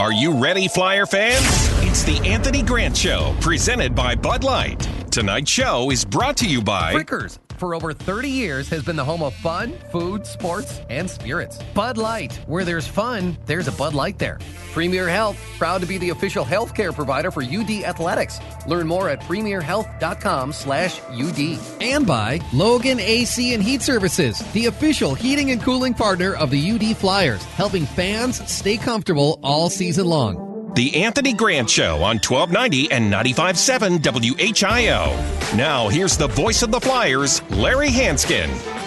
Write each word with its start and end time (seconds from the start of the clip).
Are 0.00 0.14
you 0.14 0.32
ready, 0.32 0.66
Flyer 0.66 1.04
fans? 1.04 1.44
It's 1.86 2.04
the 2.04 2.26
Anthony 2.26 2.62
Grant 2.62 2.96
Show, 2.96 3.36
presented 3.42 3.94
by 3.94 4.14
Bud 4.14 4.44
Light. 4.44 4.88
Tonight's 5.10 5.50
show 5.50 5.90
is 5.90 6.06
brought 6.06 6.38
to 6.38 6.48
you 6.48 6.62
by 6.62 6.94
Frickers, 6.94 7.38
for 7.60 7.74
over 7.74 7.92
30 7.92 8.28
years, 8.28 8.68
has 8.70 8.82
been 8.82 8.96
the 8.96 9.04
home 9.04 9.22
of 9.22 9.34
fun, 9.34 9.74
food, 9.92 10.26
sports, 10.26 10.80
and 10.90 11.08
spirits. 11.08 11.58
Bud 11.74 11.98
Light, 11.98 12.34
where 12.46 12.64
there's 12.64 12.88
fun, 12.88 13.36
there's 13.46 13.68
a 13.68 13.72
Bud 13.72 13.94
Light 13.94 14.18
there. 14.18 14.40
Premier 14.72 15.08
Health, 15.08 15.38
proud 15.58 15.80
to 15.82 15.86
be 15.86 15.98
the 15.98 16.10
official 16.10 16.44
healthcare 16.44 16.94
provider 16.94 17.30
for 17.30 17.42
UD 17.42 17.84
Athletics. 17.84 18.40
Learn 18.66 18.86
more 18.88 19.08
at 19.08 19.20
premierhealth.com 19.20 20.52
slash 20.52 21.00
UD. 21.10 21.58
And 21.80 22.06
by 22.06 22.40
Logan 22.52 22.98
AC 22.98 23.54
and 23.54 23.62
Heat 23.62 23.82
Services, 23.82 24.40
the 24.52 24.66
official 24.66 25.14
heating 25.14 25.50
and 25.50 25.62
cooling 25.62 25.94
partner 25.94 26.34
of 26.34 26.50
the 26.50 26.70
UD 26.72 26.96
Flyers, 26.96 27.44
helping 27.44 27.84
fans 27.84 28.44
stay 28.50 28.76
comfortable 28.76 29.38
all 29.42 29.68
season 29.70 30.06
long. 30.06 30.49
The 30.74 31.02
Anthony 31.02 31.32
Grant 31.32 31.68
Show 31.68 31.96
on 31.96 32.20
1290 32.20 32.92
and 32.92 33.12
95.7 33.12 33.98
WHIO. 33.98 35.56
Now, 35.56 35.88
here's 35.88 36.16
the 36.16 36.28
voice 36.28 36.62
of 36.62 36.70
the 36.70 36.80
Flyers, 36.80 37.42
Larry 37.50 37.88
Hansgen. 37.88 38.46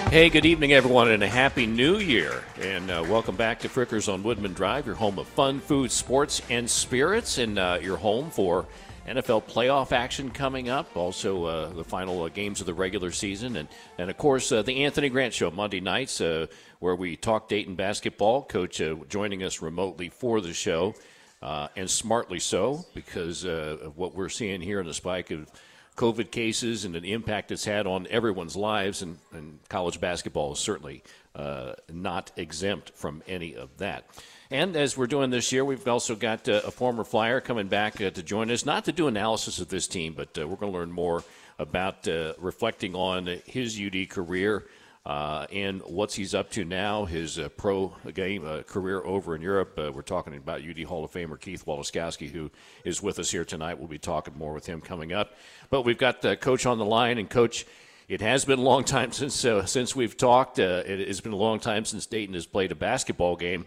Hey, 0.10 0.30
good 0.30 0.46
evening, 0.46 0.72
everyone, 0.72 1.12
and 1.12 1.22
a 1.22 1.28
happy 1.28 1.68
new 1.68 1.98
year. 1.98 2.42
And 2.62 2.90
uh, 2.90 3.04
welcome 3.10 3.36
back 3.36 3.60
to 3.60 3.70
Frickers 3.70 4.12
on 4.12 4.24
Woodman 4.24 4.54
Drive, 4.54 4.86
your 4.86 4.96
home 4.96 5.20
of 5.20 5.28
fun, 5.28 5.60
food, 5.60 5.92
sports, 5.92 6.42
and 6.50 6.70
spirits, 6.70 7.38
and 7.38 7.60
uh, 7.60 7.80
your 7.82 7.98
home 7.98 8.32
for 8.32 8.66
NFL 9.06 9.44
playoff 9.44 9.92
action 9.92 10.30
coming 10.30 10.70
up. 10.70 10.96
Also, 10.96 11.44
uh, 11.44 11.74
the 11.74 11.84
final 11.84 12.24
uh, 12.24 12.30
games 12.30 12.62
of 12.62 12.66
the 12.66 12.74
regular 12.74 13.12
season, 13.12 13.58
and 13.58 13.68
and 13.98 14.10
of 14.10 14.18
course 14.18 14.54
uh, 14.54 14.62
the 14.62 14.86
Anthony 14.86 15.10
Grant 15.10 15.34
Show 15.34 15.52
Monday 15.52 15.82
nights, 15.82 16.22
uh, 16.22 16.48
where 16.80 16.96
we 16.96 17.18
talk 17.18 17.50
Dayton 17.50 17.76
basketball. 17.76 18.44
Coach 18.44 18.82
joining 19.10 19.44
us 19.44 19.62
remotely 19.62 20.08
for 20.08 20.40
the 20.40 20.54
show 20.54 20.96
uh, 21.44 21.68
and 21.76 21.90
smartly 21.90 22.40
so, 22.40 22.86
because 22.94 23.46
uh, 23.46 23.78
of 23.82 23.98
what 23.98 24.16
we're 24.16 24.30
seeing 24.30 24.62
here 24.62 24.80
in 24.80 24.88
the 24.88 24.94
spike 24.94 25.30
of 25.30 25.52
COVID 25.98 26.32
cases 26.32 26.86
and 26.86 26.96
the 26.96 27.12
impact 27.12 27.52
it's 27.52 27.66
had 27.66 27.86
on 27.86 28.08
everyone's 28.10 28.56
lives. 28.56 29.02
And, 29.02 29.18
and 29.34 29.60
college 29.68 30.00
basketball 30.00 30.54
is 30.54 30.60
certainly 30.60 31.04
uh, 31.36 31.74
not 31.92 32.32
exempt 32.38 32.92
from 32.96 33.22
any 33.28 33.58
of 33.58 33.78
that. 33.80 34.06
And 34.52 34.78
as 34.78 34.98
we're 34.98 35.08
doing 35.08 35.32
this 35.32 35.52
year, 35.52 35.66
we've 35.66 35.86
also 35.86 36.16
got 36.16 36.48
uh, 36.48 36.62
a 36.66 36.72
former 36.72 37.04
Flyer 37.04 37.42
coming 37.42 37.68
back 37.68 38.00
uh, 38.00 38.10
to 38.12 38.24
join 38.24 38.50
us, 38.50 38.66
not 38.66 38.86
to 38.86 38.94
do 38.94 39.08
analysis 39.08 39.60
of 39.60 39.68
this 39.68 39.86
team, 39.86 40.14
but 40.14 40.38
uh, 40.40 40.48
we're 40.48 40.56
going 40.56 40.72
to 40.72 40.78
learn 40.78 40.94
more 40.94 41.26
about 41.60 42.08
reflecting 42.40 42.96
on 42.96 43.28
his 43.46 43.80
UD 43.80 44.10
career 44.10 44.64
uh, 45.06 45.46
and 45.52 45.82
what 45.82 46.14
he's 46.14 46.34
up 46.34 46.50
to 46.52 46.64
now, 46.64 47.04
his 47.04 47.38
uh, 47.38 47.50
pro 47.50 47.94
game 48.14 48.46
uh, 48.46 48.62
career 48.62 49.02
over 49.02 49.36
in 49.36 49.42
Europe. 49.42 49.78
Uh, 49.78 49.92
we're 49.94 50.02
talking 50.02 50.36
about 50.38 50.62
UD 50.62 50.84
Hall 50.84 51.04
of 51.04 51.12
Famer 51.12 51.40
Keith 51.40 51.66
Waleskowski, 51.66 52.32
who 52.32 52.50
is 52.86 53.04
with 53.04 53.20
us 53.20 53.30
here 53.30 53.44
tonight. 53.44 53.78
We'll 53.78 53.90
be 53.90 53.98
talking 53.98 54.38
more 54.38 54.54
with 54.54 54.66
him 54.66 54.80
coming 54.80 55.12
up. 55.12 55.34
But 55.70 55.82
we've 55.82 55.98
got 55.98 56.22
the 56.22 56.38
coach 56.38 56.66
on 56.66 56.78
the 56.78 56.86
line, 56.86 57.18
and 57.18 57.30
coach. 57.30 57.66
It 58.08 58.22
has 58.22 58.46
been 58.46 58.60
a 58.60 58.64
long 58.64 58.84
time 58.86 59.12
since 59.12 59.44
uh, 59.44 59.66
since 59.66 59.94
we've 59.94 60.16
talked. 60.16 60.58
Uh, 60.58 60.84
it 60.86 61.06
has 61.06 61.20
been 61.20 61.34
a 61.34 61.38
long 61.38 61.60
time 61.60 61.84
since 61.84 62.06
Dayton 62.06 62.34
has 62.34 62.46
played 62.46 62.72
a 62.72 62.76
basketball 62.76 63.36
game. 63.36 63.66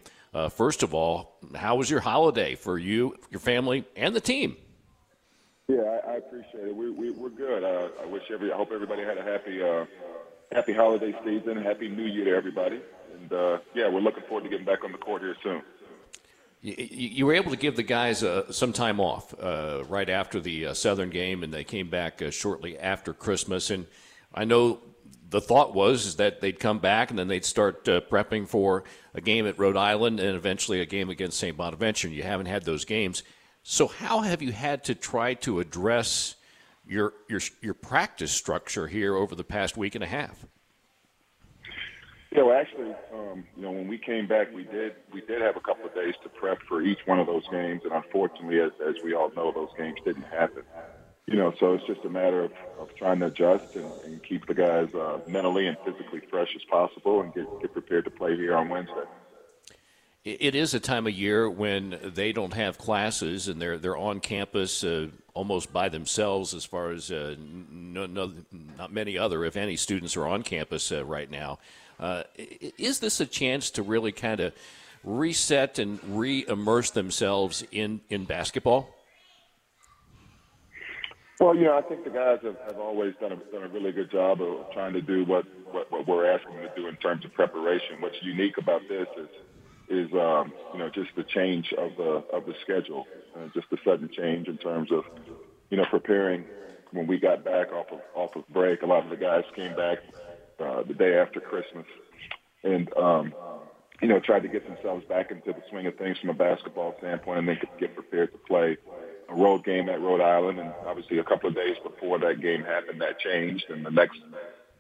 first 0.51 0.83
of 0.83 0.95
all, 0.95 1.37
how 1.55 1.77
was 1.77 1.91
your 1.91 2.01
holiday 2.01 2.55
for 2.55 2.79
you, 2.79 3.15
your 3.31 3.41
family, 3.41 3.85
and 3.95 4.17
the 4.17 4.21
team? 4.23 4.57
Yeah, 5.69 5.83
I, 5.83 6.13
I 6.13 6.17
appreciate 6.17 6.69
it. 6.69 6.77
We, 6.77 6.91
we, 6.91 7.11
we're 7.11 7.29
good. 7.29 7.63
I 7.63 8.07
wish 8.07 8.23
every. 8.33 8.53
I 8.53 8.57
hope 8.57 8.71
everybody 8.73 9.03
had 9.03 9.19
a 9.19 9.23
happy 9.23 9.61
happy 10.53 10.73
holiday 10.73 11.15
season, 11.25 11.63
happy 11.63 11.89
New 11.89 12.05
Year 12.05 12.25
to 12.27 12.37
everybody, 12.37 12.81
and 13.15 13.33
uh, 13.33 13.59
yeah, 13.75 13.89
we're 13.89 14.01
looking 14.01 14.25
forward 14.25 14.45
to 14.45 14.51
getting 14.51 14.67
back 14.67 14.85
on 14.85 14.93
the 14.93 14.99
court 14.99 15.23
here 15.23 15.37
soon. 15.43 15.63
You, 16.63 17.27
were 17.27 17.35
able 17.35 17.51
to 17.53 17.57
give 17.57 17.77
the 17.77 17.85
guys 17.85 18.25
uh, 18.25 18.51
some 18.51 18.73
time 18.73 18.99
off 18.99 19.33
uh, 19.39 19.85
right 19.89 20.09
after 20.09 20.41
the 20.41 20.67
uh, 20.67 20.75
Southern 20.75 21.11
game, 21.11 21.45
and 21.45 21.53
they 21.53 21.63
came 21.63 21.91
back 21.91 22.21
uh, 22.21 22.31
shortly 22.31 22.77
after 22.79 23.13
Christmas. 23.13 23.71
And 23.71 23.87
I 24.35 24.45
know 24.45 24.81
the 25.29 25.41
thought 25.41 25.75
was 25.75 26.07
is 26.07 26.17
that 26.17 26.41
they'd 26.41 26.59
come 26.59 26.79
back 26.79 27.11
and 27.11 27.19
then 27.19 27.29
they'd 27.29 27.45
start 27.45 27.89
uh, 27.89 28.01
prepping 28.01 28.49
for 28.49 28.85
a 29.15 29.21
game 29.21 29.47
at 29.47 29.59
Rhode 29.59 29.77
Island 29.77 30.19
and 30.19 30.37
eventually 30.37 30.81
a 30.81 30.87
game 30.87 31.11
against 31.11 31.39
St. 31.39 31.57
Bonaventure. 31.57 32.09
And 32.09 32.17
you 32.17 32.23
haven't 32.23 32.47
had 32.47 32.65
those 32.65 32.85
games. 32.85 33.23
So 33.63 33.87
how 33.89 34.21
have 34.21 34.43
you 34.43 34.53
had 34.53 34.85
to 34.85 34.95
try 34.95 35.35
to 35.35 35.61
address 35.61 36.36
your 36.87 37.15
your 37.29 37.41
your 37.61 37.75
practice 37.75 38.33
structure 38.33 38.87
here 38.87 39.17
over 39.17 39.35
the 39.35 39.45
past 39.45 39.77
week 39.77 39.95
and 39.95 40.05
a 40.05 40.07
half? 40.07 40.47
Yeah, 42.33 42.43
well, 42.43 42.59
actually, 42.59 42.95
um, 43.15 43.45
you 43.57 43.63
know, 43.63 43.71
when 43.71 43.89
we 43.89 43.97
came 43.97 44.27
back, 44.27 44.53
we 44.55 44.65
did 44.65 44.95
we 45.13 45.21
did 45.23 45.41
have 45.41 45.57
a 45.57 45.61
couple 45.61 45.87
of 45.87 45.95
days 45.95 46.15
to 46.23 46.29
prep 46.29 46.59
for 46.69 46.83
each 46.83 46.99
one 47.07 47.19
of 47.19 47.27
those 47.27 47.47
games, 47.51 47.83
and 47.85 47.93
unfortunately, 47.93 48.61
as, 48.61 48.73
as 48.87 48.95
we 49.03 49.15
all 49.15 49.31
know, 49.35 49.53
those 49.53 49.71
games 49.77 49.99
didn't 50.05 50.25
happen. 50.25 50.63
You 51.27 51.37
know, 51.37 51.53
so 51.59 51.75
it's 51.75 51.85
just 51.87 52.05
a 52.05 52.09
matter 52.09 52.45
of, 52.45 52.53
of 52.79 52.95
trying 52.97 53.19
to 53.19 53.27
adjust 53.27 53.65
and, 53.75 53.91
and 54.05 54.23
keep 54.23 54.47
the 54.47 54.55
guys 54.55 54.95
uh, 54.95 55.19
mentally 55.27 55.67
and 55.67 55.77
physically 55.85 56.21
fresh 56.31 56.49
as 56.55 56.63
possible, 56.71 57.21
and 57.23 57.35
get 57.35 57.47
get 57.61 57.73
prepared 57.73 58.05
to 58.05 58.11
play 58.11 58.37
here 58.37 58.57
on 58.57 58.69
Wednesday 58.69 59.07
it 60.27 60.57
is 60.57 60.75
a 60.75 60.81
time 60.81 61.07
of 61.07 61.13
year 61.13 61.49
when 61.49 62.01
they 62.03 62.33
don't 62.33 62.53
have 62.53 62.79
classes 62.79 63.47
and 63.47 63.63
they're 63.63 63.79
they're 63.79 63.97
on 63.97 64.19
campus 64.19 64.83
uh, 64.83 65.07
almost 65.35 65.73
by 65.73 65.89
themselves 65.89 66.53
as 66.53 66.65
far 66.65 66.91
as 66.91 67.13
uh, 67.13 67.37
no, 67.39 68.07
no, 68.07 68.33
not 68.77 68.93
many 68.93 69.17
other, 69.17 69.45
if 69.45 69.57
any, 69.57 69.77
students 69.77 70.17
are 70.17 70.27
on 70.27 70.43
campus 70.43 70.91
uh, 70.91 71.05
right 71.05 71.31
now. 71.31 71.61
Uh, 72.01 72.25
is 72.77 72.99
this 72.99 73.21
a 73.21 73.27
chance 73.27 73.71
to 73.71 73.83
really 73.83 74.11
kind 74.11 74.41
of 74.41 74.53
reset 75.05 75.79
and 75.79 76.01
re-immerse 76.05 76.91
themselves 76.91 77.65
in, 77.71 78.01
in 78.09 78.25
basketball? 78.25 78.89
Well, 81.39 81.55
you 81.55 81.65
know, 81.65 81.79
I 81.79 81.83
think 81.83 82.03
the 82.03 82.11
guys 82.11 82.39
have, 82.43 82.57
have 82.67 82.79
always 82.79 83.15
done 83.21 83.33
a, 83.33 83.37
done 83.37 83.63
a 83.63 83.69
really 83.69 83.93
good 83.93 84.11
job 84.11 84.43
of 84.43 84.73
trying 84.73 84.95
to 84.95 85.03
do 85.03 85.25
what, 85.25 85.45
what, 85.71 85.93
what 85.93 86.09
we're 86.09 86.29
asking 86.31 86.57
them 86.57 86.69
to 86.75 86.81
do 86.81 86.89
in 86.89 86.97
terms 86.97 87.25
of 87.25 87.33
preparation. 87.35 88.01
What's 88.01 88.17
unique 88.23 88.59
about 88.59 88.81
this 88.89 89.07
is– 89.19 89.29
is 89.89 90.13
um, 90.13 90.53
you 90.73 90.79
know 90.79 90.89
just 90.89 91.11
the 91.17 91.25
change 91.25 91.73
of 91.77 91.97
the 91.97 92.25
of 92.33 92.47
the 92.47 92.55
schedule, 92.63 93.07
uh, 93.37 93.49
just 93.55 93.69
the 93.71 93.79
sudden 93.85 94.09
change 94.09 94.49
in 94.49 94.59
terms 94.59 94.91
of 94.93 95.05
you 95.71 95.77
know 95.77 95.85
preparing. 95.91 96.45
When 96.93 97.07
we 97.09 97.19
got 97.19 97.45
back 97.45 97.73
off 97.73 97.87
of 97.91 98.01
off 98.15 98.37
of 98.37 98.49
break, 98.49 98.83
a 98.83 98.87
lot 98.87 99.05
of 99.05 99.11
the 99.11 99.17
guys 99.17 99.45
came 99.55 99.75
back 99.75 99.99
uh, 100.61 100.83
the 100.83 100.95
day 100.95 101.19
after 101.19 101.41
Christmas, 101.41 101.87
and 102.63 102.93
um, 102.97 103.35
you 104.01 104.09
know 104.09 104.21
tried 104.21 104.43
to 104.43 104.49
get 104.49 104.67
themselves 104.67 105.05
back 105.07 105.31
into 105.31 105.53
the 105.53 105.63
swing 105.69 105.87
of 105.87 105.97
things 105.97 106.19
from 106.19 106.31
a 106.31 106.35
basketball 106.35 106.95
standpoint, 106.99 107.41
and 107.41 107.49
then 107.49 107.57
could 107.57 107.69
get 107.79 107.95
prepared 107.95 108.33
to 108.33 108.39
play 108.39 108.77
a 109.29 109.35
road 109.35 109.65
game 109.65 109.89
at 109.89 110.01
Rhode 110.01 110.21
Island. 110.21 110.61
And 110.61 110.73
obviously, 110.87 111.19
a 111.19 111.25
couple 111.25 111.49
of 111.49 111.57
days 111.57 111.77
before 111.83 112.19
that 112.21 112.41
game 112.41 112.63
happened, 112.63 113.01
that 113.01 113.19
changed, 113.19 113.67
and 113.69 113.85
the 113.85 113.91
next 113.91 114.21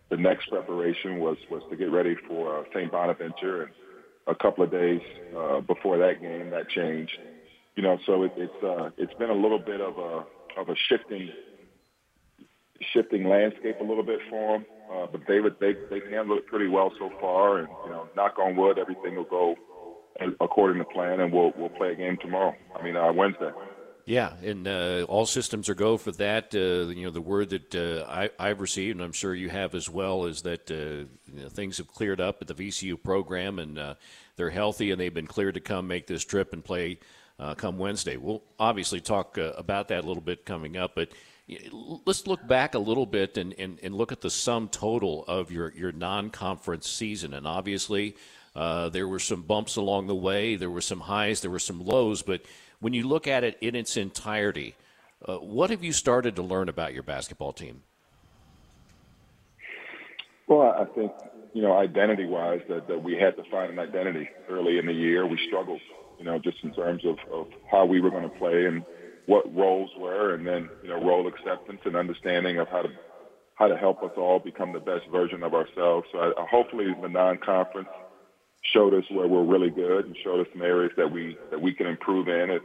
the 0.09 0.17
next 0.17 0.49
preparation 0.49 1.19
was 1.19 1.37
was 1.51 1.63
to 1.71 1.77
get 1.77 1.91
ready 1.91 2.15
for 2.29 2.61
uh, 2.61 2.65
St. 2.73 2.91
Bonaventure 2.91 3.65
and 3.65 3.73
a 4.27 4.35
couple 4.35 4.65
of 4.65 4.71
days 4.71 5.01
uh, 5.37 5.61
before 5.61 5.99
that 5.99 6.21
game. 6.21 6.51
That 6.51 6.69
changed, 6.69 7.19
you 7.75 7.83
know. 7.83 7.99
So 8.07 8.25
it, 8.25 8.33
it's 8.37 8.63
uh, 8.63 8.91
it's 8.97 9.15
been 9.15 9.31
a 9.31 9.35
little 9.35 9.59
bit 9.59 9.81
of 9.81 9.99
a 9.99 10.25
of 10.61 10.69
a 10.69 10.75
shifting 10.89 11.31
shifting 12.93 13.29
landscape 13.29 13.77
a 13.81 13.85
little 13.85 14.03
bit 14.05 14.21
for 14.29 14.59
them. 14.59 14.67
Uh, 14.93 15.07
but 15.11 15.21
they 15.27 15.41
would 15.41 15.57
they 15.61 15.75
they've 15.91 16.07
handled 16.11 16.39
it 16.39 16.47
pretty 16.47 16.69
well 16.69 16.93
so 16.99 17.11
far, 17.21 17.59
and 17.59 17.69
you 17.85 17.91
know, 17.91 18.09
knock 18.17 18.39
on 18.39 18.57
wood, 18.57 18.79
everything 18.79 19.17
will 19.17 19.25
go 19.25 19.55
according 20.41 20.79
to 20.79 20.85
plan, 20.85 21.21
and 21.21 21.33
we'll 21.33 21.53
we'll 21.57 21.69
play 21.71 21.93
a 21.93 21.97
game 21.97 22.17
tomorrow. 22.21 22.55
I 22.79 22.83
mean, 22.83 22.97
uh, 22.97 23.13
Wednesday. 23.13 23.51
Yeah, 24.07 24.35
and 24.41 24.69
uh, 24.69 25.05
all 25.09 25.27
systems 25.27 25.69
are 25.69 25.75
go 25.75 25.97
for 25.97 26.13
that. 26.13 26.55
Uh, 26.55 26.93
you 26.93 27.05
know, 27.05 27.11
the 27.11 27.21
word 27.21 27.51
that 27.51 27.75
uh, 27.75 28.29
I, 28.39 28.49
have 28.49 28.61
received, 28.61 28.97
and 28.97 29.05
I'm 29.05 29.13
sure 29.13 29.35
you 29.35 29.49
have 29.49 29.75
as 29.75 29.91
well, 29.91 30.27
is 30.27 30.43
that 30.43 30.71
uh, 30.71 31.11
you 31.35 31.43
know, 31.43 31.49
things 31.49 31.79
have 31.79 31.89
cleared 31.89 32.21
up 32.21 32.41
at 32.41 32.47
the 32.47 32.55
VCU 32.55 33.03
program, 33.03 33.59
and 33.59 33.77
uh, 33.77 33.95
they're 34.37 34.51
healthy, 34.51 34.93
and 34.93 35.01
they've 35.01 35.13
been 35.13 35.27
cleared 35.27 35.55
to 35.55 35.61
come 35.61 35.89
make 35.89 36.07
this 36.07 36.25
trip 36.25 36.53
and 36.53 36.65
play 36.65 37.01
uh, 37.41 37.57
come 37.57 37.79
Wednesday. 37.79 38.17
We'll 38.17 38.45
obviously 38.61 39.01
talk 39.01 39.39
about 39.39 39.89
that 39.89 40.05
a 40.05 40.07
little 40.07 40.23
bit 40.23 40.47
coming 40.47 40.77
up, 40.77 40.95
but 40.95 41.09
let's 42.07 42.29
look 42.29 42.47
back 42.47 42.77
a 42.77 42.79
little 42.79 43.07
bit 43.07 43.37
and, 43.37 43.55
and, 43.59 43.81
and 43.83 43.93
look 43.93 44.13
at 44.13 44.21
the 44.21 44.31
sum 44.31 44.69
total 44.69 45.25
of 45.27 45.51
your, 45.51 45.73
your 45.77 45.91
non-conference 45.91 46.89
season. 46.89 47.35
And 47.35 47.45
obviously, 47.45 48.15
there 48.55 49.09
were 49.09 49.19
some 49.19 49.43
bumps 49.43 49.75
along 49.75 50.07
the 50.07 50.15
way, 50.15 50.55
there 50.55 50.71
were 50.71 50.81
some 50.81 51.01
highs, 51.01 51.41
there 51.41 51.51
were 51.51 51.59
some 51.59 51.85
lows, 51.85 52.23
but– 52.23 52.43
when 52.81 52.93
you 52.93 53.07
look 53.07 53.27
at 53.27 53.45
it 53.45 53.57
in 53.61 53.75
its 53.75 53.97
entirety, 53.97 54.75
uh, 55.27 55.37
what 55.37 55.71
have 55.71 55.83
you 55.83 55.93
started 55.93 56.37
to 56.37 56.43
learn 56.43 56.69
about 56.69 56.95
your 56.95 57.03
basketball 57.03 57.53
team? 57.53 57.83
Well, 60.47 60.63
I 60.79 60.85
think, 60.95 61.13
you 61.55 61.63
know, 61.63 61.77
identity 61.77 62.27
wise, 62.27 62.61
that, 62.69 62.87
that 62.89 63.03
we 63.03 63.17
had 63.17 63.37
to 63.37 63.43
find 63.51 63.73
an 63.73 63.79
identity 63.79 64.29
early 64.49 64.79
in 64.79 64.87
the 64.87 64.93
year. 64.93 65.27
We 65.27 65.39
struggled, 65.49 65.81
you 66.19 66.25
know, 66.25 66.39
just 66.39 66.59
in 66.63 66.73
terms 66.73 67.05
of, 67.05 67.19
of 67.33 67.49
how 67.71 67.85
we 67.85 68.01
were 68.01 68.11
going 68.11 68.29
to 68.31 68.37
play 68.39 68.67
and 68.67 68.85
what 69.27 69.53
roles 69.55 69.91
were, 69.99 70.35
and 70.35 70.47
then, 70.47 70.69
you 70.83 70.89
know, 70.89 71.03
role 71.05 71.27
acceptance 71.27 71.81
and 71.85 71.97
understanding 71.97 72.59
of 72.59 72.69
how 72.69 72.83
to 72.83 72.89
how 73.57 73.67
to 73.67 73.77
help 73.77 74.03
us 74.03 74.13
all 74.19 74.39
become 74.39 74.75
the 74.75 74.79
best 74.79 75.09
version 75.11 75.43
of 75.43 75.55
ourselves. 75.55 76.07
So 76.13 76.19
I, 76.19 76.47
hopefully 76.47 76.95
the 77.01 77.09
non-conference 77.09 77.89
showed 78.73 78.95
us 78.95 79.05
where 79.11 79.27
we're 79.27 79.45
really 79.45 79.71
good 79.71 80.07
and 80.07 80.17
showed 80.23 80.41
us 80.41 80.47
some 80.53 80.63
areas 80.63 80.93
that 80.97 81.11
we 81.11 81.39
that 81.51 81.61
we 81.61 81.73
can 81.73 81.87
improve 81.87 82.29
in 82.29 82.51
as, 82.51 82.61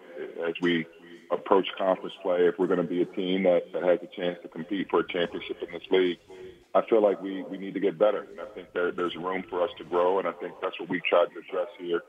as 0.48 0.53
we 0.62 0.86
approach 1.31 1.68
conference 1.77 2.13
play. 2.21 2.48
If 2.48 2.56
we're 2.59 2.68
going 2.68 2.81
to 2.81 2.88
be 2.88 3.01
a 3.01 3.06
team 3.06 3.44
that, 3.44 3.71
that 3.74 3.83
has 3.83 4.00
a 4.01 4.15
chance 4.15 4.38
to 4.42 4.50
compete 4.50 4.88
for 4.89 5.00
a 5.00 5.07
championship 5.07 5.62
in 5.62 5.71
this 5.71 5.83
league, 5.89 6.18
I 6.75 6.81
feel 6.89 7.01
like 7.01 7.21
we 7.21 7.44
we 7.44 7.57
need 7.57 7.74
to 7.74 7.80
get 7.80 7.98
better. 7.98 8.27
And 8.31 8.39
I 8.39 8.45
think 8.53 8.74
there, 8.74 8.92
there's 8.92 9.15
room 9.15 9.44
for 9.50 9.63
us 9.63 9.69
to 9.77 9.83
grow, 9.83 10.19
and 10.19 10.27
I 10.27 10.33
think 10.33 10.53
that's 10.62 10.80
what 10.80 10.89
we've 10.89 11.03
tried 11.06 11.27
to 11.33 11.39
address 11.39 11.68
here. 11.80 12.01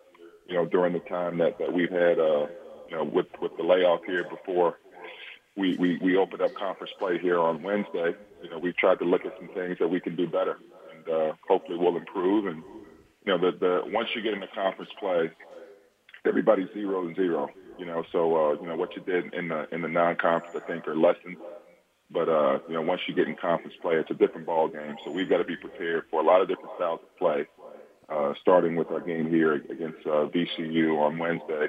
You 0.48 0.54
know, 0.54 0.66
during 0.66 0.92
the 0.92 1.00
time 1.00 1.38
that 1.38 1.58
that 1.58 1.72
we've 1.72 1.90
had, 1.90 2.18
uh, 2.18 2.46
you 2.88 2.96
know, 2.96 3.04
with 3.04 3.26
with 3.40 3.56
the 3.56 3.62
layoff 3.62 4.00
here 4.04 4.24
before 4.28 4.78
we, 5.56 5.76
we, 5.76 5.98
we 5.98 6.16
opened 6.16 6.42
up 6.42 6.54
conference 6.54 6.92
play 6.98 7.18
here 7.18 7.38
on 7.38 7.62
Wednesday. 7.62 8.14
You 8.42 8.50
know, 8.50 8.58
we've 8.58 8.76
tried 8.76 8.98
to 9.00 9.04
look 9.04 9.24
at 9.24 9.36
some 9.38 9.48
things 9.48 9.78
that 9.78 9.88
we 9.88 10.00
can 10.00 10.16
do 10.16 10.26
better, 10.26 10.58
and 10.94 11.08
uh, 11.08 11.32
hopefully 11.46 11.78
we'll 11.78 11.96
improve. 11.96 12.46
And 12.46 12.62
you 13.24 13.32
know, 13.32 13.38
the 13.38 13.56
the 13.58 13.80
once 13.86 14.08
you 14.14 14.22
get 14.22 14.34
into 14.34 14.48
conference 14.48 14.90
play, 14.98 15.30
everybody's 16.26 16.68
zero 16.72 17.06
and 17.06 17.16
zero. 17.16 17.48
You 17.78 17.86
know, 17.86 18.04
so 18.12 18.36
uh, 18.36 18.52
you 18.60 18.68
know 18.68 18.76
what 18.76 18.94
you 18.96 19.02
did 19.02 19.32
in 19.34 19.48
the 19.48 19.66
in 19.72 19.82
the 19.82 19.88
non-conference, 19.88 20.54
I 20.56 20.66
think, 20.66 20.86
are 20.86 20.96
lessons. 20.96 21.38
But 22.10 22.28
uh, 22.28 22.58
you 22.68 22.74
know, 22.74 22.82
once 22.82 23.00
you 23.08 23.14
get 23.14 23.28
in 23.28 23.36
conference 23.36 23.74
play, 23.80 23.94
it's 23.94 24.10
a 24.10 24.14
different 24.14 24.46
ball 24.46 24.68
game. 24.68 24.96
So 25.04 25.10
we've 25.10 25.28
got 25.28 25.38
to 25.38 25.44
be 25.44 25.56
prepared 25.56 26.04
for 26.10 26.20
a 26.20 26.24
lot 26.24 26.42
of 26.42 26.48
different 26.48 26.70
styles 26.76 27.00
of 27.02 27.18
play. 27.18 27.46
Uh, 28.08 28.34
starting 28.42 28.76
with 28.76 28.90
our 28.90 29.00
game 29.00 29.30
here 29.30 29.54
against 29.54 30.04
uh, 30.04 30.28
VCU 30.28 30.98
on 30.98 31.16
Wednesday, 31.16 31.68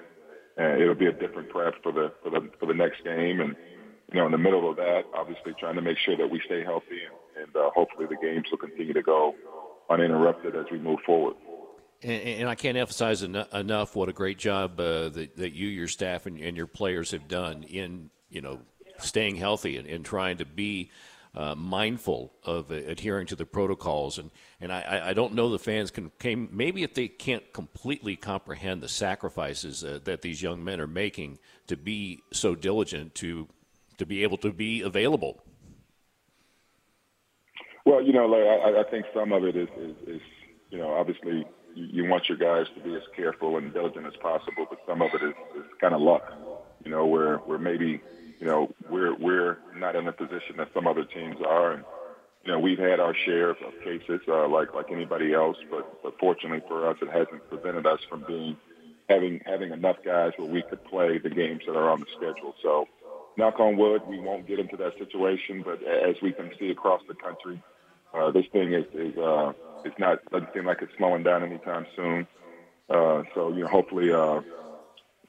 and 0.57 0.81
it'll 0.81 0.95
be 0.95 1.05
a 1.05 1.13
different 1.13 1.49
prep 1.49 1.75
for 1.81 1.91
the 1.91 2.11
for 2.21 2.31
the 2.31 2.49
for 2.59 2.65
the 2.65 2.73
next 2.73 3.03
game. 3.03 3.39
And 3.39 3.55
you 4.11 4.19
know, 4.19 4.25
in 4.25 4.31
the 4.31 4.37
middle 4.37 4.69
of 4.69 4.75
that, 4.75 5.03
obviously 5.15 5.53
trying 5.59 5.75
to 5.75 5.81
make 5.81 5.97
sure 6.05 6.17
that 6.17 6.29
we 6.29 6.41
stay 6.45 6.63
healthy 6.63 6.99
and, 7.07 7.45
and 7.45 7.55
uh, 7.55 7.69
hopefully 7.73 8.07
the 8.09 8.17
games 8.21 8.45
will 8.51 8.57
continue 8.57 8.93
to 8.93 9.01
go 9.01 9.33
uninterrupted 9.89 10.55
as 10.55 10.65
we 10.71 10.79
move 10.79 10.99
forward. 11.05 11.35
And, 12.03 12.11
and 12.11 12.49
I 12.49 12.55
can't 12.55 12.77
emphasize 12.77 13.23
en- 13.23 13.45
enough 13.53 13.95
what 13.95 14.09
a 14.09 14.13
great 14.13 14.37
job 14.37 14.79
uh, 14.79 15.09
that, 15.09 15.37
that 15.37 15.53
you, 15.53 15.67
your 15.67 15.87
staff, 15.87 16.25
and, 16.25 16.39
and, 16.39 16.57
your 16.57 16.67
players 16.67 17.11
have 17.11 17.27
done 17.27 17.63
in 17.63 18.09
you 18.29 18.41
know 18.41 18.59
staying 18.99 19.35
healthy 19.35 19.77
and, 19.77 19.87
and 19.87 20.05
trying 20.05 20.37
to 20.37 20.45
be 20.45 20.91
uh, 21.35 21.55
mindful 21.55 22.33
of 22.43 22.71
uh, 22.71 22.75
adhering 22.75 23.27
to 23.27 23.35
the 23.35 23.45
protocols. 23.45 24.17
And 24.17 24.31
and 24.61 24.71
I, 24.71 25.09
I 25.09 25.13
don't 25.13 25.33
know 25.33 25.49
the 25.49 25.59
fans 25.59 25.91
can 25.91 26.11
came 26.19 26.49
maybe 26.51 26.83
if 26.83 26.93
they 26.93 27.07
can't 27.07 27.51
completely 27.53 28.15
comprehend 28.15 28.81
the 28.81 28.89
sacrifices 28.89 29.83
uh, 29.83 29.99
that 30.03 30.21
these 30.21 30.41
young 30.41 30.63
men 30.63 30.79
are 30.79 30.87
making 30.87 31.39
to 31.67 31.77
be 31.77 32.21
so 32.31 32.55
diligent 32.55 33.15
to 33.15 33.47
to 33.97 34.05
be 34.05 34.23
able 34.23 34.37
to 34.37 34.51
be 34.51 34.81
available. 34.81 35.43
Well, 37.85 38.01
you 38.01 38.13
know, 38.13 38.25
like, 38.27 38.41
I, 38.41 38.79
I 38.79 38.83
think 38.89 39.05
some 39.13 39.33
of 39.33 39.43
it 39.43 39.57
is, 39.57 39.67
is, 39.77 39.95
is 40.07 40.21
you 40.69 40.77
know, 40.77 40.93
obviously 40.93 41.45
you, 41.75 42.05
want 42.09 42.29
your 42.29 42.37
guys 42.37 42.67
to 42.75 42.81
be 42.81 42.95
as 42.95 43.03
careful 43.15 43.57
and 43.57 43.73
diligent 43.73 44.05
as 44.05 44.15
possible, 44.21 44.65
but 44.69 44.79
some 44.87 45.01
of 45.01 45.09
it 45.13 45.23
is, 45.23 45.33
is 45.55 45.65
kind 45.81 45.93
of 45.93 46.01
luck, 46.01 46.31
you 46.83 46.91
know, 46.91 47.05
where 47.05 47.37
where 47.37 47.57
maybe 47.57 48.01
you 48.39 48.47
know 48.47 48.73
we're 48.89 49.15
we're 49.15 49.57
not 49.75 49.95
in 49.95 50.05
the 50.05 50.11
position 50.11 50.57
that 50.57 50.69
some 50.73 50.87
other 50.87 51.03
teams 51.03 51.37
are, 51.45 51.73
and 51.73 51.83
you 52.43 52.51
know 52.51 52.59
we've 52.59 52.79
had 52.79 52.99
our 52.99 53.15
share 53.25 53.51
of 53.51 53.57
cases 53.83 54.21
uh, 54.27 54.47
like 54.47 54.73
like 54.73 54.91
anybody 54.91 55.33
else, 55.33 55.57
but 55.69 56.01
but 56.03 56.17
fortunately 56.19 56.61
for 56.67 56.89
us, 56.89 56.97
it 57.01 57.09
hasn't 57.09 57.47
prevented 57.49 57.85
us 57.85 57.99
from 58.09 58.23
being 58.27 58.57
having 59.09 59.41
having 59.45 59.71
enough 59.71 59.97
guys 60.05 60.31
where 60.37 60.49
we 60.49 60.61
could 60.63 60.83
play 60.85 61.17
the 61.17 61.29
games 61.29 61.61
that 61.65 61.75
are 61.75 61.89
on 61.89 61.99
the 61.99 62.07
schedule. 62.15 62.53
So 62.61 62.87
knock 63.37 63.59
on 63.59 63.77
wood, 63.77 64.01
we 64.07 64.19
won't 64.19 64.47
get 64.47 64.59
into 64.59 64.77
that 64.77 64.97
situation. 64.97 65.63
But 65.63 65.83
as 65.83 66.15
we 66.21 66.31
can 66.31 66.51
see 66.59 66.69
across 66.69 67.01
the 67.07 67.15
country, 67.15 67.61
uh, 68.13 68.31
this 68.31 68.45
thing 68.51 68.73
is, 68.73 68.85
is 68.93 69.17
uh, 69.17 69.53
it's 69.85 69.97
not 69.99 70.19
doesn't 70.31 70.49
seem 70.53 70.65
like 70.65 70.81
it's 70.81 70.91
slowing 70.97 71.23
down 71.23 71.43
anytime 71.43 71.85
soon. 71.95 72.27
Uh, 72.89 73.23
so 73.33 73.53
you 73.53 73.61
know, 73.61 73.67
hopefully, 73.67 74.11
uh, 74.11 74.41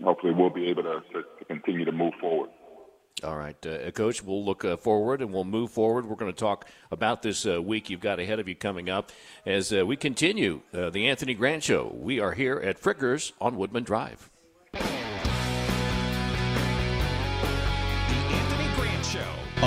hopefully 0.02 0.32
we'll 0.32 0.50
be 0.50 0.66
able 0.68 0.82
to, 0.82 1.02
to, 1.12 1.22
to 1.38 1.44
continue 1.46 1.84
to 1.84 1.92
move 1.92 2.12
forward. 2.20 2.50
All 3.22 3.36
right, 3.36 3.56
uh, 3.64 3.90
Coach, 3.92 4.24
we'll 4.24 4.44
look 4.44 4.64
uh, 4.64 4.76
forward 4.76 5.22
and 5.22 5.32
we'll 5.32 5.44
move 5.44 5.70
forward. 5.70 6.04
We're 6.04 6.16
going 6.16 6.32
to 6.32 6.38
talk 6.38 6.68
about 6.90 7.22
this 7.22 7.46
uh, 7.46 7.62
week 7.62 7.88
you've 7.88 8.00
got 8.00 8.18
ahead 8.18 8.40
of 8.40 8.48
you 8.48 8.56
coming 8.56 8.90
up 8.90 9.12
as 9.46 9.72
uh, 9.72 9.86
we 9.86 9.96
continue 9.96 10.62
uh, 10.74 10.90
the 10.90 11.06
Anthony 11.08 11.32
Grant 11.32 11.62
Show. 11.62 11.94
We 11.94 12.18
are 12.18 12.32
here 12.32 12.56
at 12.56 12.80
Frickers 12.80 13.32
on 13.40 13.56
Woodman 13.56 13.84
Drive. 13.84 14.30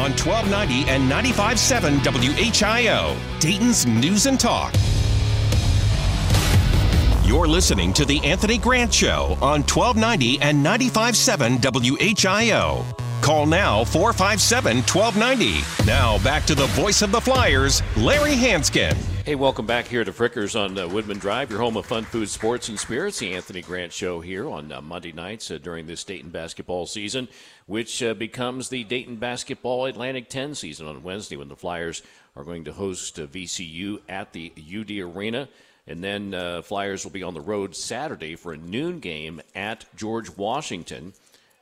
On 0.07 0.13
1290 0.13 0.89
and 0.89 1.11
95.7 1.11 1.99
WHIO, 1.99 3.17
Dayton's 3.41 3.85
News 3.85 4.25
and 4.25 4.39
Talk. 4.39 4.73
You're 7.25 7.45
listening 7.45 7.91
to 7.91 8.05
The 8.05 8.23
Anthony 8.23 8.57
Grant 8.57 8.93
Show 8.93 9.37
on 9.41 9.63
1290 9.63 10.39
and 10.39 10.65
95.7 10.65 11.59
WHIO. 11.59 12.85
Call 13.21 13.45
now 13.47 13.83
457 13.83 14.77
1290. 14.83 15.85
Now 15.85 16.23
back 16.23 16.45
to 16.45 16.55
the 16.55 16.67
voice 16.67 17.01
of 17.01 17.11
the 17.11 17.19
Flyers, 17.19 17.83
Larry 17.97 18.31
Hansgen. 18.31 19.16
Hey, 19.27 19.35
welcome 19.35 19.65
back 19.65 19.87
here 19.87 20.05
to 20.05 20.13
Frickers 20.13 20.57
on 20.57 20.79
uh, 20.79 20.87
Woodman 20.87 21.19
Drive, 21.19 21.49
your 21.49 21.59
home 21.59 21.75
of 21.75 21.85
fun, 21.85 22.05
food, 22.05 22.29
sports, 22.29 22.69
and 22.69 22.79
spirits. 22.79 23.19
The 23.19 23.33
Anthony 23.33 23.61
Grant 23.61 23.91
Show 23.91 24.21
here 24.21 24.47
on 24.47 24.71
uh, 24.71 24.79
Monday 24.79 25.11
nights 25.11 25.51
uh, 25.51 25.57
during 25.61 25.85
this 25.85 26.05
Dayton 26.05 26.29
basketball 26.29 26.85
season, 26.85 27.27
which 27.65 28.01
uh, 28.01 28.13
becomes 28.13 28.69
the 28.69 28.85
Dayton 28.85 29.17
basketball 29.17 29.83
Atlantic 29.83 30.29
10 30.29 30.55
season 30.55 30.87
on 30.87 31.03
Wednesday 31.03 31.35
when 31.35 31.49
the 31.49 31.57
Flyers 31.57 32.03
are 32.37 32.45
going 32.45 32.63
to 32.63 32.71
host 32.71 33.19
uh, 33.19 33.27
VCU 33.27 33.99
at 34.07 34.31
the 34.31 34.53
UD 34.55 34.91
Arena. 34.91 35.49
And 35.87 36.01
then 36.01 36.33
uh, 36.33 36.61
Flyers 36.61 37.03
will 37.03 37.11
be 37.11 37.23
on 37.23 37.33
the 37.33 37.41
road 37.41 37.75
Saturday 37.75 38.37
for 38.37 38.53
a 38.53 38.57
noon 38.57 39.01
game 39.01 39.41
at 39.53 39.83
George 39.97 40.37
Washington. 40.37 41.11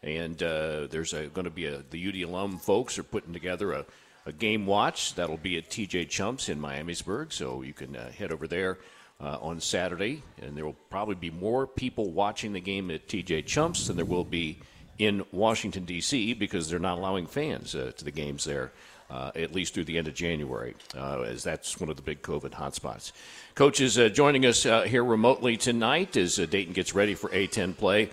And 0.03 0.38
there's 0.38 1.13
going 1.13 1.45
to 1.45 1.50
be 1.50 1.65
a, 1.65 1.81
the 1.89 2.09
UD 2.09 2.29
alum 2.29 2.59
folks 2.59 3.00
are 3.00 3.03
putting 3.03 3.33
together 3.33 3.71
a 3.71 3.85
a 4.25 4.31
game 4.31 4.66
watch. 4.66 5.16
That'll 5.16 5.38
be 5.38 5.57
at 5.57 5.69
TJ 5.69 6.10
Chumps 6.10 6.50
in 6.50 6.60
Miamisburg, 6.60 7.31
so 7.31 7.62
you 7.62 7.74
can 7.74 7.95
uh, 7.95 8.12
head 8.12 8.31
over 8.31 8.48
there 8.48 8.80
uh, 9.22 9.38
on 9.42 9.60
Saturday. 9.60 10.24
And 10.42 10.57
there 10.57 10.66
will 10.66 10.75
probably 10.89 11.16
be 11.16 11.30
more 11.30 11.68
people 11.68 12.12
watching 12.12 12.54
the 12.54 12.62
game 12.62 12.92
at 12.92 13.07
TJ 13.07 13.45
Chumps 13.45 13.88
than 13.88 13.95
there 13.95 14.06
will 14.06 14.24
be 14.24 14.60
in 14.98 15.25
Washington, 15.31 15.86
D.C., 15.86 16.33
because 16.33 16.69
they're 16.69 16.80
not 16.80 16.98
allowing 16.98 17.27
fans 17.27 17.75
uh, 17.75 17.92
to 17.98 18.04
the 18.06 18.12
games 18.12 18.45
there. 18.45 18.72
Uh, 19.07 19.30
at 19.36 19.54
least 19.54 19.75
through 19.75 19.83
the 19.83 20.00
end 20.00 20.07
of 20.07 20.16
January, 20.16 20.74
uh, 20.98 21.22
as 21.22 21.44
that's 21.44 21.80
one 21.80 21.92
of 21.92 21.95
the 21.95 22.01
big 22.01 22.24
COVID 22.24 22.50
hotspots. 22.50 23.12
Coach 23.54 23.80
is 23.80 24.00
uh, 24.00 24.10
joining 24.10 24.48
us 24.48 24.63
here 24.63 25.04
remotely 25.04 25.57
tonight 25.57 26.18
as 26.18 26.38
Dayton 26.38 26.74
gets 26.74 26.96
ready 26.96 27.13
for 27.13 27.29
A10 27.29 27.77
play. 27.77 28.10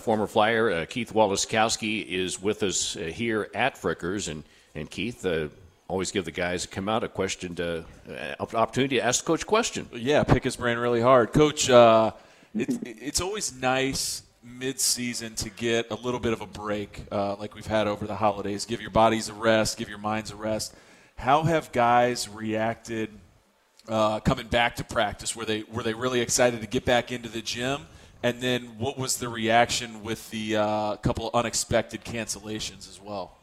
Former 0.00 0.26
Flyer 0.26 0.84
Keith 0.84 1.14
Waleskowski 1.14 2.06
is 2.06 2.42
with 2.42 2.62
us 2.62 2.92
here 2.92 3.48
at 3.54 3.76
Frickers, 3.80 4.28
and 4.28 4.44
and 4.74 4.90
Keith, 4.90 5.24
uh, 5.24 5.48
always 5.88 6.10
give 6.10 6.24
the 6.24 6.30
guys 6.30 6.62
that 6.62 6.70
come 6.70 6.88
out 6.88 7.04
a 7.04 7.08
question 7.08 7.54
to 7.56 7.84
uh, 8.08 8.34
opportunity 8.54 8.96
to 8.96 9.04
ask 9.04 9.24
the 9.24 9.26
coach 9.26 9.46
question. 9.46 9.88
Yeah, 9.92 10.24
pick 10.24 10.44
his 10.44 10.56
brain 10.56 10.78
really 10.78 11.00
hard, 11.00 11.32
Coach. 11.32 11.70
Uh, 11.70 12.12
it's 12.54 12.78
it's 12.82 13.20
always 13.20 13.54
nice 13.54 14.22
mid-season 14.42 15.34
to 15.34 15.50
get 15.50 15.90
a 15.90 15.94
little 15.94 16.20
bit 16.20 16.32
of 16.32 16.40
a 16.40 16.46
break, 16.46 17.02
uh, 17.10 17.34
like 17.36 17.54
we've 17.54 17.66
had 17.66 17.86
over 17.86 18.06
the 18.06 18.16
holidays. 18.16 18.66
Give 18.66 18.80
your 18.80 18.90
bodies 18.90 19.28
a 19.28 19.32
rest, 19.32 19.78
give 19.78 19.88
your 19.88 19.98
minds 19.98 20.30
a 20.30 20.36
rest. 20.36 20.74
How 21.16 21.44
have 21.44 21.72
guys 21.72 22.28
reacted 22.28 23.10
uh, 23.88 24.20
coming 24.20 24.48
back 24.48 24.76
to 24.76 24.84
practice? 24.84 25.34
Were 25.34 25.44
they 25.44 25.64
were 25.70 25.82
they 25.82 25.94
really 25.94 26.20
excited 26.20 26.60
to 26.60 26.66
get 26.66 26.84
back 26.84 27.12
into 27.12 27.28
the 27.28 27.42
gym? 27.42 27.86
And 28.22 28.40
then, 28.40 28.78
what 28.78 28.98
was 28.98 29.18
the 29.18 29.28
reaction 29.28 30.02
with 30.02 30.30
the 30.30 30.56
uh, 30.56 30.96
couple 30.96 31.30
unexpected 31.34 32.04
cancellations 32.04 32.88
as 32.88 32.98
well? 32.98 33.36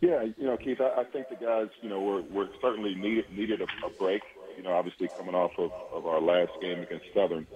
Yeah, 0.00 0.24
you 0.36 0.46
know, 0.46 0.56
Keith, 0.56 0.78
I, 0.80 1.02
I 1.02 1.04
think 1.04 1.28
the 1.28 1.36
guys, 1.36 1.68
you 1.80 1.88
know, 1.88 2.00
were, 2.02 2.22
were 2.22 2.48
certainly 2.60 2.94
needed 2.94 3.24
needed 3.30 3.60
a, 3.60 3.64
a 3.86 3.90
break. 3.98 4.22
You 4.56 4.62
know, 4.62 4.72
obviously 4.72 5.10
coming 5.16 5.34
off 5.34 5.52
of, 5.58 5.72
of 5.92 6.06
our 6.06 6.20
last 6.20 6.52
game 6.60 6.82
against 6.82 7.04
Southern, 7.14 7.46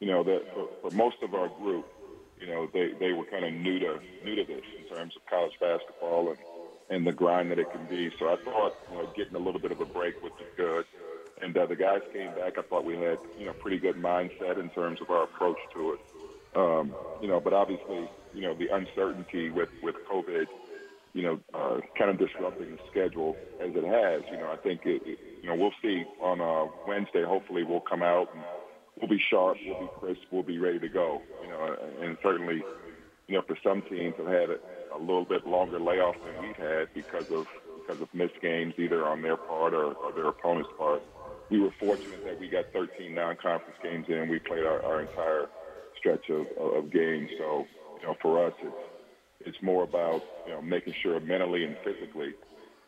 you 0.00 0.08
know, 0.08 0.24
that 0.24 0.40
for, 0.54 0.68
for 0.80 0.90
most 0.90 1.16
of 1.22 1.34
our 1.34 1.48
group, 1.48 1.86
you 2.40 2.46
know, 2.46 2.68
they, 2.72 2.90
they 2.98 3.12
were 3.12 3.24
kind 3.26 3.44
of 3.44 3.52
new 3.52 3.78
to 3.80 3.98
new 4.24 4.36
to 4.36 4.44
this 4.44 4.64
in 4.78 4.84
terms 4.84 5.14
of 5.16 5.22
college 5.28 5.52
basketball 5.60 6.30
and 6.30 6.38
and 6.90 7.06
the 7.06 7.12
grind 7.12 7.50
that 7.50 7.58
it 7.58 7.70
can 7.70 7.86
be. 7.86 8.10
So 8.18 8.26
I 8.26 8.36
thought, 8.44 8.74
you 8.88 8.96
know, 8.96 9.06
getting 9.14 9.36
a 9.36 9.38
little 9.44 9.60
bit 9.60 9.72
of 9.72 9.80
a 9.80 9.86
break 9.86 10.20
would 10.22 10.36
be 10.38 10.48
good. 10.56 10.84
And 11.40 11.56
uh, 11.56 11.66
the 11.66 11.76
guys 11.76 12.00
came 12.12 12.34
back. 12.34 12.54
I 12.58 12.62
thought 12.62 12.84
we 12.84 12.98
had, 12.98 13.20
you 13.36 13.46
know, 13.46 13.54
pretty 13.58 13.78
good 13.78 13.96
mindset 13.96 14.58
in 14.60 14.70
terms 14.70 15.00
of 15.00 15.10
our 15.10 15.24
approach 15.24 15.58
to 15.74 15.94
it. 15.94 16.00
Um, 16.54 16.96
you 17.20 17.28
know, 17.28 17.40
but 17.40 17.52
obviously, 17.52 18.12
you 18.32 18.42
know, 18.42 18.54
the 18.54 18.68
uncertainty 18.74 19.50
with 19.50 19.68
with 19.82 19.96
COVID 20.10 20.46
you 21.12 21.22
know, 21.22 21.40
uh, 21.54 21.78
kind 21.98 22.10
of 22.10 22.18
disrupting 22.18 22.70
the 22.72 22.78
schedule 22.90 23.38
as 23.58 23.70
it 23.74 23.84
has. 23.84 24.22
You 24.30 24.38
know, 24.38 24.50
I 24.50 24.56
think 24.56 24.82
it, 24.84 25.02
it 25.04 25.18
you 25.42 25.48
know 25.48 25.56
we'll 25.56 25.74
see 25.82 26.04
on 26.20 26.40
uh, 26.40 26.70
Wednesday. 26.86 27.24
Hopefully, 27.26 27.64
we'll 27.64 27.80
come 27.80 28.02
out 28.02 28.28
and 28.34 28.42
we'll 29.00 29.10
be 29.10 29.20
sharp, 29.30 29.56
we'll 29.64 29.78
be 29.78 29.90
crisp, 29.98 30.20
we'll 30.30 30.42
be 30.42 30.58
ready 30.58 30.78
to 30.78 30.88
go. 30.88 31.22
You 31.42 31.48
know, 31.48 31.76
and 32.02 32.16
certainly, 32.22 32.62
you 33.28 33.36
know, 33.36 33.42
for 33.46 33.56
some 33.62 33.82
teams 33.82 34.14
have 34.18 34.26
had 34.26 34.50
a, 34.50 34.58
a 34.96 34.98
little 34.98 35.24
bit 35.24 35.46
longer 35.46 35.80
layoff 35.80 36.16
than 36.24 36.38
we've 36.40 36.56
had 36.56 36.88
because 36.94 37.26
of 37.30 37.46
because 37.86 38.02
of 38.02 38.08
missed 38.12 38.40
games 38.42 38.74
either 38.78 39.06
on 39.06 39.22
their 39.22 39.36
part 39.36 39.74
or, 39.74 39.94
or 39.94 40.12
their 40.12 40.28
opponent's 40.28 40.70
part. 40.76 41.02
we 41.50 41.58
were 41.58 41.70
fortunate 41.80 42.20
that 42.24 42.38
we 42.38 42.48
got 42.48 42.66
13 42.72 43.14
non-conference 43.14 43.78
games 43.82 44.06
in. 44.08 44.28
We 44.28 44.38
played 44.38 44.64
our, 44.64 44.84
our 44.84 45.00
entire 45.00 45.46
stretch 45.98 46.28
of, 46.30 46.46
of 46.58 46.92
games. 46.92 47.30
So, 47.38 47.64
you 48.00 48.06
know, 48.06 48.14
for 48.20 48.46
us, 48.46 48.52
it's 48.62 48.74
it's 49.40 49.60
more 49.62 49.84
about 49.84 50.22
you 50.46 50.52
know 50.52 50.62
making 50.62 50.94
sure 51.02 51.18
mentally 51.20 51.64
and 51.64 51.76
physically 51.84 52.34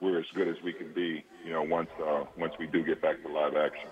we're 0.00 0.18
as 0.18 0.26
good 0.34 0.48
as 0.48 0.56
we 0.62 0.72
can 0.72 0.92
be. 0.92 1.24
You 1.44 1.52
know, 1.52 1.62
once 1.62 1.90
uh, 2.04 2.24
once 2.36 2.54
we 2.58 2.66
do 2.66 2.82
get 2.82 3.00
back 3.00 3.22
to 3.22 3.28
live 3.28 3.56
action. 3.56 3.88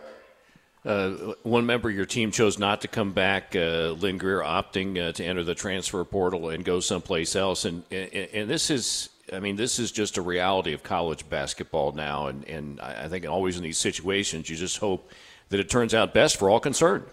Uh, 0.84 1.34
one 1.42 1.66
member 1.66 1.90
of 1.90 1.94
your 1.94 2.06
team 2.06 2.30
chose 2.30 2.58
not 2.58 2.80
to 2.80 2.88
come 2.88 3.12
back, 3.12 3.54
uh, 3.54 3.94
Lynn 3.98 4.16
Greer 4.16 4.40
opting 4.40 4.98
uh, 4.98 5.12
to 5.12 5.24
enter 5.24 5.44
the 5.44 5.54
transfer 5.54 6.02
portal 6.04 6.48
and 6.48 6.64
go 6.64 6.80
someplace 6.80 7.36
else. 7.36 7.66
And, 7.66 7.84
and, 7.90 8.10
and 8.14 8.50
this 8.50 8.70
is, 8.70 9.10
I 9.30 9.40
mean, 9.40 9.56
this 9.56 9.78
is 9.78 9.92
just 9.92 10.16
a 10.16 10.22
reality 10.22 10.72
of 10.72 10.82
college 10.82 11.28
basketball 11.28 11.92
now. 11.92 12.28
And, 12.28 12.48
and 12.48 12.80
I 12.80 13.08
think 13.08 13.28
always 13.28 13.58
in 13.58 13.62
these 13.62 13.76
situations, 13.76 14.48
you 14.48 14.56
just 14.56 14.78
hope 14.78 15.12
that 15.50 15.60
it 15.60 15.68
turns 15.68 15.92
out 15.92 16.14
best 16.14 16.38
for 16.38 16.48
all 16.48 16.60
concerned. 16.60 17.04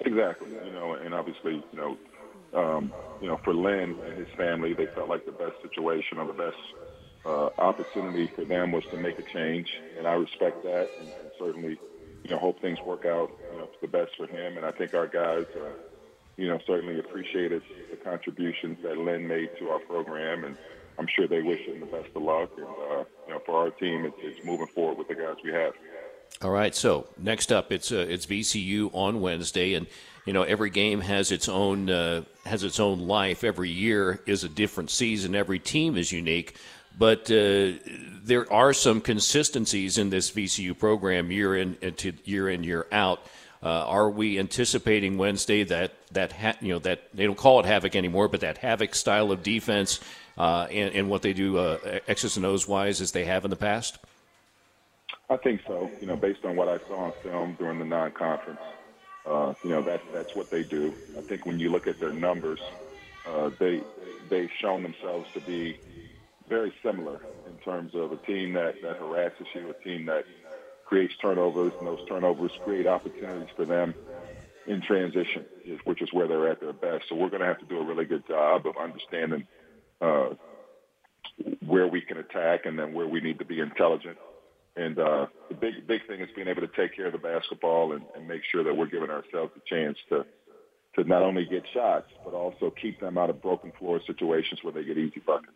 Exactly. 0.00 0.48
You 0.64 0.72
know, 0.72 0.94
and 0.94 1.12
obviously, 1.12 1.62
you 1.72 1.78
know, 1.78 1.98
um, 2.54 2.92
you 3.20 3.28
know, 3.28 3.38
for 3.44 3.54
Lynn 3.54 3.96
and 4.04 4.18
his 4.18 4.28
family, 4.36 4.74
they 4.74 4.86
felt 4.86 5.08
like 5.08 5.26
the 5.26 5.32
best 5.32 5.60
situation 5.62 6.18
or 6.18 6.26
the 6.26 6.32
best 6.32 6.56
uh, 7.24 7.50
opportunity 7.58 8.26
for 8.34 8.44
them 8.44 8.72
was 8.72 8.84
to 8.90 8.96
make 8.96 9.18
a 9.18 9.22
change, 9.22 9.68
and 9.98 10.06
I 10.06 10.14
respect 10.14 10.62
that, 10.64 10.88
and, 10.98 11.08
and 11.08 11.30
certainly, 11.38 11.78
you 12.24 12.30
know, 12.30 12.38
hope 12.38 12.60
things 12.60 12.78
work 12.80 13.04
out, 13.04 13.30
you 13.52 13.58
know, 13.58 13.68
the 13.80 13.88
best 13.88 14.12
for 14.16 14.26
him. 14.26 14.56
And 14.56 14.64
I 14.64 14.72
think 14.72 14.94
our 14.94 15.06
guys, 15.06 15.44
uh, 15.54 15.70
you 16.36 16.48
know, 16.48 16.58
certainly 16.66 16.98
appreciated 16.98 17.62
the 17.90 17.96
contributions 17.96 18.78
that 18.82 18.96
Lynn 18.96 19.28
made 19.28 19.50
to 19.58 19.68
our 19.68 19.80
program, 19.80 20.44
and 20.44 20.56
I'm 20.98 21.06
sure 21.06 21.28
they 21.28 21.42
wish 21.42 21.60
him 21.60 21.80
the 21.80 21.86
best 21.86 22.08
of 22.14 22.22
luck. 22.22 22.50
And 22.56 22.66
uh, 22.66 23.04
you 23.26 23.34
know, 23.34 23.42
for 23.44 23.56
our 23.56 23.70
team, 23.70 24.06
it's, 24.06 24.16
it's 24.20 24.44
moving 24.44 24.66
forward 24.68 24.98
with 24.98 25.08
the 25.08 25.14
guys 25.14 25.36
we 25.44 25.52
have. 25.52 25.72
All 26.42 26.50
right. 26.50 26.74
So 26.74 27.06
next 27.18 27.52
up, 27.52 27.70
it's 27.70 27.92
uh, 27.92 28.06
it's 28.08 28.24
VCU 28.24 28.90
on 28.94 29.20
Wednesday, 29.20 29.74
and 29.74 29.86
you 30.24 30.32
know 30.32 30.42
every 30.42 30.70
game 30.70 31.00
has 31.00 31.30
its 31.30 31.48
own 31.48 31.90
uh, 31.90 32.22
has 32.44 32.64
its 32.64 32.80
own 32.80 33.00
life. 33.00 33.44
Every 33.44 33.70
year 33.70 34.20
is 34.26 34.44
a 34.44 34.48
different 34.48 34.90
season. 34.90 35.34
Every 35.34 35.58
team 35.58 35.96
is 35.96 36.12
unique, 36.12 36.56
but 36.98 37.30
uh, 37.30 37.72
there 38.22 38.50
are 38.52 38.72
some 38.72 39.00
consistencies 39.00 39.98
in 39.98 40.10
this 40.10 40.30
VCU 40.30 40.78
program 40.78 41.30
year 41.30 41.56
in 41.56 41.76
into 41.80 42.12
year 42.24 42.48
in 42.48 42.64
year 42.64 42.86
out. 42.92 43.22
Uh, 43.62 43.68
are 43.68 44.08
we 44.08 44.38
anticipating 44.38 45.18
Wednesday 45.18 45.64
that 45.64 45.92
that 46.12 46.32
ha- 46.32 46.56
you 46.60 46.72
know 46.72 46.78
that 46.78 47.02
they 47.12 47.26
don't 47.26 47.36
call 47.36 47.60
it 47.60 47.66
havoc 47.66 47.94
anymore, 47.94 48.28
but 48.28 48.40
that 48.40 48.58
havoc 48.58 48.94
style 48.94 49.30
of 49.32 49.42
defense 49.42 50.00
uh, 50.38 50.66
and, 50.70 50.94
and, 50.94 51.10
what 51.10 51.20
they 51.20 51.34
do 51.34 51.58
uh, 51.58 51.98
X's 52.08 52.38
and 52.38 52.46
O's 52.46 52.66
wise 52.66 53.02
as 53.02 53.12
they 53.12 53.26
have 53.26 53.44
in 53.44 53.50
the 53.50 53.56
past? 53.56 53.98
I 55.28 55.36
think 55.36 55.60
so. 55.66 55.90
You 56.00 56.06
know, 56.06 56.16
based 56.16 56.44
on 56.44 56.56
what 56.56 56.68
I 56.68 56.78
saw 56.88 57.04
on 57.04 57.12
film 57.22 57.56
during 57.58 57.78
the 57.78 57.84
non-conference, 57.84 58.60
uh, 59.30 59.54
you 59.62 59.70
know 59.70 59.82
that 59.82 60.02
that's 60.12 60.34
what 60.34 60.50
they 60.50 60.64
do. 60.64 60.94
I 61.16 61.22
think 61.22 61.46
when 61.46 61.60
you 61.60 61.70
look 61.70 61.86
at 61.86 62.00
their 62.00 62.12
numbers, 62.12 62.60
uh, 63.24 63.50
they 63.58 63.84
they've 64.28 64.50
shown 64.60 64.82
themselves 64.82 65.28
to 65.34 65.40
be 65.40 65.78
very 66.48 66.72
similar 66.84 67.22
in 67.46 67.56
terms 67.58 67.92
of 67.94 68.12
a 68.12 68.16
team 68.18 68.54
that 68.54 68.76
that 68.82 68.96
harasses 68.98 69.46
you, 69.54 69.70
a 69.70 69.74
team 69.84 70.06
that 70.06 70.26
creates 70.84 71.14
turnovers, 71.22 71.72
and 71.78 71.86
those 71.86 72.04
turnovers 72.08 72.52
create 72.64 72.86
opportunities 72.86 73.48
for 73.56 73.64
them 73.64 73.94
in 74.66 74.82
transition, 74.82 75.46
which 75.84 76.02
is 76.02 76.12
where 76.12 76.28
they're 76.28 76.48
at 76.48 76.60
their 76.60 76.72
best. 76.72 77.04
So 77.08 77.14
we're 77.14 77.30
going 77.30 77.40
to 77.40 77.46
have 77.46 77.58
to 77.60 77.66
do 77.66 77.78
a 77.78 77.84
really 77.84 78.04
good 78.04 78.26
job 78.26 78.66
of 78.66 78.76
understanding 78.76 79.46
uh, 80.00 80.30
where 81.64 81.86
we 81.86 82.02
can 82.02 82.18
attack 82.18 82.66
and 82.66 82.78
then 82.78 82.92
where 82.92 83.06
we 83.06 83.20
need 83.20 83.38
to 83.38 83.44
be 83.44 83.60
intelligent 83.60 84.18
and 84.80 84.98
uh, 84.98 85.26
the 85.48 85.54
big 85.54 85.86
big 85.86 86.06
thing 86.06 86.20
is 86.20 86.28
being 86.34 86.48
able 86.48 86.62
to 86.62 86.68
take 86.68 86.96
care 86.96 87.06
of 87.06 87.12
the 87.12 87.18
basketball 87.18 87.92
and, 87.92 88.02
and 88.16 88.26
make 88.26 88.42
sure 88.50 88.64
that 88.64 88.74
we're 88.74 88.86
giving 88.86 89.10
ourselves 89.10 89.52
a 89.56 89.60
chance 89.68 89.98
to 90.08 90.24
to 90.96 91.04
not 91.04 91.22
only 91.22 91.44
get 91.44 91.64
shots 91.72 92.10
but 92.24 92.34
also 92.34 92.70
keep 92.70 92.98
them 93.00 93.18
out 93.18 93.30
of 93.30 93.40
broken 93.42 93.72
floor 93.78 94.00
situations 94.06 94.60
where 94.62 94.72
they 94.72 94.84
get 94.84 94.98
easy 94.98 95.20
buckets. 95.20 95.52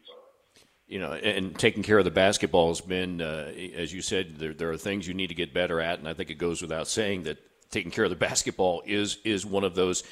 You 0.86 0.98
know, 0.98 1.12
and 1.12 1.58
taking 1.58 1.82
care 1.82 1.96
of 1.96 2.04
the 2.04 2.10
basketball 2.10 2.68
has 2.68 2.82
been, 2.82 3.22
uh, 3.22 3.50
as 3.74 3.90
you 3.94 4.02
said, 4.02 4.36
there, 4.36 4.52
there 4.52 4.70
are 4.70 4.76
things 4.76 5.08
you 5.08 5.14
need 5.14 5.28
to 5.28 5.34
get 5.34 5.54
better 5.54 5.80
at, 5.80 5.98
and 5.98 6.06
I 6.06 6.12
think 6.12 6.28
it 6.28 6.34
goes 6.34 6.60
without 6.60 6.88
saying 6.88 7.22
that 7.22 7.38
taking 7.70 7.90
care 7.90 8.04
of 8.04 8.10
the 8.10 8.16
basketball 8.16 8.82
is 8.84 9.18
is 9.24 9.46
one 9.46 9.64
of 9.64 9.74
those. 9.74 10.04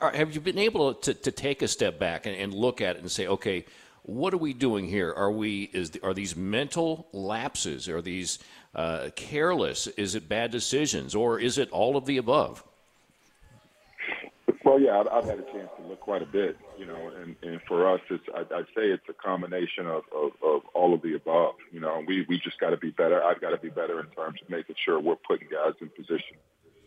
Have 0.00 0.34
you 0.34 0.40
been 0.40 0.58
able 0.58 0.94
to, 0.94 1.14
to 1.14 1.32
take 1.32 1.62
a 1.62 1.68
step 1.68 1.98
back 1.98 2.26
and, 2.26 2.36
and 2.36 2.52
look 2.52 2.82
at 2.82 2.96
it 2.96 3.00
and 3.00 3.10
say, 3.10 3.26
okay, 3.26 3.64
what 4.10 4.34
are 4.34 4.38
we 4.38 4.52
doing 4.52 4.86
here? 4.86 5.12
Are 5.16 5.30
we 5.30 5.70
is 5.72 5.92
are 6.02 6.12
these 6.12 6.34
mental 6.34 7.06
lapses? 7.12 7.88
Are 7.88 8.02
these 8.02 8.40
uh, 8.74 9.10
careless? 9.14 9.86
Is 9.86 10.16
it 10.16 10.28
bad 10.28 10.50
decisions, 10.50 11.14
or 11.14 11.38
is 11.38 11.58
it 11.58 11.70
all 11.70 11.96
of 11.96 12.06
the 12.06 12.16
above? 12.16 12.64
Well, 14.64 14.80
yeah, 14.80 14.98
I've, 15.00 15.06
I've 15.08 15.24
had 15.24 15.38
a 15.38 15.52
chance 15.52 15.70
to 15.78 15.88
look 15.88 16.00
quite 16.00 16.22
a 16.22 16.26
bit, 16.26 16.58
you 16.76 16.86
know, 16.86 17.10
and, 17.22 17.34
and 17.42 17.60
for 17.66 17.88
us, 17.92 18.00
it's 18.10 18.24
I'd, 18.34 18.52
I'd 18.52 18.66
say 18.76 18.90
it's 18.90 19.08
a 19.08 19.12
combination 19.12 19.86
of, 19.86 20.02
of, 20.14 20.32
of 20.44 20.62
all 20.74 20.92
of 20.92 21.02
the 21.02 21.14
above. 21.14 21.54
You 21.70 21.80
know, 21.80 22.02
we 22.06 22.26
we 22.28 22.40
just 22.42 22.58
got 22.58 22.70
to 22.70 22.76
be 22.76 22.90
better. 22.90 23.22
I've 23.22 23.40
got 23.40 23.50
to 23.50 23.58
be 23.58 23.70
better 23.70 24.00
in 24.00 24.06
terms 24.06 24.40
of 24.42 24.50
making 24.50 24.74
sure 24.84 25.00
we're 25.00 25.16
putting 25.16 25.48
guys 25.48 25.74
in 25.80 25.88
position 25.88 26.36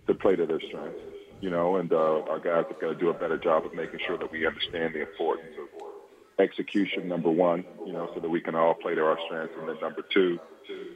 to 0.07 0.13
play 0.13 0.35
to 0.35 0.45
their 0.45 0.61
strengths. 0.67 0.99
You 1.39 1.49
know, 1.49 1.77
and 1.77 1.91
uh, 1.91 2.23
our 2.29 2.39
guys 2.39 2.65
have 2.69 2.81
got 2.81 2.89
to 2.89 2.95
do 2.95 3.09
a 3.09 3.13
better 3.13 3.37
job 3.37 3.65
of 3.65 3.73
making 3.73 3.99
sure 4.05 4.17
that 4.17 4.31
we 4.31 4.45
understand 4.45 4.93
the 4.93 5.01
importance 5.01 5.55
of 5.57 5.92
execution, 6.39 7.07
number 7.07 7.29
one, 7.29 7.63
you 7.85 7.93
know, 7.93 8.09
so 8.13 8.19
that 8.19 8.29
we 8.29 8.41
can 8.41 8.55
all 8.55 8.73
play 8.73 8.95
to 8.95 9.01
our 9.03 9.17
strengths. 9.25 9.55
And 9.59 9.69
then 9.69 9.77
number 9.81 10.03
two, 10.13 10.39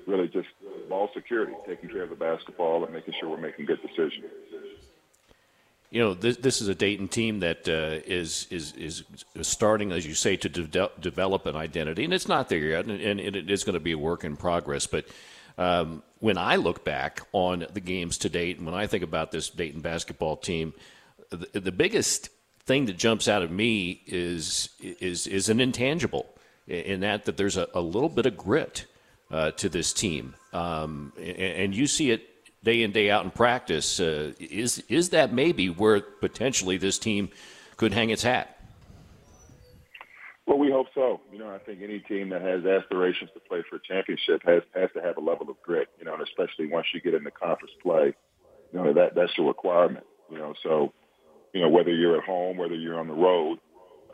really 0.05 0.27
just 0.27 0.47
ball 0.89 1.09
security, 1.13 1.53
taking 1.67 1.89
care 1.89 2.03
of 2.03 2.09
the 2.09 2.15
basketball 2.15 2.83
and 2.83 2.93
making 2.93 3.13
sure 3.19 3.29
we're 3.29 3.37
making 3.37 3.65
good 3.65 3.81
decisions. 3.81 4.25
You 5.89 6.01
know, 6.01 6.13
this, 6.13 6.37
this 6.37 6.61
is 6.61 6.67
a 6.67 6.75
Dayton 6.75 7.07
team 7.07 7.39
that 7.39 7.67
uh, 7.69 8.03
is 8.05 8.47
is 8.49 8.73
is 8.73 9.03
starting, 9.41 9.93
as 9.93 10.05
you 10.05 10.15
say, 10.15 10.35
to 10.35 10.49
de- 10.49 10.91
develop 10.99 11.45
an 11.45 11.55
identity, 11.55 12.03
and 12.03 12.13
it's 12.13 12.27
not 12.27 12.49
there 12.49 12.59
yet, 12.59 12.85
and, 12.85 12.99
and 12.99 13.19
it 13.19 13.49
is 13.49 13.63
going 13.63 13.75
to 13.75 13.79
be 13.79 13.93
a 13.93 13.97
work 13.97 14.25
in 14.25 14.35
progress. 14.35 14.85
But 14.85 15.05
um, 15.57 16.03
when 16.19 16.37
I 16.37 16.57
look 16.57 16.83
back 16.83 17.21
on 17.31 17.67
the 17.71 17.79
games 17.79 18.17
to 18.19 18.29
date, 18.29 18.57
and 18.57 18.65
when 18.65 18.75
I 18.75 18.85
think 18.85 19.03
about 19.03 19.31
this 19.31 19.49
Dayton 19.49 19.79
basketball 19.79 20.35
team, 20.35 20.73
the, 21.29 21.59
the 21.59 21.71
biggest 21.71 22.29
thing 22.67 22.85
that 22.85 22.97
jumps 22.97 23.27
out 23.27 23.41
of 23.41 23.49
me 23.49 24.01
is 24.05 24.69
is 24.81 25.25
is 25.25 25.49
an 25.49 25.59
intangible 25.59 26.27
in 26.67 26.99
that 26.99 27.25
that 27.25 27.37
there's 27.37 27.57
a, 27.57 27.67
a 27.73 27.81
little 27.81 28.09
bit 28.09 28.25
of 28.25 28.37
grit 28.37 28.85
uh, 29.31 29.51
to 29.51 29.69
this 29.69 29.93
team, 29.93 30.35
um, 30.53 31.11
and, 31.17 31.37
and, 31.37 31.75
you 31.75 31.85
see 31.87 32.11
it 32.11 32.29
day 32.63 32.83
in 32.83 32.91
day 32.91 33.09
out 33.09 33.25
in 33.25 33.31
practice. 33.31 33.99
Uh, 33.99 34.33
is 34.39 34.83
is 34.89 35.09
that 35.09 35.33
maybe 35.33 35.69
where 35.69 36.01
potentially 36.01 36.77
this 36.77 36.99
team 36.99 37.29
could 37.77 37.93
hang 37.93 38.09
its 38.09 38.23
hat? 38.23 38.57
Well, 40.45 40.57
we 40.57 40.71
hope 40.71 40.87
so. 40.95 41.19
You 41.31 41.39
know, 41.39 41.53
I 41.53 41.57
think 41.57 41.81
any 41.81 41.99
team 41.99 42.29
that 42.29 42.41
has 42.41 42.65
aspirations 42.65 43.29
to 43.33 43.39
play 43.41 43.63
for 43.69 43.77
a 43.77 43.79
championship 43.81 44.43
has 44.45 44.63
has 44.75 44.89
to 44.93 45.01
have 45.01 45.17
a 45.17 45.21
level 45.21 45.49
of 45.49 45.61
grit. 45.61 45.89
You 45.99 46.05
know, 46.05 46.13
and 46.13 46.23
especially 46.23 46.67
once 46.67 46.87
you 46.93 47.01
get 47.01 47.13
into 47.13 47.31
conference 47.31 47.73
play, 47.81 48.13
you 48.73 48.79
know 48.79 48.93
that 48.93 49.15
that's 49.15 49.37
a 49.37 49.41
requirement. 49.41 50.05
You 50.29 50.37
know, 50.37 50.53
so 50.63 50.93
you 51.57 51.63
know, 51.63 51.69
whether 51.69 51.91
you're 51.91 52.19
at 52.19 52.23
home, 52.23 52.55
whether 52.55 52.75
you're 52.75 52.99
on 52.99 53.07
the 53.07 53.15
road, 53.15 53.57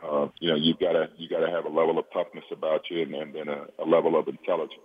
uh, 0.02 0.28
you 0.40 0.48
know, 0.48 0.56
you've 0.56 0.78
got 0.78 0.92
to 0.92 1.10
you 1.18 1.28
got 1.28 1.40
to 1.40 1.50
have 1.50 1.66
a 1.66 1.68
level 1.68 1.98
of 1.98 2.06
toughness 2.10 2.44
about 2.50 2.88
you, 2.90 3.02
and, 3.02 3.34
then 3.34 3.48
a, 3.48 3.66
a 3.78 3.84
level 3.84 4.18
of 4.18 4.28
intelligence 4.28 4.80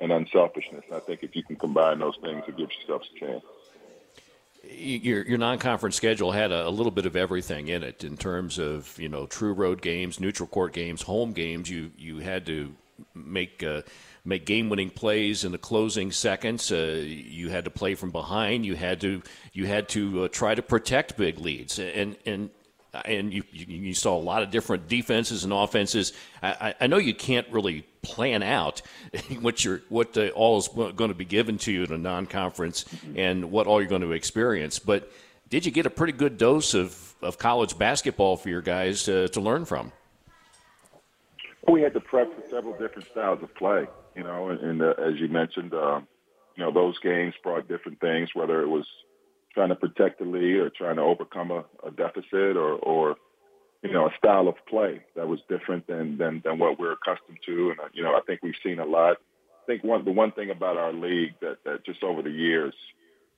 and 0.00 0.10
unselfishness. 0.10 0.82
And 0.88 0.96
I 0.96 0.98
think 0.98 1.22
if 1.22 1.36
you 1.36 1.44
can 1.44 1.54
combine 1.54 2.00
those 2.00 2.16
things, 2.20 2.42
it 2.48 2.56
gives 2.56 2.72
yourself 2.80 3.02
a 3.14 3.20
chance. 3.20 3.44
Your, 4.64 5.24
your 5.24 5.38
non-conference 5.38 5.94
schedule 5.94 6.32
had 6.32 6.50
a, 6.50 6.68
a, 6.68 6.70
little 6.70 6.90
bit 6.90 7.06
of 7.06 7.14
everything 7.14 7.68
in 7.68 7.84
it 7.84 8.02
in 8.02 8.16
terms 8.16 8.58
of 8.58 8.98
you 8.98 9.08
know 9.08 9.26
true 9.26 9.52
road 9.52 9.80
games, 9.80 10.18
neutral 10.18 10.48
court 10.48 10.72
games, 10.72 11.02
home 11.02 11.32
games. 11.32 11.70
You 11.70 11.92
you 11.96 12.18
had 12.18 12.44
to 12.46 12.74
make 13.14 13.62
uh, 13.62 13.82
make 14.24 14.46
game-winning 14.46 14.90
plays 14.90 15.44
in 15.44 15.52
the 15.52 15.58
closing 15.58 16.12
seconds. 16.12 16.70
Uh, 16.70 17.02
you 17.04 17.50
had 17.50 17.64
to 17.64 17.70
play 17.70 17.94
from 17.94 18.10
behind. 18.10 18.64
You 18.64 18.76
had 18.76 19.00
to 19.02 19.22
you 19.52 19.66
had 19.66 19.88
to 19.90 20.24
uh, 20.24 20.28
try 20.28 20.54
to 20.54 20.62
protect 20.62 21.16
big 21.16 21.38
leads, 21.38 21.78
and 21.78 22.16
and 22.26 22.50
and 23.06 23.32
you, 23.32 23.42
you 23.50 23.94
saw 23.94 24.16
a 24.16 24.20
lot 24.20 24.42
of 24.42 24.50
different 24.50 24.86
defenses 24.86 25.44
and 25.44 25.52
offenses. 25.52 26.12
I, 26.42 26.74
I 26.78 26.86
know 26.88 26.98
you 26.98 27.14
can't 27.14 27.48
really 27.50 27.86
plan 28.02 28.42
out 28.42 28.82
what 29.40 29.64
you're 29.64 29.82
what 29.88 30.12
the, 30.12 30.30
all 30.32 30.58
is 30.58 30.68
going 30.68 31.08
to 31.08 31.14
be 31.14 31.24
given 31.24 31.58
to 31.58 31.72
you 31.72 31.84
in 31.84 31.92
a 31.92 31.98
non-conference 31.98 32.84
and 33.16 33.50
what 33.50 33.66
all 33.66 33.80
you're 33.80 33.88
going 33.88 34.02
to 34.02 34.12
experience, 34.12 34.78
but 34.78 35.10
did 35.52 35.66
you 35.66 35.70
get 35.70 35.84
a 35.84 35.90
pretty 35.90 36.14
good 36.14 36.38
dose 36.38 36.72
of, 36.72 37.14
of 37.20 37.36
college 37.36 37.76
basketball 37.76 38.38
for 38.38 38.48
your 38.48 38.62
guys 38.62 39.02
to, 39.02 39.28
to 39.28 39.40
learn 39.42 39.66
from? 39.66 39.92
We 41.68 41.82
had 41.82 41.94
to 41.94 42.00
prep 42.00 42.34
for 42.34 42.42
several 42.50 42.72
different 42.78 43.08
styles 43.10 43.42
of 43.42 43.54
play 43.54 43.86
you 44.14 44.22
know, 44.22 44.50
and, 44.50 44.60
and 44.60 44.82
uh, 44.82 44.94
as 44.98 45.18
you 45.18 45.28
mentioned, 45.28 45.72
uh, 45.74 46.00
you 46.56 46.64
know, 46.64 46.72
those 46.72 46.98
games 46.98 47.34
brought 47.42 47.68
different 47.68 48.00
things, 48.00 48.30
whether 48.34 48.62
it 48.62 48.68
was 48.68 48.86
trying 49.54 49.70
to 49.70 49.74
protect 49.74 50.18
the 50.18 50.24
lead 50.24 50.56
or 50.56 50.70
trying 50.70 50.96
to 50.96 51.02
overcome 51.02 51.50
a, 51.50 51.64
a 51.86 51.90
deficit 51.90 52.56
or, 52.56 52.74
or, 52.74 53.16
you 53.82 53.92
know, 53.92 54.06
a 54.06 54.16
style 54.16 54.48
of 54.48 54.54
play 54.68 55.02
that 55.16 55.28
was 55.28 55.40
different 55.48 55.86
than, 55.86 56.18
than, 56.18 56.42
than 56.44 56.58
what 56.58 56.78
we're 56.78 56.92
accustomed 56.92 57.38
to. 57.46 57.70
And, 57.70 57.80
uh, 57.80 57.88
you 57.92 58.02
know, 58.02 58.14
I 58.14 58.20
think 58.26 58.40
we've 58.42 58.54
seen 58.62 58.78
a 58.78 58.84
lot 58.84 59.16
I 59.62 59.66
think 59.66 59.84
one 59.84 60.04
the 60.04 60.10
one 60.10 60.32
thing 60.32 60.50
about 60.50 60.76
our 60.76 60.92
league 60.92 61.34
that 61.40 61.58
that 61.64 61.84
just 61.86 62.02
over 62.02 62.20
the 62.20 62.30
years 62.30 62.74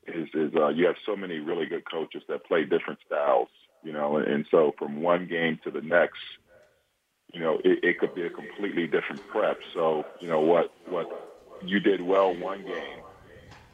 is 0.06 0.26
is 0.32 0.52
uh, 0.56 0.68
you 0.68 0.86
have 0.86 0.94
so 1.04 1.14
many 1.14 1.38
really 1.38 1.66
good 1.66 1.84
coaches 1.90 2.22
that 2.28 2.46
play 2.46 2.64
different 2.64 2.98
styles, 3.04 3.48
you 3.82 3.92
know, 3.92 4.16
and, 4.16 4.26
and 4.26 4.46
so 4.50 4.72
from 4.78 5.02
one 5.02 5.28
game 5.28 5.58
to 5.64 5.70
the 5.70 5.82
next, 5.82 6.20
you 7.34 7.40
know, 7.40 7.58
it, 7.64 7.80
it 7.82 7.98
could 7.98 8.14
be 8.14 8.22
a 8.22 8.30
completely 8.30 8.86
different 8.86 9.20
prep. 9.28 9.58
So 9.74 10.04
you 10.20 10.28
know 10.28 10.40
what 10.40 10.70
what 10.88 11.06
you 11.60 11.80
did 11.80 12.00
well 12.00 12.34
one 12.34 12.64
game 12.64 13.02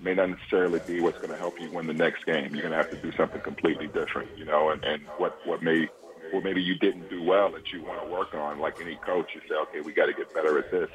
may 0.00 0.14
not 0.14 0.31
necessarily 0.31 0.81
be 0.81 1.00
what's 1.00 1.19
going 1.19 1.31
to 1.31 1.37
help 1.37 1.55
you 1.61 1.71
win 1.73 1.87
the 1.87 1.93
next 1.93 2.25
game. 2.25 2.55
You're 2.55 2.62
going 2.62 2.73
to 2.73 2.79
have 2.79 2.90
to 2.90 2.97
do 2.97 3.12
something 3.17 3.40
completely 3.43 3.87
different, 3.88 4.31
you 4.37 4.45
know, 4.45 4.71
and, 4.71 4.83
and 4.83 5.02
what, 5.19 5.35
what 5.45 5.62
may, 5.62 5.88
or 6.33 6.40
maybe 6.40 6.62
you 6.62 6.76
didn't 6.79 7.09
do 7.11 7.23
well 7.23 7.52
that 7.52 7.64
you 7.73 7.83
want 7.85 8.00
to 8.02 8.11
work 8.11 8.35
on, 8.35 8.59
like 8.61 8.76
any 8.81 8.97
coach, 9.05 9.31
you 9.35 9.40
say, 9.49 9.55
okay, 9.64 9.81
we 9.81 9.93
got 9.93 10.07
to 10.07 10.14
get 10.14 10.33
better 10.33 10.59
at 10.59 10.71
this. 10.71 10.88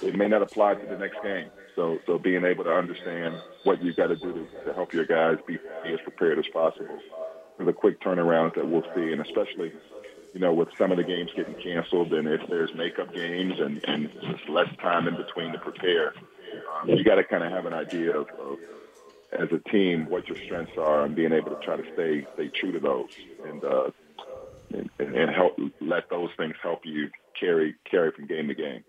It 0.00 0.14
may 0.14 0.28
not 0.28 0.42
apply 0.42 0.74
to 0.74 0.86
the 0.86 0.96
next 0.96 1.16
game. 1.22 1.50
So, 1.76 1.98
so 2.06 2.18
being 2.18 2.44
able 2.44 2.64
to 2.64 2.72
understand 2.72 3.42
what 3.62 3.82
you've 3.82 3.96
got 3.96 4.06
to 4.08 4.16
do 4.16 4.32
to, 4.32 4.48
to 4.66 4.74
help 4.74 4.94
your 4.94 5.04
guys 5.04 5.36
be, 5.46 5.58
be 5.84 5.92
as 5.92 6.00
prepared 6.02 6.38
as 6.38 6.46
possible 6.52 6.98
for 7.58 7.64
the 7.64 7.72
quick 7.72 8.00
turnarounds 8.00 8.54
that 8.54 8.66
we'll 8.66 8.84
see, 8.94 9.12
and 9.12 9.20
especially, 9.20 9.72
you 10.32 10.40
know, 10.40 10.52
with 10.52 10.68
some 10.78 10.90
of 10.90 10.96
the 10.96 11.04
games 11.04 11.30
getting 11.34 11.56
canceled, 11.56 12.12
and 12.12 12.28
if 12.28 12.40
there's 12.48 12.70
makeup 12.74 13.12
games 13.12 13.54
and, 13.58 13.80
and 13.84 14.10
just 14.20 14.48
less 14.48 14.68
time 14.80 15.08
in 15.08 15.16
between 15.16 15.52
to 15.52 15.58
prepare, 15.58 16.14
um, 16.82 16.88
you 16.88 17.02
got 17.02 17.16
to 17.16 17.24
kind 17.24 17.44
of 17.44 17.50
have 17.50 17.66
an 17.66 17.74
idea 17.74 18.16
of, 18.16 18.28
of, 18.38 18.58
as 19.32 19.48
a 19.52 19.70
team, 19.70 20.06
what 20.08 20.28
your 20.28 20.38
strengths 20.44 20.72
are, 20.76 21.04
and 21.04 21.14
being 21.14 21.32
able 21.32 21.50
to 21.50 21.56
try 21.56 21.76
to 21.76 21.84
stay 21.92 22.26
stay 22.34 22.48
true 22.48 22.72
to 22.72 22.80
those, 22.80 23.08
and 23.44 23.64
uh, 23.64 23.90
and, 24.72 24.90
and 24.98 25.30
help 25.30 25.56
let 25.80 26.08
those 26.10 26.30
things 26.36 26.54
help 26.62 26.80
you 26.84 27.08
carry 27.38 27.74
carry 27.90 28.12
from 28.12 28.26
game 28.26 28.48
to 28.48 28.54
game. 28.54 28.84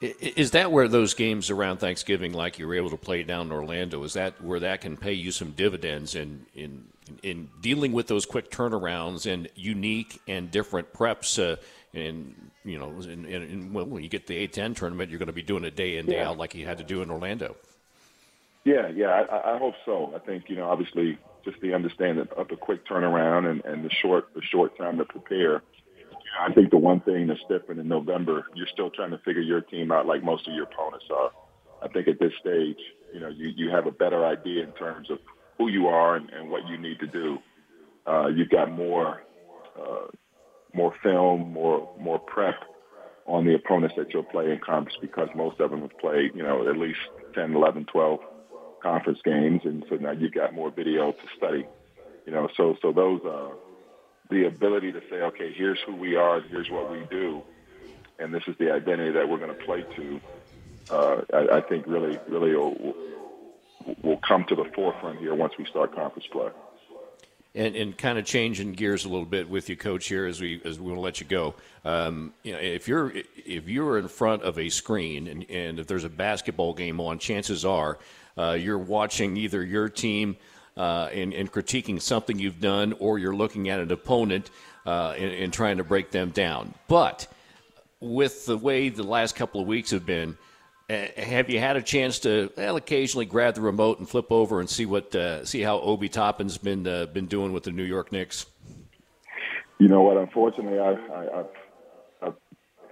Is 0.00 0.52
that 0.52 0.70
where 0.70 0.86
those 0.86 1.14
games 1.14 1.50
around 1.50 1.78
Thanksgiving, 1.78 2.32
like 2.32 2.58
you 2.58 2.68
were 2.68 2.76
able 2.76 2.90
to 2.90 2.96
play 2.96 3.24
down 3.24 3.46
in 3.46 3.52
Orlando, 3.52 4.04
is 4.04 4.12
that 4.12 4.42
where 4.42 4.60
that 4.60 4.80
can 4.80 4.96
pay 4.96 5.12
you 5.12 5.32
some 5.32 5.50
dividends 5.52 6.14
in 6.14 6.46
in 6.54 6.84
in 7.22 7.50
dealing 7.60 7.92
with 7.92 8.06
those 8.06 8.24
quick 8.24 8.50
turnarounds 8.50 9.26
and 9.30 9.48
unique 9.56 10.20
and 10.28 10.50
different 10.52 10.92
preps? 10.92 11.42
Uh, 11.42 11.56
and 11.94 12.50
you 12.64 12.78
know, 12.78 12.90
in, 13.00 13.24
in, 13.24 13.42
in, 13.42 13.72
well, 13.72 13.86
when 13.86 14.02
you 14.02 14.08
get 14.08 14.26
the 14.26 14.46
A10 14.46 14.76
tournament, 14.76 15.10
you're 15.10 15.18
going 15.18 15.28
to 15.28 15.32
be 15.32 15.42
doing 15.42 15.64
it 15.64 15.74
day 15.74 15.96
in 15.96 16.06
day 16.06 16.16
yeah. 16.16 16.28
out 16.28 16.38
like 16.38 16.54
you 16.54 16.66
had 16.66 16.78
to 16.78 16.84
do 16.84 17.02
in 17.02 17.10
Orlando. 17.10 17.56
Yeah, 18.64 18.88
yeah, 18.88 19.24
I, 19.30 19.54
I 19.54 19.58
hope 19.58 19.74
so. 19.84 20.12
I 20.14 20.18
think 20.18 20.48
you 20.48 20.56
know, 20.56 20.68
obviously, 20.68 21.18
just 21.44 21.60
the 21.60 21.74
understanding 21.74 22.28
of 22.36 22.48
the 22.48 22.56
quick 22.56 22.86
turnaround 22.86 23.50
and, 23.50 23.64
and 23.64 23.84
the 23.84 23.90
short 23.90 24.28
the 24.34 24.42
short 24.42 24.76
time 24.76 24.98
to 24.98 25.04
prepare. 25.04 25.62
I 26.38 26.52
think 26.52 26.70
the 26.70 26.78
one 26.78 27.00
thing 27.00 27.26
that's 27.26 27.40
different 27.48 27.80
in 27.80 27.88
November, 27.88 28.46
you're 28.54 28.68
still 28.72 28.90
trying 28.90 29.10
to 29.10 29.18
figure 29.18 29.42
your 29.42 29.60
team 29.60 29.90
out 29.90 30.06
like 30.06 30.22
most 30.22 30.46
of 30.46 30.54
your 30.54 30.64
opponents 30.64 31.06
are. 31.10 31.30
I 31.82 31.88
think 31.88 32.08
at 32.08 32.18
this 32.18 32.32
stage, 32.40 32.78
you 33.12 33.20
know, 33.20 33.28
you, 33.28 33.48
you 33.56 33.70
have 33.70 33.86
a 33.86 33.90
better 33.90 34.24
idea 34.24 34.62
in 34.64 34.72
terms 34.72 35.10
of 35.10 35.18
who 35.58 35.68
you 35.68 35.88
are 35.88 36.16
and, 36.16 36.30
and 36.30 36.50
what 36.50 36.66
you 36.66 36.78
need 36.78 37.00
to 37.00 37.06
do. 37.06 37.38
Uh, 38.06 38.28
you've 38.28 38.50
got 38.50 38.70
more 38.70 39.22
uh, 39.78 40.06
more 40.74 40.94
film, 41.02 41.52
more 41.52 41.90
more 41.98 42.18
prep 42.18 42.54
on 43.26 43.44
the 43.44 43.54
opponents 43.54 43.94
that 43.96 44.12
you'll 44.12 44.22
play 44.22 44.50
in 44.50 44.58
conference 44.58 44.96
because 45.00 45.28
most 45.34 45.60
of 45.60 45.70
them 45.70 45.82
have 45.82 45.96
played, 45.98 46.34
you 46.34 46.42
know, 46.42 46.66
at 46.66 46.78
least 46.78 46.98
10, 47.34 47.54
11, 47.54 47.84
12 47.84 48.20
conference 48.82 49.18
games, 49.22 49.60
and 49.64 49.84
so 49.88 49.96
now 49.96 50.12
you've 50.12 50.32
got 50.32 50.54
more 50.54 50.70
video 50.70 51.12
to 51.12 51.18
study. 51.36 51.66
You 52.26 52.32
know, 52.32 52.48
so 52.56 52.76
so 52.80 52.92
those 52.92 53.20
uh, 53.24 53.50
the 54.30 54.46
ability 54.46 54.92
to 54.92 55.00
say, 55.10 55.16
okay, 55.22 55.52
here's 55.52 55.78
who 55.86 55.94
we 55.94 56.16
are, 56.16 56.40
here's 56.40 56.70
what 56.70 56.90
we 56.90 57.04
do, 57.10 57.42
and 58.18 58.32
this 58.32 58.42
is 58.46 58.56
the 58.58 58.72
identity 58.72 59.12
that 59.12 59.28
we're 59.28 59.38
going 59.38 59.56
to 59.56 59.64
play 59.64 59.84
to. 59.96 60.20
Uh, 60.90 61.22
I, 61.32 61.56
I 61.58 61.60
think 61.60 61.86
really 61.86 62.18
really 62.28 62.54
will, 62.56 62.94
will 64.02 64.20
come 64.26 64.44
to 64.48 64.54
the 64.54 64.64
forefront 64.74 65.18
here 65.18 65.34
once 65.34 65.52
we 65.58 65.66
start 65.66 65.94
conference 65.94 66.26
play 66.32 66.50
and, 67.54 67.74
and 67.74 67.98
kind 67.98 68.18
of 68.18 68.24
changing 68.24 68.72
gears 68.72 69.04
a 69.04 69.08
little 69.08 69.26
bit 69.26 69.48
with 69.48 69.68
you, 69.68 69.76
Coach, 69.76 70.06
here 70.06 70.26
as 70.26 70.40
we 70.40 70.60
as 70.64 70.78
we 70.78 70.86
want 70.86 70.96
to 70.96 71.00
let 71.00 71.20
you 71.20 71.26
go. 71.26 71.54
Um, 71.84 72.32
you 72.42 72.52
know, 72.52 72.58
if 72.58 72.88
you're 72.88 73.12
if 73.36 73.68
you're 73.68 73.98
in 73.98 74.08
front 74.08 74.42
of 74.42 74.58
a 74.58 74.68
screen 74.68 75.26
and, 75.26 75.50
and 75.50 75.78
if 75.78 75.86
there's 75.86 76.04
a 76.04 76.08
basketball 76.08 76.74
game 76.74 77.00
on, 77.00 77.18
chances 77.18 77.64
are 77.64 77.98
uh, 78.36 78.52
you're 78.52 78.78
watching 78.78 79.36
either 79.36 79.64
your 79.64 79.88
team 79.88 80.36
uh, 80.78 81.10
and, 81.12 81.34
and, 81.34 81.52
critiquing 81.52 82.00
something 82.00 82.38
you've 82.38 82.60
done, 82.60 82.94
or 83.00 83.18
you're 83.18 83.34
looking 83.34 83.68
at 83.68 83.80
an 83.80 83.90
opponent 83.90 84.50
uh, 84.86 85.14
and, 85.18 85.32
and 85.32 85.52
trying 85.52 85.76
to 85.76 85.84
break 85.84 86.12
them 86.12 86.30
down. 86.30 86.72
But 86.86 87.26
with 88.00 88.46
the 88.46 88.56
way 88.56 88.88
the 88.88 89.02
last 89.02 89.34
couple 89.34 89.60
of 89.60 89.66
weeks 89.66 89.90
have 89.90 90.06
been 90.06 90.38
uh, 90.90 91.06
have 91.18 91.50
you 91.50 91.58
had 91.58 91.76
a 91.76 91.82
chance 91.82 92.18
to 92.20 92.50
well, 92.56 92.76
occasionally 92.76 93.26
grab 93.26 93.54
the 93.54 93.60
remote 93.60 93.98
and 93.98 94.08
flip 94.08 94.32
over 94.32 94.58
and 94.58 94.70
see 94.70 94.86
what 94.86 95.14
uh, 95.14 95.44
see 95.44 95.60
how 95.60 95.78
Obi 95.80 96.08
Toppin's 96.08 96.56
been 96.56 96.86
uh, 96.86 97.04
been 97.06 97.26
doing 97.26 97.52
with 97.52 97.64
the 97.64 97.72
New 97.72 97.84
York 97.84 98.10
Knicks? 98.10 98.46
You 99.78 99.88
know 99.88 100.00
what? 100.00 100.16
Unfortunately, 100.16 100.78
I, 100.78 100.92
I, 100.92 101.44
I've 102.22 102.34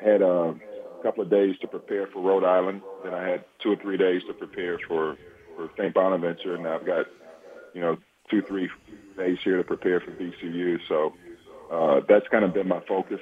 had 0.02 0.20
a 0.20 0.54
couple 1.02 1.22
of 1.22 1.30
days 1.30 1.56
to 1.62 1.66
prepare 1.66 2.06
for 2.08 2.20
Rhode 2.20 2.44
Island. 2.44 2.82
Then 3.02 3.14
I 3.14 3.26
had 3.26 3.44
two 3.62 3.72
or 3.72 3.76
three 3.76 3.96
days 3.96 4.20
to 4.28 4.34
prepare 4.34 4.78
for 4.86 5.16
for 5.56 5.70
St. 5.78 5.94
Bonaventure, 5.94 6.54
and 6.54 6.68
I've 6.68 6.84
got 6.84 7.06
you 7.76 7.82
know 7.82 7.98
two 8.30 8.42
three 8.42 8.70
days 9.16 9.38
here 9.44 9.58
to 9.58 9.62
prepare 9.62 10.00
for 10.00 10.10
VCU. 10.12 10.80
So 10.88 11.12
uh, 11.70 12.00
that's 12.08 12.26
kind 12.28 12.44
of 12.44 12.54
been 12.54 12.66
my 12.66 12.80
focus. 12.88 13.20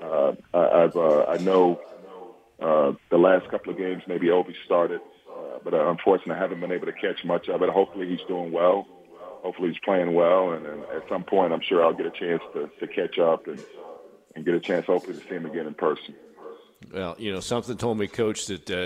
Uh, 0.00 0.32
I, 0.54 0.84
I've 0.84 0.96
uh, 0.96 1.24
I 1.24 1.38
know 1.38 1.80
uh, 2.62 2.92
the 3.10 3.18
last 3.18 3.48
couple 3.48 3.72
of 3.72 3.78
games, 3.78 4.04
maybe 4.06 4.30
Obi 4.30 4.54
started, 4.64 5.00
uh, 5.36 5.58
but 5.64 5.74
uh, 5.74 5.90
unfortunately, 5.90 6.36
I 6.36 6.38
haven't 6.38 6.60
been 6.60 6.72
able 6.72 6.86
to 6.86 6.92
catch 6.92 7.24
much 7.24 7.48
of 7.48 7.62
it. 7.62 7.68
Hopefully, 7.68 8.08
he's 8.08 8.24
doing 8.28 8.52
well. 8.52 8.86
Hopefully, 9.42 9.70
he's 9.70 9.80
playing 9.84 10.14
well, 10.14 10.52
and, 10.52 10.66
and 10.66 10.84
at 10.84 11.08
some 11.08 11.24
point, 11.24 11.52
I'm 11.52 11.60
sure 11.60 11.84
I'll 11.84 11.92
get 11.92 12.06
a 12.06 12.10
chance 12.10 12.42
to, 12.52 12.70
to 12.80 12.86
catch 12.86 13.18
up 13.18 13.46
and, 13.46 13.62
and 14.34 14.44
get 14.44 14.54
a 14.54 14.60
chance, 14.60 14.86
hopefully, 14.86 15.18
to 15.18 15.22
see 15.28 15.34
him 15.34 15.46
again 15.46 15.66
in 15.66 15.74
person. 15.74 16.14
Well, 16.92 17.16
you 17.18 17.32
know, 17.32 17.40
something 17.40 17.76
told 17.76 17.98
me, 17.98 18.06
Coach, 18.06 18.46
that 18.46 18.70
uh, 18.70 18.76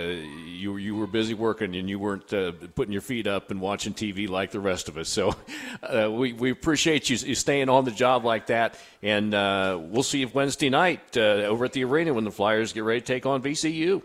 you 0.46 0.76
you 0.76 0.94
were 0.94 1.07
busy 1.07 1.35
working 1.35 1.74
and 1.74 1.88
you 1.90 1.98
weren't 1.98 2.33
uh, 2.33 2.53
putting 2.74 2.92
your 2.92 3.03
feet 3.03 3.26
up 3.26 3.50
and 3.50 3.61
watching 3.61 3.94
TV 3.94 4.29
like 4.29 4.53
the 4.53 4.61
rest 4.61 4.88
of 4.88 4.96
us. 4.96 5.09
So 5.09 5.35
uh, 5.83 6.11
we 6.11 6.33
we 6.33 6.50
appreciate 6.50 7.11
you, 7.11 7.16
you, 7.16 7.35
staying 7.35 7.68
on 7.68 7.85
the 7.85 7.90
job 7.90 8.24
like 8.24 8.46
that, 8.46 8.79
and 9.03 9.35
uh, 9.35 9.79
we'll 9.81 10.03
see 10.03 10.20
you 10.20 10.29
Wednesday 10.33 10.70
night 10.70 11.16
uh, 11.16 11.20
over 11.20 11.64
at 11.64 11.72
the 11.72 11.85
arena 11.85 12.14
when 12.14 12.24
the 12.24 12.31
Flyers 12.31 12.72
get 12.72 12.85
ready 12.85 13.00
to 13.00 13.07
take 13.07 13.26
on 13.26 13.42
VCU. 13.42 14.03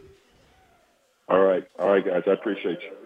All 1.30 1.40
right, 1.40 1.66
all 1.80 1.90
right, 1.90 2.06
guys, 2.06 2.24
I 2.28 2.32
appreciate 2.32 2.80
you. 2.82 3.05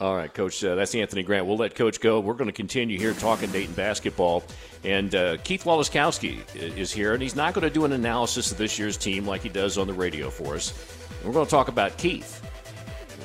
All 0.00 0.16
right, 0.16 0.32
Coach. 0.32 0.64
Uh, 0.64 0.76
that's 0.76 0.94
Anthony 0.94 1.22
Grant. 1.22 1.44
We'll 1.44 1.58
let 1.58 1.74
Coach 1.74 2.00
go. 2.00 2.20
We're 2.20 2.34
going 2.34 2.48
to 2.48 2.54
continue 2.54 2.98
here 2.98 3.12
talking 3.12 3.50
Dayton 3.50 3.74
basketball. 3.74 4.42
And 4.82 5.14
uh, 5.14 5.36
Keith 5.44 5.64
Waleskowski 5.64 6.40
is 6.56 6.90
here, 6.90 7.12
and 7.12 7.22
he's 7.22 7.36
not 7.36 7.52
going 7.52 7.68
to 7.68 7.70
do 7.70 7.84
an 7.84 7.92
analysis 7.92 8.50
of 8.50 8.56
this 8.56 8.78
year's 8.78 8.96
team 8.96 9.26
like 9.26 9.42
he 9.42 9.50
does 9.50 9.76
on 9.76 9.86
the 9.86 9.92
radio 9.92 10.30
for 10.30 10.54
us. 10.54 10.72
We're 11.22 11.32
going 11.32 11.44
to 11.44 11.50
talk 11.50 11.68
about 11.68 11.98
Keith 11.98 12.42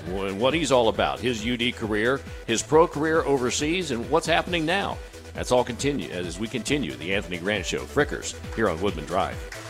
and 0.08 0.40
what 0.40 0.54
he's 0.54 0.72
all 0.72 0.90
about, 0.90 1.22
his 1.22 1.48
UD 1.48 1.76
career, 1.76 2.20
his 2.46 2.62
pro 2.62 2.88
career 2.88 3.24
overseas, 3.24 3.92
and 3.92 4.10
what's 4.10 4.28
happening 4.28 4.66
now. 4.66 4.98
That's 5.34 5.54
all 5.54 5.64
continue 5.64 6.10
as 6.10 6.40
we 6.40 6.48
continue 6.50 6.94
the 6.96 7.14
Anthony 7.14 7.38
Grant 7.38 7.66
Show. 7.66 7.84
Frickers 7.84 8.36
here 8.54 8.70
on 8.70 8.82
Woodman 8.82 9.06
Drive. 9.06 9.65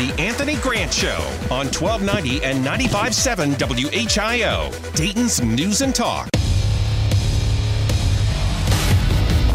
The 0.00 0.14
Anthony 0.18 0.56
Grant 0.56 0.94
Show 0.94 1.18
on 1.50 1.66
1290 1.66 2.42
and 2.42 2.64
95.7 2.64 3.58
WHIO, 3.58 4.94
Dayton's 4.94 5.42
News 5.42 5.82
and 5.82 5.94
Talk. 5.94 6.26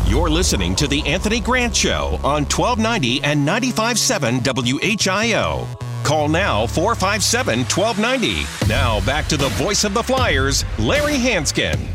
You're 0.07 0.29
listening 0.29 0.75
to 0.75 0.87
The 0.87 1.01
Anthony 1.07 1.39
Grant 1.39 1.75
Show 1.75 2.19
on 2.23 2.43
1290 2.45 3.23
and 3.23 3.47
95.7 3.47 4.43
WHIO. 4.43 5.67
Call 6.03 6.27
now 6.27 6.67
457 6.67 7.61
1290. 7.61 8.69
Now 8.69 9.03
back 9.03 9.25
to 9.29 9.37
the 9.37 9.49
voice 9.49 9.83
of 9.83 9.95
the 9.95 10.03
Flyers, 10.03 10.63
Larry 10.77 11.15
Hansgen. 11.15 11.94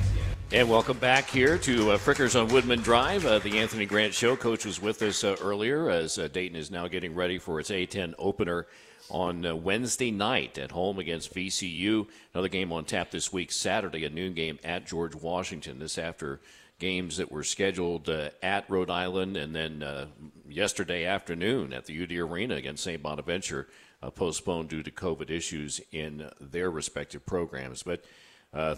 And 0.53 0.69
welcome 0.69 0.99
back 0.99 1.31
here 1.31 1.59
to 1.59 1.93
uh, 1.93 1.97
Frickers 1.97 2.39
on 2.39 2.49
Woodman 2.49 2.81
Drive, 2.81 3.25
uh, 3.25 3.39
the 3.39 3.61
Anthony 3.61 3.87
Grant 3.87 4.13
Show. 4.13 4.35
Coach 4.35 4.65
was 4.65 4.83
with 4.83 5.01
us 5.01 5.23
uh, 5.23 5.37
earlier 5.41 5.89
as 5.89 6.19
uh, 6.19 6.27
Dayton 6.27 6.57
is 6.57 6.73
now 6.73 6.89
getting 6.89 7.15
ready 7.15 7.39
for 7.39 7.61
its 7.61 7.71
A10 7.71 8.15
opener 8.19 8.67
on 9.11 9.47
uh, 9.47 9.55
Wednesday 9.55 10.11
night 10.11 10.59
at 10.59 10.73
home 10.73 10.99
against 10.99 11.33
VCU. 11.33 12.09
Another 12.35 12.49
game 12.49 12.73
on 12.73 12.85
tap 12.85 13.13
this 13.13 13.33
week, 13.33 13.53
Saturday, 13.53 14.05
a 14.05 14.11
noon 14.11 14.35
game 14.35 14.59
at 14.65 14.89
George 14.89 15.15
Washington. 15.15 15.79
This 15.79 15.99
after 15.99 16.41
games 16.81 17.19
that 17.19 17.31
were 17.31 17.45
scheduled 17.45 18.09
uh, 18.09 18.31
at 18.43 18.69
Rhode 18.69 18.91
Island 18.91 19.37
and 19.37 19.55
then 19.55 20.09
yesterday 20.49 21.05
afternoon 21.05 21.73
at 21.73 21.87
the 21.87 22.03
UD 22.03 22.11
Arena 22.11 22.57
against 22.57 22.83
St. 22.83 23.01
Bonaventure, 23.01 23.69
postponed 24.17 24.69
due 24.69 24.83
to 24.83 24.91
COVID 24.91 25.31
issues 25.31 25.81
in 25.93 26.29
their 26.41 26.73
respective 26.73 27.25
programs. 27.25 27.85
But 27.85 28.05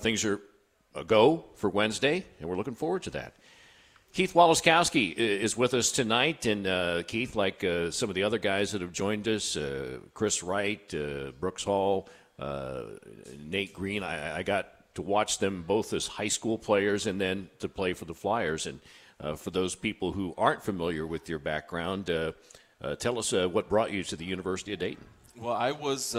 things 0.01 0.23
are 0.27 0.43
go 1.07 1.45
for 1.57 1.71
Wednesday, 1.71 2.25
and 2.41 2.49
we're 2.49 2.57
looking 2.57 2.75
forward 2.75 3.03
to 3.05 3.11
that. 3.11 3.35
Keith 4.13 4.35
Waleskowski 4.35 5.15
is 5.15 5.57
with 5.57 5.73
us 5.73 5.91
tonight, 5.91 6.45
and 6.45 6.67
uh, 6.67 7.03
Keith, 7.05 7.35
like 7.35 7.65
uh, 7.65 7.91
some 7.91 8.11
of 8.11 8.15
the 8.15 8.25
other 8.25 8.37
guys 8.37 8.73
that 8.73 8.83
have 8.83 8.93
joined 8.93 9.27
us, 9.27 9.57
uh, 9.57 10.01
Chris 10.13 10.43
Wright, 10.43 10.95
uh, 10.95 11.31
Brooks 11.41 11.65
Hall, 11.65 12.09
uh, 12.39 12.83
Nate 13.39 13.73
Green. 13.73 14.03
I, 14.03 14.39
I, 14.39 14.43
got 14.43 14.95
to 14.95 15.03
watch 15.03 15.39
them 15.39 15.65
both 15.67 15.93
as 15.93 16.07
high 16.07 16.29
school 16.29 16.59
players 16.59 17.07
and 17.07 17.21
then 17.21 17.49
to 17.61 17.69
play 17.69 17.93
for 17.93 18.05
the 18.05 18.15
Flyers. 18.15 18.67
And 18.67 18.81
uh, 19.21 19.37
for 19.37 19.51
those 19.51 19.75
people 19.75 20.13
who 20.13 20.35
aren't 20.37 20.63
familiar 20.63 21.07
with 21.07 21.29
your 21.29 21.39
background, 21.39 22.11
uh, 22.11 22.33
uh, 22.83 22.97
tell 22.97 23.19
us 23.19 23.33
uh, 23.33 23.49
what 23.49 23.69
brought 23.69 23.93
you 23.93 24.03
to 24.05 24.17
the 24.17 24.25
University 24.25 24.73
of 24.73 24.81
Dayton. 24.81 25.05
Well, 25.35 25.55
I 25.55 25.73
was 25.73 26.13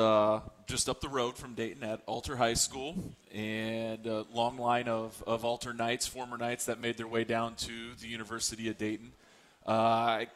just 0.66 0.90
up 0.90 1.00
the 1.00 1.10
road 1.10 1.38
from 1.38 1.54
Dayton 1.54 1.84
at 1.84 2.02
Alter 2.08 2.36
High 2.36 2.56
School, 2.56 2.96
and 3.34 4.06
a 4.08 4.26
long 4.34 4.58
line 4.58 4.88
of, 4.88 5.24
of 5.28 5.46
Alter 5.46 5.74
Knights, 5.74 6.08
former 6.08 6.38
Knights, 6.38 6.66
that 6.66 6.80
made 6.80 6.98
their 6.98 7.08
way 7.08 7.24
down 7.24 7.56
to 7.56 7.94
the 8.02 8.08
University 8.08 8.70
of 8.70 8.78
Dayton. 8.78 9.12
I 9.68 10.28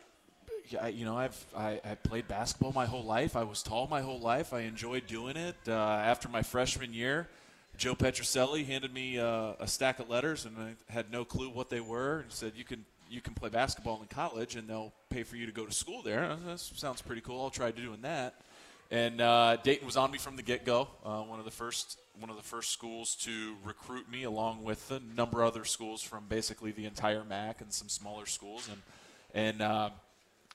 yeah, 0.70 0.88
you 0.88 1.06
know, 1.06 1.18
I've 1.18 1.46
I, 1.56 1.80
I, 1.84 1.96
played 1.96 2.28
basketball 2.28 2.74
my 2.74 2.86
whole 2.86 3.04
life. 3.04 3.36
I 3.36 3.44
was 3.44 3.64
tall 3.64 3.88
my 3.88 4.02
whole 4.02 4.20
life. 4.20 4.54
I 4.54 4.62
enjoyed 4.62 5.08
doing 5.08 5.38
it. 5.38 5.56
Uh, 5.68 5.72
after 5.72 6.28
my 6.28 6.42
freshman 6.42 6.94
year, 6.94 7.28
Joe 7.78 7.96
Petroselli 7.96 8.66
handed 8.66 8.94
me 8.94 9.18
uh, 9.18 9.54
a 9.60 9.68
stack 9.68 10.00
of 10.00 10.10
letters, 10.10 10.46
and 10.46 10.58
I 10.58 10.92
had 10.92 11.12
no 11.12 11.24
clue 11.24 11.50
what 11.50 11.70
they 11.70 11.80
were. 11.80 12.20
And 12.20 12.32
said, 12.32 12.54
"You 12.56 12.66
can 12.66 12.86
you 13.10 13.22
can 13.22 13.34
play 13.34 13.50
basketball 13.50 14.02
in 14.02 14.08
college, 14.08 14.56
and 14.56 14.68
they'll 14.68 14.94
pay 15.10 15.24
for 15.24 15.38
you 15.38 15.46
to 15.46 15.52
go 15.54 15.66
to 15.66 15.74
school 15.74 16.02
there." 16.02 16.36
That 16.46 16.60
sounds 16.60 17.02
pretty 17.02 17.22
cool. 17.22 17.42
I'll 17.42 17.50
try 17.50 17.72
doing 17.72 18.02
that. 18.02 18.36
And 18.90 19.20
uh, 19.20 19.58
Dayton 19.64 19.86
was 19.86 19.98
on 19.98 20.12
me 20.12 20.18
from 20.18 20.36
the 20.38 20.44
get-go. 20.44 20.88
Uh, 21.06 21.22
one 21.22 21.40
of 21.40 21.46
the 21.46 21.52
first 21.52 22.00
one 22.20 22.32
of 22.32 22.36
the 22.36 22.44
first 22.44 22.72
schools 22.72 23.14
to 23.16 23.56
recruit 23.64 24.10
me, 24.10 24.24
along 24.24 24.64
with 24.64 24.90
a 24.90 25.00
number 25.16 25.44
of 25.44 25.50
other 25.54 25.66
schools 25.66 26.02
from 26.02 26.26
basically 26.28 26.72
the 26.72 26.86
entire 26.86 27.24
MAC 27.24 27.62
and 27.62 27.72
some 27.72 27.90
smaller 27.90 28.26
schools, 28.26 28.68
and 28.70 28.82
and 29.34 29.62
uh, 29.62 29.90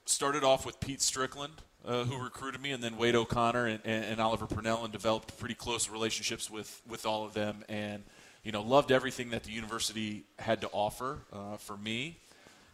started 0.06 0.44
off 0.44 0.66
with 0.66 0.80
Pete 0.80 1.00
Strickland, 1.00 1.52
uh, 1.84 2.04
who 2.04 2.22
recruited 2.22 2.60
me, 2.60 2.72
and 2.72 2.82
then 2.82 2.96
Wade 2.96 3.14
O'Connor 3.14 3.66
and, 3.66 3.80
and, 3.84 4.04
and, 4.04 4.20
Oliver 4.20 4.46
Purnell, 4.46 4.84
and 4.84 4.92
developed 4.92 5.36
pretty 5.38 5.54
close 5.54 5.88
relationships 5.88 6.50
with, 6.50 6.80
with 6.88 7.06
all 7.06 7.24
of 7.24 7.34
them. 7.34 7.64
And, 7.68 8.02
you 8.44 8.52
know, 8.52 8.62
loved 8.62 8.92
everything 8.92 9.30
that 9.30 9.44
the 9.44 9.52
university 9.52 10.24
had 10.38 10.60
to 10.62 10.68
offer 10.72 11.18
uh, 11.32 11.56
for 11.56 11.76
me 11.76 12.18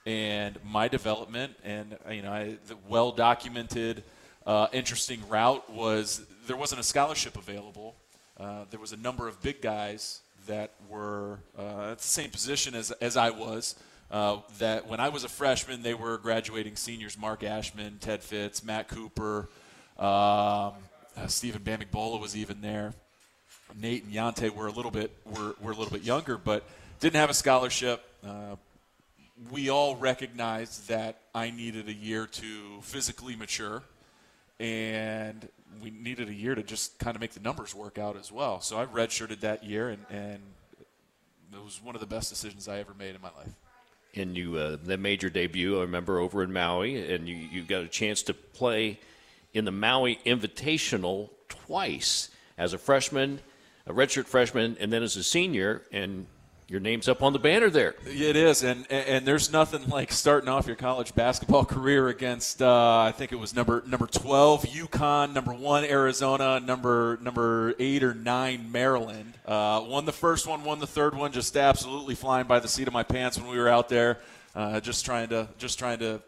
and 0.06 0.58
my 0.64 0.88
development. 0.88 1.54
And, 1.64 1.96
you 2.10 2.22
know, 2.22 2.32
I, 2.32 2.56
the 2.66 2.76
well 2.88 3.12
documented, 3.12 4.02
uh, 4.48 4.66
interesting 4.72 5.20
route 5.28 5.70
was 5.70 6.24
there 6.46 6.56
wasn't 6.56 6.80
a 6.80 6.84
scholarship 6.84 7.36
available. 7.36 7.94
Uh, 8.40 8.64
there 8.70 8.80
was 8.80 8.92
a 8.92 8.96
number 8.96 9.28
of 9.28 9.40
big 9.42 9.60
guys 9.60 10.22
that 10.46 10.72
were 10.88 11.38
uh, 11.58 11.92
at 11.92 11.98
the 11.98 12.04
same 12.04 12.30
position 12.30 12.74
as, 12.74 12.90
as 12.92 13.16
I 13.16 13.28
was 13.28 13.74
uh, 14.10 14.38
that 14.58 14.88
when 14.88 15.00
I 15.00 15.10
was 15.10 15.22
a 15.24 15.28
freshman, 15.28 15.82
they 15.82 15.92
were 15.92 16.16
graduating 16.16 16.76
seniors 16.76 17.18
Mark 17.18 17.44
Ashman, 17.44 17.98
Ted 18.00 18.22
Fitz, 18.22 18.64
Matt 18.64 18.88
Cooper, 18.88 19.50
um, 19.98 20.06
uh, 21.16 21.26
Stephen 21.26 21.60
Bamigbola 21.60 22.18
was 22.18 22.34
even 22.34 22.62
there. 22.62 22.94
Nate 23.78 24.04
and 24.04 24.14
Yante 24.14 24.48
were 24.48 24.66
a 24.66 24.72
little 24.72 24.90
bit 24.90 25.14
were, 25.26 25.56
were 25.60 25.72
a 25.72 25.74
little 25.74 25.92
bit 25.92 26.02
younger, 26.02 26.38
but 26.38 26.64
didn't 27.00 27.16
have 27.16 27.28
a 27.28 27.34
scholarship. 27.34 28.02
Uh, 28.26 28.56
we 29.50 29.68
all 29.68 29.94
recognized 29.96 30.88
that 30.88 31.20
I 31.34 31.50
needed 31.50 31.88
a 31.88 31.92
year 31.92 32.26
to 32.26 32.80
physically 32.80 33.36
mature, 33.36 33.82
and 34.60 35.48
we 35.82 35.90
needed 35.90 36.28
a 36.28 36.34
year 36.34 36.54
to 36.54 36.62
just 36.62 36.98
kind 36.98 37.14
of 37.16 37.20
make 37.20 37.32
the 37.32 37.40
numbers 37.40 37.74
work 37.74 37.98
out 37.98 38.16
as 38.16 38.32
well. 38.32 38.60
So 38.60 38.78
I 38.78 38.86
redshirted 38.86 39.40
that 39.40 39.64
year, 39.64 39.90
and, 39.90 40.04
and 40.10 40.40
it 41.52 41.62
was 41.62 41.80
one 41.82 41.94
of 41.94 42.00
the 42.00 42.06
best 42.06 42.28
decisions 42.30 42.68
I 42.68 42.78
ever 42.78 42.94
made 42.98 43.14
in 43.14 43.20
my 43.20 43.30
life 43.36 43.54
and 44.14 44.36
you 44.36 44.56
uh, 44.56 44.76
that 44.84 45.00
made 45.00 45.22
your 45.22 45.30
debut. 45.30 45.78
I 45.78 45.82
remember 45.82 46.18
over 46.18 46.42
in 46.42 46.52
Maui, 46.52 47.12
and 47.12 47.28
you 47.28 47.36
you 47.36 47.62
got 47.62 47.82
a 47.82 47.88
chance 47.88 48.22
to 48.24 48.34
play 48.34 48.98
in 49.52 49.64
the 49.64 49.72
Maui 49.72 50.18
Invitational 50.26 51.30
twice 51.48 52.30
as 52.56 52.72
a 52.72 52.78
freshman, 52.78 53.40
a 53.86 53.92
redshirt 53.92 54.26
freshman, 54.26 54.76
and 54.80 54.92
then 54.92 55.02
as 55.02 55.16
a 55.16 55.24
senior, 55.24 55.82
and 55.92 56.26
your 56.68 56.80
name's 56.80 57.08
up 57.08 57.22
on 57.22 57.32
the 57.32 57.38
banner 57.38 57.70
there. 57.70 57.94
It 58.04 58.36
is, 58.36 58.62
and 58.62 58.86
and 58.90 59.26
there's 59.26 59.50
nothing 59.50 59.88
like 59.88 60.12
starting 60.12 60.50
off 60.50 60.66
your 60.66 60.76
college 60.76 61.14
basketball 61.14 61.64
career 61.64 62.08
against 62.08 62.60
uh, 62.60 63.00
I 63.00 63.12
think 63.12 63.32
it 63.32 63.36
was 63.36 63.54
number 63.54 63.82
number 63.86 64.06
12 64.06 64.64
UConn, 64.64 65.32
number 65.32 65.54
one 65.54 65.84
Arizona, 65.84 66.60
number 66.60 67.18
number 67.22 67.74
eight 67.78 68.02
or 68.02 68.12
nine 68.12 68.70
Maryland. 68.70 69.32
Uh, 69.46 69.82
won 69.88 70.04
the 70.04 70.12
first 70.12 70.46
one, 70.46 70.62
won 70.62 70.78
the 70.78 70.86
third 70.86 71.14
one, 71.14 71.32
just 71.32 71.56
absolutely 71.56 72.14
flying 72.14 72.46
by 72.46 72.60
the 72.60 72.68
seat 72.68 72.86
of 72.86 72.92
my 72.92 73.02
pants 73.02 73.38
when 73.38 73.48
we 73.48 73.58
were 73.58 73.68
out 73.68 73.88
there, 73.88 74.18
uh, 74.54 74.78
just 74.78 75.06
trying 75.06 75.30
to 75.30 75.48
just 75.56 75.78
trying 75.78 75.98
to 76.00 76.20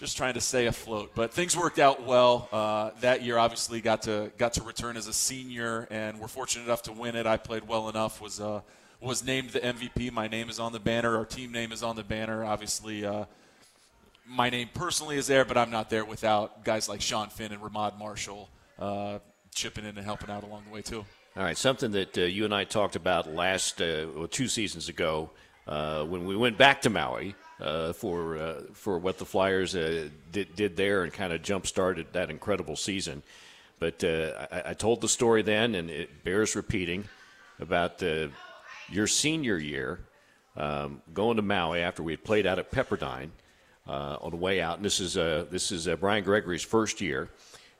just 0.00 0.16
trying 0.16 0.34
to 0.34 0.40
stay 0.40 0.66
afloat. 0.66 1.12
But 1.14 1.32
things 1.32 1.56
worked 1.56 1.78
out 1.78 2.04
well 2.04 2.48
uh, 2.50 2.90
that 3.02 3.22
year. 3.22 3.38
Obviously, 3.38 3.80
got 3.80 4.02
to 4.02 4.32
got 4.36 4.54
to 4.54 4.64
return 4.64 4.96
as 4.96 5.06
a 5.06 5.12
senior, 5.12 5.86
and 5.92 6.18
we're 6.18 6.26
fortunate 6.26 6.64
enough 6.64 6.82
to 6.82 6.92
win 6.92 7.14
it. 7.14 7.24
I 7.24 7.36
played 7.36 7.68
well 7.68 7.88
enough. 7.88 8.20
Was 8.20 8.40
uh, 8.40 8.62
was 9.04 9.22
named 9.22 9.50
the 9.50 9.60
MVP. 9.60 10.10
My 10.10 10.28
name 10.28 10.48
is 10.48 10.58
on 10.58 10.72
the 10.72 10.80
banner. 10.80 11.16
Our 11.16 11.26
team 11.26 11.52
name 11.52 11.72
is 11.72 11.82
on 11.82 11.94
the 11.94 12.02
banner. 12.02 12.44
Obviously, 12.44 13.04
uh, 13.04 13.26
my 14.26 14.48
name 14.48 14.70
personally 14.72 15.16
is 15.16 15.26
there, 15.26 15.44
but 15.44 15.58
I'm 15.58 15.70
not 15.70 15.90
there 15.90 16.04
without 16.04 16.64
guys 16.64 16.88
like 16.88 17.02
Sean 17.02 17.28
Finn 17.28 17.52
and 17.52 17.62
Ramod 17.62 17.98
Marshall 17.98 18.48
uh, 18.78 19.18
chipping 19.54 19.84
in 19.84 19.96
and 19.96 20.04
helping 20.04 20.30
out 20.30 20.42
along 20.42 20.64
the 20.66 20.72
way 20.72 20.80
too. 20.80 21.04
All 21.36 21.42
right, 21.42 21.56
something 21.56 21.90
that 21.92 22.16
uh, 22.16 22.22
you 22.22 22.44
and 22.44 22.54
I 22.54 22.64
talked 22.64 22.96
about 22.96 23.32
last 23.32 23.82
uh, 23.82 24.06
well, 24.14 24.26
two 24.26 24.48
seasons 24.48 24.88
ago 24.88 25.30
uh, 25.66 26.04
when 26.04 26.24
we 26.24 26.36
went 26.36 26.56
back 26.56 26.82
to 26.82 26.90
Maui. 26.90 27.34
Uh, 27.60 27.92
for 27.92 28.64
for 28.72 28.98
what 28.98 29.16
the 29.16 29.24
Flyers 29.24 29.74
did, 29.74 30.56
did 30.56 30.76
there 30.76 31.04
and 31.04 31.12
kind 31.12 31.32
of 31.32 31.40
jump 31.40 31.68
started 31.68 32.04
that 32.12 32.28
incredible 32.28 32.74
season, 32.74 33.22
but 33.78 34.02
I, 34.02 34.62
I, 34.66 34.74
told 34.74 35.00
the 35.00 35.08
story 35.08 35.42
then, 35.42 35.76
and 35.76 35.88
it 35.88 36.24
bears 36.24 36.56
repeating 36.56 37.04
about 37.60 37.98
the 37.98 38.32
your 38.90 39.06
senior 39.06 39.58
year, 39.58 40.00
um, 40.56 41.02
going 41.12 41.36
to 41.36 41.42
Maui 41.42 41.80
after 41.80 42.02
we 42.02 42.12
had 42.12 42.24
played 42.24 42.46
out 42.46 42.58
at 42.58 42.70
Pepperdine 42.70 43.30
uh, 43.88 44.16
on 44.20 44.30
the 44.30 44.36
way 44.36 44.60
out. 44.60 44.76
And 44.76 44.84
this 44.84 45.00
is 45.00 45.16
uh, 45.16 45.46
this 45.50 45.72
is 45.72 45.88
uh, 45.88 45.96
Brian 45.96 46.24
Gregory's 46.24 46.62
first 46.62 47.00
year, 47.00 47.28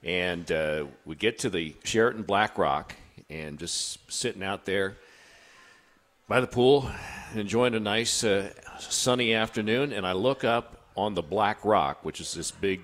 and 0.03 0.51
uh, 0.51 0.85
we 1.05 1.15
get 1.15 1.39
to 1.39 1.49
the 1.49 1.75
Sheraton 1.83 2.23
Black 2.23 2.57
Rock 2.57 2.95
and 3.29 3.57
just 3.57 4.11
sitting 4.11 4.43
out 4.43 4.65
there 4.65 4.97
by 6.27 6.39
the 6.41 6.47
pool, 6.47 6.89
enjoying 7.33 7.75
a 7.75 7.79
nice 7.79 8.23
uh, 8.23 8.51
sunny 8.79 9.33
afternoon. 9.33 9.93
And 9.93 10.05
I 10.05 10.13
look 10.13 10.43
up 10.43 10.77
on 10.95 11.13
the 11.13 11.21
Black 11.21 11.63
Rock, 11.63 12.03
which 12.03 12.19
is 12.19 12.33
this 12.33 12.51
big 12.51 12.81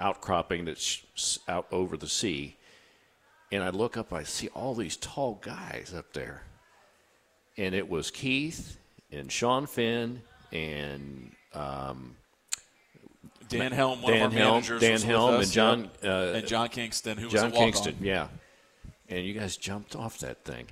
outcropping 0.00 0.64
that's 0.64 1.38
out 1.48 1.66
over 1.72 1.96
the 1.96 2.08
sea. 2.08 2.56
And 3.50 3.62
I 3.62 3.70
look 3.70 3.96
up, 3.96 4.12
I 4.12 4.24
see 4.24 4.48
all 4.48 4.74
these 4.74 4.96
tall 4.96 5.40
guys 5.42 5.94
up 5.96 6.12
there 6.12 6.42
and 7.58 7.74
it 7.74 7.90
was 7.90 8.10
Keith 8.10 8.78
and 9.12 9.30
Sean 9.30 9.66
Finn 9.66 10.22
and 10.52 11.32
um, 11.52 12.16
Dan 13.48 13.72
Helm, 13.72 14.00
one 14.00 14.12
Dan 14.12 14.26
of 14.26 14.32
our 14.32 14.38
Helm, 14.38 14.52
managers, 14.54 14.80
Dan 14.80 15.00
Helm, 15.02 15.34
us, 15.34 15.44
and 15.44 15.52
John 15.52 15.90
uh, 16.04 16.32
and 16.36 16.46
John 16.46 16.68
Kingston, 16.68 17.18
who 17.18 17.28
John 17.28 17.50
was 17.50 17.60
a 17.60 17.62
Kingston, 17.62 17.96
yeah. 18.00 18.28
And 19.10 19.24
you 19.24 19.34
guys 19.34 19.56
jumped 19.56 19.96
off 19.96 20.18
that 20.18 20.44
thing. 20.44 20.66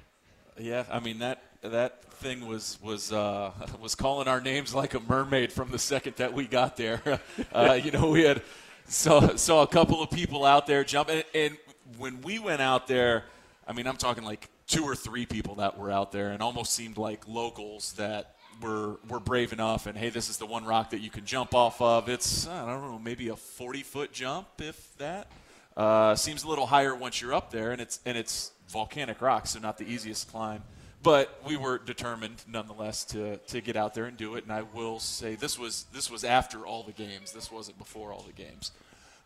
Yeah, 0.59 0.85
I 0.91 1.01
mean 1.01 1.19
that 1.19 1.43
that 1.63 2.03
thing 2.05 2.47
was 2.47 2.79
was 2.83 3.13
uh, 3.13 3.51
was 3.81 3.95
calling 3.95 4.29
our 4.29 4.41
names 4.41 4.75
like 4.75 4.95
a 4.95 5.01
mermaid 5.01 5.53
from 5.53 5.71
the 5.71 5.79
second 5.79 6.17
that 6.17 6.33
we 6.33 6.47
got 6.47 6.77
there. 6.77 7.21
uh, 7.53 7.79
you 7.83 7.91
know, 7.91 8.11
we 8.11 8.23
had 8.23 8.43
saw 8.87 9.37
saw 9.37 9.63
a 9.63 9.67
couple 9.67 10.03
of 10.03 10.11
people 10.11 10.45
out 10.45 10.67
there 10.67 10.85
jumping, 10.85 11.23
and 11.35 11.57
when 11.99 12.21
we 12.23 12.39
went 12.39 12.61
out 12.61 12.87
there, 12.87 13.25
I 13.67 13.73
mean, 13.73 13.87
I'm 13.87 13.97
talking 13.97 14.25
like 14.25 14.49
two 14.77 14.85
or 14.85 14.95
three 14.95 15.25
people 15.25 15.55
that 15.55 15.79
were 15.79 15.91
out 15.91 16.13
there 16.13 16.29
and 16.29 16.43
almost 16.43 16.73
seemed 16.73 16.99
like 16.99 17.27
locals 17.27 17.95
that 17.95 18.35
were 18.61 18.97
were 19.09 19.21
brave 19.21 19.53
enough 19.53 19.87
and 19.87 19.97
hey 19.97 20.11
this 20.11 20.29
is 20.29 20.37
the 20.37 20.45
one 20.45 20.65
rock 20.67 20.91
that 20.91 21.01
you 21.01 21.09
can 21.09 21.25
jump 21.25 21.55
off 21.55 21.81
of. 21.81 22.11
It's 22.11 22.47
i 22.47 22.67
don't 22.67 22.83
know 22.83 22.99
maybe 22.99 23.29
a 23.29 23.37
40 23.37 23.83
foot 23.83 24.13
jump 24.13 24.47
if 24.59 24.97
that. 24.99 25.29
Uh, 25.77 26.15
seems 26.15 26.43
a 26.43 26.49
little 26.49 26.67
higher 26.67 26.95
once 26.95 27.21
you're 27.21 27.35
up 27.35 27.51
there 27.51 27.73
and 27.73 27.81
it's 27.81 28.01
and 28.05 28.19
it's 28.19 28.53
volcanic 28.69 29.21
rock 29.23 29.47
so 29.47 29.59
not 29.59 29.79
the 29.79 29.85
easiest 29.85 30.31
climb. 30.31 30.63
But 31.03 31.41
we 31.47 31.57
were 31.57 31.79
determined 31.79 32.43
nonetheless 32.47 33.05
to 33.07 33.39
to 33.39 33.63
get 33.63 33.77
out 33.77 33.95
there 33.95 34.05
and 34.05 34.17
do 34.17 34.35
it 34.37 34.45
and 34.45 34.53
i 34.53 34.63
will 34.63 34.99
say 34.99 35.37
this 35.37 35.59
was 35.59 35.87
this 35.95 36.11
was 36.11 36.23
after 36.23 36.67
all 36.67 36.83
the 36.83 36.93
games. 36.93 37.33
This 37.33 37.51
wasn't 37.51 37.79
before 37.79 38.13
all 38.13 38.27
the 38.27 38.33
games. 38.33 38.73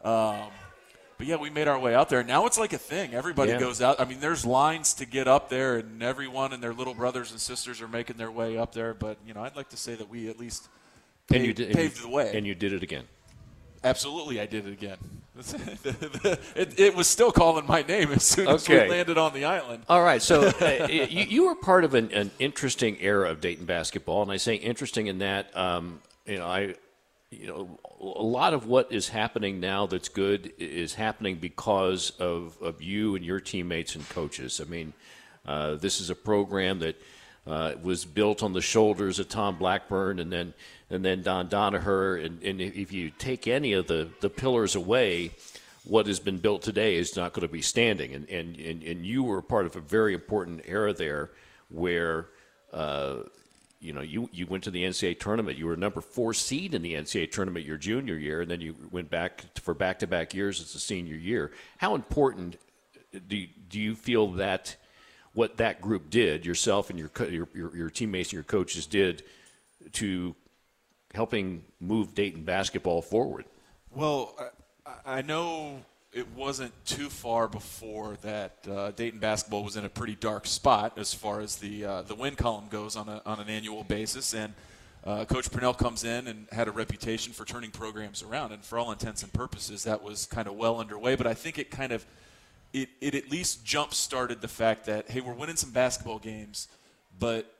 Um, 0.02 0.50
but 1.20 1.26
yeah, 1.26 1.36
we 1.36 1.50
made 1.50 1.68
our 1.68 1.78
way 1.78 1.94
out 1.94 2.08
there. 2.08 2.22
Now 2.24 2.46
it's 2.46 2.58
like 2.58 2.72
a 2.72 2.78
thing. 2.78 3.12
Everybody 3.12 3.52
Yeah. 3.52 3.58
goes 3.60 3.82
out. 3.82 4.00
I 4.00 4.06
mean, 4.06 4.20
there's 4.20 4.46
lines 4.46 4.94
to 4.94 5.04
get 5.04 5.28
up 5.28 5.50
there, 5.50 5.76
and 5.76 6.02
everyone 6.02 6.54
and 6.54 6.62
their 6.62 6.72
little 6.72 6.94
brothers 6.94 7.30
and 7.30 7.38
sisters 7.38 7.82
are 7.82 7.88
making 7.88 8.16
their 8.16 8.30
way 8.30 8.56
up 8.56 8.72
there. 8.72 8.94
But 8.94 9.18
you 9.26 9.34
know, 9.34 9.42
I'd 9.44 9.54
like 9.54 9.68
to 9.68 9.76
say 9.76 9.94
that 9.96 10.08
we 10.08 10.30
at 10.30 10.38
least 10.38 10.70
And 11.30 11.42
you 11.44 11.48
paved, 11.48 11.56
did, 11.58 11.66
and 11.66 11.76
paved 11.76 11.96
you- 11.98 12.02
the 12.04 12.08
way. 12.08 12.32
And 12.34 12.46
you 12.46 12.54
did 12.54 12.72
it 12.72 12.82
again. 12.82 13.04
Absolutely, 13.84 14.40
I 14.40 14.46
did 14.46 14.66
it 14.66 14.72
again. 14.72 14.96
it, 16.56 16.78
it 16.80 16.94
was 16.96 17.06
still 17.06 17.32
calling 17.32 17.66
my 17.66 17.82
name 17.82 18.12
as 18.12 18.22
soon 18.24 18.48
as 18.48 18.64
Okay. 18.66 18.84
we 18.84 18.90
landed 18.90 19.18
on 19.18 19.34
the 19.34 19.44
island. 19.44 19.82
All 19.90 20.02
right, 20.02 20.22
so 20.22 20.48
uh, 20.60 20.86
you, 20.90 21.04
you 21.24 21.44
were 21.44 21.54
part 21.54 21.84
of 21.84 21.92
an, 21.92 22.10
an 22.12 22.30
interesting 22.38 22.96
era 23.00 23.30
of 23.30 23.42
Dayton 23.42 23.66
basketball, 23.66 24.22
and 24.22 24.32
I 24.32 24.38
say 24.38 24.54
interesting 24.54 25.06
in 25.06 25.18
that 25.18 25.54
um, 25.54 26.00
you 26.24 26.38
know 26.38 26.46
I 26.46 26.76
you 27.30 27.46
know, 27.46 27.78
a 28.00 28.22
lot 28.22 28.54
of 28.54 28.66
what 28.66 28.92
is 28.92 29.08
happening 29.08 29.60
now 29.60 29.86
that's 29.86 30.08
good 30.08 30.52
is 30.58 30.94
happening 30.94 31.36
because 31.36 32.10
of, 32.18 32.56
of 32.60 32.82
you 32.82 33.14
and 33.14 33.24
your 33.24 33.40
teammates 33.40 33.94
and 33.94 34.08
coaches. 34.08 34.60
I 34.60 34.68
mean, 34.68 34.92
uh, 35.46 35.76
this 35.76 36.00
is 36.00 36.10
a 36.10 36.14
program 36.14 36.80
that 36.80 37.00
uh, 37.46 37.74
was 37.82 38.04
built 38.04 38.42
on 38.42 38.52
the 38.52 38.60
shoulders 38.60 39.18
of 39.18 39.28
Tom 39.28 39.56
Blackburn 39.56 40.18
and 40.18 40.32
then 40.32 40.54
and 40.90 41.04
then 41.04 41.22
Don 41.22 41.48
Donoher. 41.48 42.24
And, 42.24 42.42
and 42.42 42.60
if 42.60 42.92
you 42.92 43.10
take 43.10 43.46
any 43.46 43.72
of 43.74 43.86
the, 43.86 44.10
the 44.20 44.28
pillars 44.28 44.74
away, 44.74 45.30
what 45.84 46.06
has 46.08 46.18
been 46.18 46.38
built 46.38 46.62
today 46.62 46.96
is 46.96 47.16
not 47.16 47.32
going 47.32 47.46
to 47.46 47.52
be 47.52 47.62
standing. 47.62 48.12
And, 48.12 48.28
and, 48.28 48.56
and, 48.56 48.82
and 48.82 49.06
you 49.06 49.22
were 49.22 49.40
part 49.40 49.66
of 49.66 49.76
a 49.76 49.80
very 49.80 50.14
important 50.14 50.62
era 50.66 50.92
there 50.92 51.30
where 51.68 52.26
uh, 52.72 53.18
you 53.80 53.94
know, 53.94 54.02
you, 54.02 54.28
you 54.30 54.46
went 54.46 54.64
to 54.64 54.70
the 54.70 54.84
NCAA 54.84 55.18
tournament. 55.18 55.56
You 55.56 55.66
were 55.66 55.76
number 55.76 56.02
four 56.02 56.34
seed 56.34 56.74
in 56.74 56.82
the 56.82 56.94
NCAA 56.94 57.32
tournament 57.32 57.64
your 57.64 57.78
junior 57.78 58.16
year, 58.16 58.42
and 58.42 58.50
then 58.50 58.60
you 58.60 58.76
went 58.90 59.08
back 59.08 59.42
for 59.58 59.72
back 59.72 60.00
to 60.00 60.06
back 60.06 60.34
years 60.34 60.60
as 60.60 60.74
a 60.74 60.78
senior 60.78 61.16
year. 61.16 61.50
How 61.78 61.94
important 61.94 62.58
uh, 63.14 63.18
do 63.26 63.36
you, 63.36 63.48
do 63.68 63.80
you 63.80 63.94
feel 63.94 64.32
that 64.32 64.76
what 65.32 65.56
that 65.56 65.80
group 65.80 66.10
did, 66.10 66.44
yourself 66.44 66.90
and 66.90 66.98
your, 66.98 67.10
your, 67.30 67.48
your, 67.54 67.76
your 67.76 67.90
teammates 67.90 68.30
and 68.30 68.34
your 68.34 68.42
coaches 68.42 68.86
did, 68.86 69.22
to 69.92 70.34
helping 71.14 71.64
move 71.80 72.14
Dayton 72.14 72.44
basketball 72.44 73.00
forward? 73.00 73.46
Well, 73.90 74.36
I, 74.84 75.18
I 75.18 75.22
know 75.22 75.80
it 76.12 76.26
wasn't 76.34 76.72
too 76.84 77.08
far 77.08 77.46
before 77.46 78.16
that 78.22 78.56
uh, 78.68 78.90
Dayton 78.90 79.20
basketball 79.20 79.62
was 79.62 79.76
in 79.76 79.84
a 79.84 79.88
pretty 79.88 80.16
dark 80.16 80.46
spot 80.46 80.98
as 80.98 81.14
far 81.14 81.40
as 81.40 81.56
the 81.56 81.84
uh, 81.84 82.02
the 82.02 82.14
win 82.14 82.34
column 82.34 82.66
goes 82.68 82.96
on 82.96 83.08
a, 83.08 83.22
on 83.24 83.38
an 83.38 83.48
annual 83.48 83.84
basis, 83.84 84.34
and 84.34 84.52
uh, 85.04 85.24
Coach 85.24 85.50
Purnell 85.52 85.72
comes 85.72 86.02
in 86.02 86.26
and 86.26 86.48
had 86.50 86.66
a 86.66 86.72
reputation 86.72 87.32
for 87.32 87.44
turning 87.44 87.70
programs 87.70 88.22
around, 88.22 88.52
and 88.52 88.64
for 88.64 88.78
all 88.78 88.90
intents 88.90 89.22
and 89.22 89.32
purposes, 89.32 89.84
that 89.84 90.02
was 90.02 90.26
kind 90.26 90.48
of 90.48 90.54
well 90.54 90.80
underway. 90.80 91.14
But 91.14 91.28
I 91.28 91.34
think 91.34 91.58
it 91.58 91.70
kind 91.70 91.92
of 91.92 92.04
it, 92.72 92.88
it 93.00 93.14
at 93.14 93.30
least 93.30 93.64
jump 93.64 93.94
started 93.94 94.40
the 94.40 94.48
fact 94.48 94.86
that 94.86 95.10
hey, 95.10 95.20
we're 95.20 95.34
winning 95.34 95.56
some 95.56 95.70
basketball 95.70 96.18
games, 96.18 96.66
but 97.18 97.54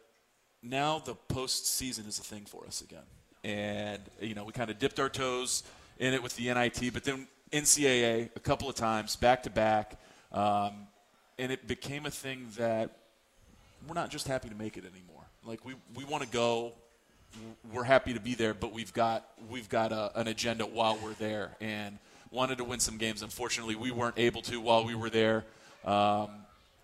now 0.60 0.98
the 0.98 1.14
postseason 1.28 2.08
is 2.08 2.18
a 2.18 2.22
thing 2.22 2.46
for 2.46 2.66
us 2.66 2.80
again, 2.80 3.06
and 3.44 4.02
you 4.20 4.34
know 4.34 4.42
we 4.42 4.52
kind 4.52 4.70
of 4.70 4.80
dipped 4.80 4.98
our 4.98 5.08
toes 5.08 5.62
in 6.00 6.14
it 6.14 6.22
with 6.22 6.34
the 6.34 6.52
NIT, 6.52 6.92
but 6.92 7.04
then 7.04 7.28
NCAA 7.52 8.30
a 8.34 8.40
couple 8.40 8.68
of 8.68 8.74
times, 8.74 9.16
back 9.16 9.42
to 9.44 9.50
back, 9.50 9.98
um, 10.32 10.86
and 11.38 11.50
it 11.50 11.66
became 11.66 12.06
a 12.06 12.10
thing 12.10 12.46
that 12.56 12.96
we're 13.88 13.94
not 13.94 14.10
just 14.10 14.28
happy 14.28 14.48
to 14.48 14.54
make 14.54 14.76
it 14.76 14.84
anymore. 14.84 15.24
Like 15.44 15.64
we, 15.64 15.74
we 15.94 16.04
want 16.04 16.22
to 16.22 16.28
go, 16.28 16.72
we're 17.72 17.84
happy 17.84 18.12
to 18.14 18.20
be 18.20 18.34
there, 18.34 18.54
but 18.54 18.72
we've 18.72 18.92
got 18.92 19.26
we've 19.48 19.68
got 19.68 19.92
a, 19.92 20.18
an 20.18 20.28
agenda 20.28 20.66
while 20.66 20.98
we're 21.02 21.14
there, 21.14 21.56
and 21.60 21.98
wanted 22.30 22.58
to 22.58 22.64
win 22.64 22.80
some 22.80 22.98
games. 22.98 23.22
Unfortunately, 23.22 23.74
we 23.74 23.90
weren't 23.90 24.18
able 24.18 24.42
to 24.42 24.60
while 24.60 24.84
we 24.84 24.94
were 24.94 25.10
there. 25.10 25.44
Um, 25.84 26.30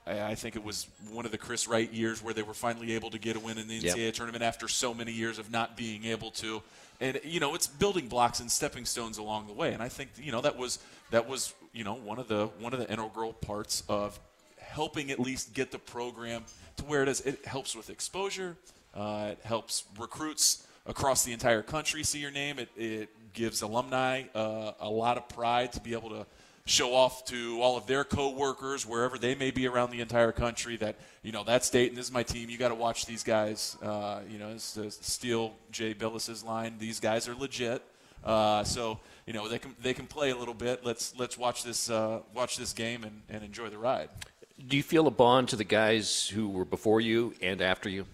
I, 0.07 0.23
I, 0.23 0.35
think 0.35 0.57
it 0.57 0.65
was 0.65 0.87
one 1.11 1.27
of 1.27 1.33
the 1.33 1.39
Chris 1.39 1.69
Wright 1.69 1.93
years 1.93 2.23
where 2.23 2.33
they 2.33 2.43
were 2.43 2.55
finally 2.55 2.95
able 2.95 3.11
to 3.11 3.19
get 3.19 3.37
a 3.37 3.41
win 3.41 3.59
in 3.59 3.69
the 3.69 3.79
NCAA 3.79 3.97
yep. 3.97 4.15
tournament 4.15 4.43
after 4.43 4.69
so 4.69 4.95
many 4.95 5.13
years 5.13 5.39
of 5.39 5.51
not 5.51 5.77
being 5.77 6.05
able 6.07 6.31
to 6.33 6.63
and 7.01 7.21
you 7.25 7.41
know 7.41 7.55
it's 7.55 7.67
building 7.67 8.09
blocks 8.09 8.41
and 8.41 8.51
stepping 8.51 8.85
stones 8.85 9.19
along 9.19 9.47
the 9.47 9.53
way. 9.53 9.73
And 9.73 9.83
i 9.83 9.89
think 9.89 10.11
you 10.17 10.33
know 10.33 10.41
that 10.41 10.57
was 10.57 10.79
that 11.11 11.29
was 11.29 11.55
you 11.73 11.85
know 11.85 11.95
one 11.95 12.19
of 12.19 12.29
the 12.29 12.47
one 12.59 12.73
of 12.73 12.79
the 12.79 12.91
integral 12.91 13.33
parts 13.33 13.83
of 13.89 14.19
helping 14.59 15.11
at 15.11 15.19
least 15.19 15.55
get 15.55 15.71
the 15.71 15.79
program 15.79 16.45
to 16.77 16.85
where 16.85 17.03
it 17.03 17.09
is. 17.09 17.21
It 17.23 17.45
helps 17.47 17.75
with 17.75 17.91
exposure. 17.91 18.57
Uh, 18.95 19.29
it 19.33 19.39
helps 19.45 19.85
recruits 19.99 20.67
across 20.87 21.25
the 21.25 21.33
entire 21.33 21.63
country 21.63 22.03
see 22.03 22.19
your 22.19 22.31
name. 22.31 22.59
It, 22.59 22.69
it 22.77 23.33
gives 23.33 23.63
alumni 23.63 24.25
uh, 24.35 24.73
a 24.81 24.89
lot 24.89 25.17
of 25.17 25.29
pride 25.29 25.73
to 25.75 25.81
be 25.81 25.93
able 25.93 26.11
to 26.11 26.27
show 26.67 26.95
off 26.95 27.25
to 27.25 27.63
all 27.63 27.77
of 27.77 27.87
their 27.87 28.05
coworkers 28.05 28.85
wherever 28.85 29.17
they 29.17 29.35
may 29.35 29.51
be 29.51 29.67
around 29.67 29.91
the 29.91 30.01
entire 30.01 30.33
country 30.33 30.77
that 30.77 30.97
you 31.23 31.33
know 31.33 31.45
that 31.45 31.65
state 31.65 31.89
and 31.89 31.97
This 31.97 32.07
is 32.07 32.13
my 32.13 32.23
team. 32.23 32.51
You 32.51 32.59
got 32.59 32.69
to 32.69 32.75
watch 32.75 33.07
these 33.07 33.23
guys. 33.23 33.77
Uh, 33.83 34.21
you 34.29 34.39
know, 34.39 34.53
steal 34.59 35.55
Jay 35.71 35.95
Bilas's 35.95 36.45
line. 36.45 36.75
These 36.79 37.01
guys 37.01 37.29
are 37.29 37.35
legit. 37.35 37.83
Uh, 38.23 38.65
so 38.65 38.99
you 39.27 39.33
know 39.33 39.49
they 39.49 39.59
can 39.59 39.75
they 39.81 39.95
can 39.95 40.07
play 40.07 40.31
a 40.31 40.37
little 40.37 40.55
bit. 40.55 40.85
Let's 40.85 41.15
let's 41.19 41.39
watch 41.39 41.63
this 41.63 41.89
uh, 41.89 42.21
watch 42.35 42.57
this 42.59 42.73
game 42.73 43.05
and, 43.05 43.23
and 43.31 43.43
enjoy 43.45 43.71
the 43.71 43.79
ride. 43.79 44.11
Do 44.69 44.77
you 44.77 44.83
feel 44.83 45.07
a 45.07 45.11
bond 45.11 45.49
to 45.51 45.57
the 45.57 45.65
guys 45.65 46.27
who 46.29 46.49
were 46.49 46.65
before 46.65 47.01
you 47.01 47.35
and 47.41 47.61
after 47.61 47.89
you? 47.89 48.07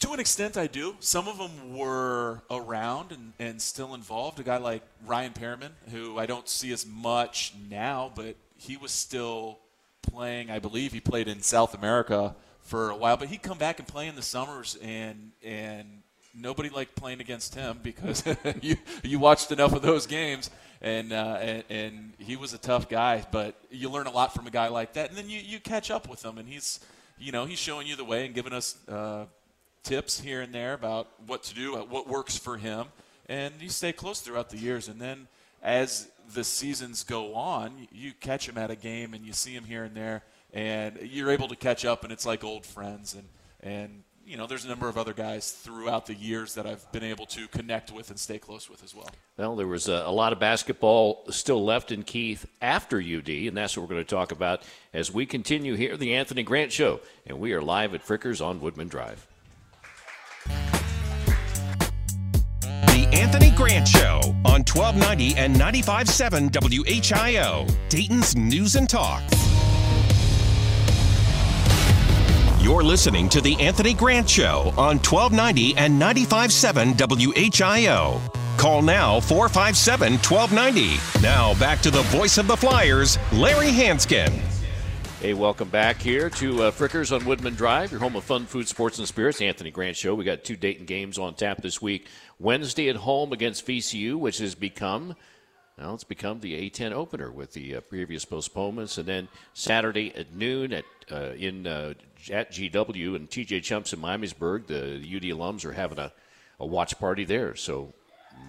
To 0.00 0.12
an 0.12 0.20
extent, 0.20 0.56
I 0.56 0.66
do. 0.66 0.96
Some 1.00 1.28
of 1.28 1.38
them 1.38 1.76
were 1.76 2.42
around 2.50 3.12
and, 3.12 3.32
and 3.38 3.62
still 3.62 3.94
involved. 3.94 4.38
A 4.40 4.42
guy 4.42 4.58
like 4.58 4.82
Ryan 5.06 5.32
Perryman, 5.32 5.72
who 5.90 6.18
I 6.18 6.26
don't 6.26 6.48
see 6.48 6.72
as 6.72 6.84
much 6.84 7.54
now, 7.70 8.12
but 8.14 8.36
he 8.56 8.76
was 8.76 8.90
still 8.90 9.58
playing. 10.02 10.50
I 10.50 10.58
believe 10.58 10.92
he 10.92 11.00
played 11.00 11.28
in 11.28 11.40
South 11.40 11.74
America 11.74 12.34
for 12.62 12.90
a 12.90 12.96
while, 12.96 13.16
but 13.16 13.28
he'd 13.28 13.42
come 13.42 13.58
back 13.58 13.78
and 13.78 13.86
play 13.86 14.08
in 14.08 14.16
the 14.16 14.22
summers, 14.22 14.76
and 14.82 15.32
and 15.42 16.02
nobody 16.34 16.68
liked 16.68 16.96
playing 16.96 17.20
against 17.20 17.54
him 17.54 17.78
because 17.82 18.24
you 18.62 18.76
you 19.02 19.18
watched 19.18 19.52
enough 19.52 19.74
of 19.74 19.82
those 19.82 20.06
games, 20.06 20.50
and, 20.80 21.12
uh, 21.12 21.38
and, 21.40 21.64
and 21.70 22.12
he 22.18 22.36
was 22.36 22.52
a 22.52 22.58
tough 22.58 22.88
guy. 22.88 23.24
But 23.30 23.54
you 23.70 23.88
learn 23.90 24.06
a 24.06 24.10
lot 24.10 24.34
from 24.34 24.46
a 24.46 24.50
guy 24.50 24.68
like 24.68 24.94
that, 24.94 25.10
and 25.10 25.18
then 25.18 25.28
you 25.28 25.38
you 25.38 25.60
catch 25.60 25.90
up 25.90 26.08
with 26.08 26.24
him, 26.24 26.38
and 26.38 26.48
he's 26.48 26.80
you 27.18 27.32
know 27.32 27.44
he's 27.44 27.58
showing 27.58 27.86
you 27.86 27.96
the 27.96 28.04
way 28.04 28.26
and 28.26 28.34
giving 28.34 28.52
us. 28.52 28.76
Uh, 28.88 29.26
tips 29.84 30.20
here 30.20 30.40
and 30.40 30.52
there 30.52 30.72
about 30.72 31.08
what 31.26 31.42
to 31.44 31.54
do, 31.54 31.76
what 31.76 32.08
works 32.08 32.36
for 32.36 32.56
him, 32.56 32.86
and 33.28 33.54
you 33.60 33.68
stay 33.68 33.92
close 33.92 34.20
throughout 34.20 34.50
the 34.50 34.58
years. 34.58 34.88
And 34.88 35.00
then 35.00 35.28
as 35.62 36.08
the 36.34 36.42
seasons 36.42 37.04
go 37.04 37.34
on, 37.34 37.86
you 37.92 38.12
catch 38.20 38.48
him 38.48 38.58
at 38.58 38.70
a 38.70 38.76
game 38.76 39.14
and 39.14 39.24
you 39.24 39.32
see 39.32 39.54
him 39.54 39.64
here 39.64 39.84
and 39.84 39.94
there, 39.94 40.24
and 40.52 40.98
you're 41.02 41.30
able 41.30 41.48
to 41.48 41.56
catch 41.56 41.84
up, 41.84 42.02
and 42.02 42.12
it's 42.12 42.26
like 42.26 42.42
old 42.42 42.66
friends. 42.66 43.14
And 43.14 43.28
and 43.62 44.02
you 44.26 44.36
know, 44.36 44.46
there's 44.46 44.64
a 44.64 44.68
number 44.68 44.88
of 44.88 44.96
other 44.96 45.12
guys 45.12 45.52
throughout 45.52 46.06
the 46.06 46.14
years 46.14 46.54
that 46.54 46.66
I've 46.66 46.90
been 46.92 47.04
able 47.04 47.26
to 47.26 47.46
connect 47.48 47.92
with 47.92 48.10
and 48.10 48.18
stay 48.18 48.38
close 48.38 48.70
with 48.70 48.82
as 48.82 48.94
well. 48.94 49.08
Well, 49.36 49.54
there 49.54 49.66
was 49.66 49.88
a, 49.88 50.04
a, 50.06 50.10
lot 50.10 50.32
of 50.32 50.38
basketball 50.38 51.24
still 51.30 51.62
left 51.62 51.92
in 51.92 52.04
Keith 52.04 52.46
after 52.62 52.98
UD, 52.98 53.28
and 53.28 53.56
that's 53.56 53.76
what 53.76 53.82
we're 53.82 53.94
going 53.94 54.04
to 54.04 54.14
talk 54.14 54.32
about 54.32 54.62
as 54.94 55.12
we 55.12 55.26
continue 55.26 55.74
here, 55.74 55.96
the 55.96 56.14
Anthony 56.14 56.42
Grant 56.42 56.72
Show, 56.72 57.00
and 57.26 57.38
we 57.38 57.52
are 57.52 57.60
live 57.60 57.94
at 57.94 58.02
Frickers 58.02 58.44
on 58.44 58.60
Woodman 58.60 58.88
Drive. 58.88 59.26
Anthony 63.14 63.52
Grant 63.52 63.86
Show 63.86 64.20
on 64.44 64.64
1290 64.64 65.36
and 65.36 65.54
95.7 65.54 66.50
WHIO, 66.50 67.88
Dayton's 67.88 68.36
News 68.36 68.74
and 68.74 68.90
Talk. 68.90 69.22
You're 72.60 72.82
listening 72.82 73.28
to 73.28 73.40
The 73.40 73.56
Anthony 73.60 73.94
Grant 73.94 74.28
Show 74.28 74.72
on 74.76 74.98
1290 74.98 75.76
and 75.76 76.00
95.7 76.00 76.94
WHIO. 76.96 78.20
Call 78.56 78.82
now 78.82 79.20
457 79.20 80.14
1290. 80.14 81.22
Now 81.22 81.54
back 81.60 81.80
to 81.82 81.90
the 81.92 82.02
voice 82.02 82.36
of 82.36 82.48
the 82.48 82.56
Flyers, 82.56 83.18
Larry 83.32 83.70
Hansgen. 83.70 84.53
Hey, 85.24 85.32
welcome 85.32 85.70
back 85.70 86.02
here 86.02 86.28
to 86.28 86.64
uh, 86.64 86.70
Frickers 86.70 87.10
on 87.10 87.24
Woodman 87.24 87.54
Drive, 87.54 87.90
your 87.90 87.98
home 87.98 88.14
of 88.14 88.24
fun, 88.24 88.44
food, 88.44 88.68
sports, 88.68 88.98
and 88.98 89.08
spirits. 89.08 89.40
Anthony 89.40 89.70
Grant 89.70 89.96
Show. 89.96 90.14
We 90.14 90.22
got 90.22 90.44
two 90.44 90.54
Dayton 90.54 90.84
games 90.84 91.18
on 91.18 91.32
tap 91.32 91.62
this 91.62 91.80
week. 91.80 92.08
Wednesday 92.38 92.90
at 92.90 92.96
home 92.96 93.32
against 93.32 93.66
VCU, 93.66 94.18
which 94.18 94.36
has 94.36 94.54
become, 94.54 95.16
well, 95.78 95.94
it's 95.94 96.04
become 96.04 96.40
the 96.40 96.68
A10 96.68 96.92
opener 96.92 97.30
with 97.30 97.54
the 97.54 97.76
uh, 97.76 97.80
previous 97.80 98.26
postponements, 98.26 98.98
and 98.98 99.08
then 99.08 99.28
Saturday 99.54 100.14
at 100.14 100.34
noon 100.34 100.74
at 100.74 100.84
uh, 101.10 101.32
in 101.38 101.66
uh, 101.66 101.94
at 102.30 102.52
GW 102.52 103.16
and 103.16 103.30
TJ 103.30 103.62
Chumps 103.62 103.94
in 103.94 104.00
Miamisburg. 104.00 104.66
The 104.66 104.96
UD 104.96 105.22
alums 105.22 105.64
are 105.64 105.72
having 105.72 106.00
a, 106.00 106.12
a 106.60 106.66
watch 106.66 106.98
party 106.98 107.24
there, 107.24 107.56
so 107.56 107.94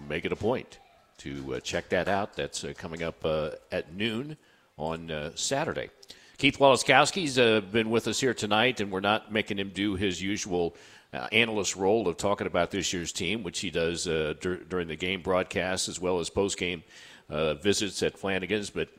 make 0.10 0.26
it 0.26 0.34
a 0.34 0.36
point 0.36 0.80
to 1.20 1.56
uh, 1.56 1.60
check 1.62 1.88
that 1.88 2.10
out. 2.10 2.36
That's 2.36 2.66
uh, 2.66 2.74
coming 2.78 3.02
up 3.02 3.24
at 3.72 3.94
noon 3.94 4.36
on 4.78 5.32
Saturday. 5.36 5.90
Keith 6.38 6.60
Waleskowski's 6.60 7.40
uh, 7.40 7.62
been 7.62 7.90
with 7.90 8.10
us 8.10 8.20
here 8.20 8.34
tonight, 8.34 8.82
and 8.82 8.92
we're 8.92 9.00
not 9.00 9.32
making 9.32 9.58
him 9.58 9.70
do 9.70 9.96
his 9.96 10.22
usual 10.22 10.76
uh, 11.14 11.28
analyst 11.32 11.78
role 11.78 12.10
of 12.10 12.18
talking 12.18 12.46
about 12.46 12.72
this 12.72 12.92
year's 12.92 13.14
team, 13.14 13.42
which 13.42 13.60
he 13.60 13.70
does 13.70 14.06
uh, 14.06 14.34
dur- 14.42 14.58
during 14.58 14.90
the 14.90 14.98
game 14.98 15.22
broadcast 15.22 15.88
as 15.88 16.00
well 16.00 16.20
as 16.20 16.30
post 16.30 16.58
game 16.58 16.84
uh, 17.30 17.54
visits 17.54 18.04
at 18.04 18.18
Flanagan's. 18.18 18.70
But 18.70 18.90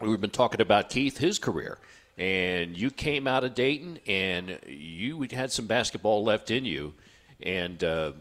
we've 0.00 0.20
been 0.20 0.30
talking 0.30 0.62
about 0.62 0.88
Keith, 0.88 1.18
his 1.18 1.38
career. 1.38 1.78
And 2.16 2.76
you 2.76 2.90
came 2.90 3.26
out 3.26 3.44
of 3.44 3.54
Dayton, 3.54 3.98
and 4.06 4.58
you 4.66 5.26
had 5.30 5.52
some 5.52 5.66
basketball 5.66 6.24
left 6.24 6.50
in 6.50 6.64
you. 6.64 6.94
And 7.42 7.84
uh, 7.84 8.12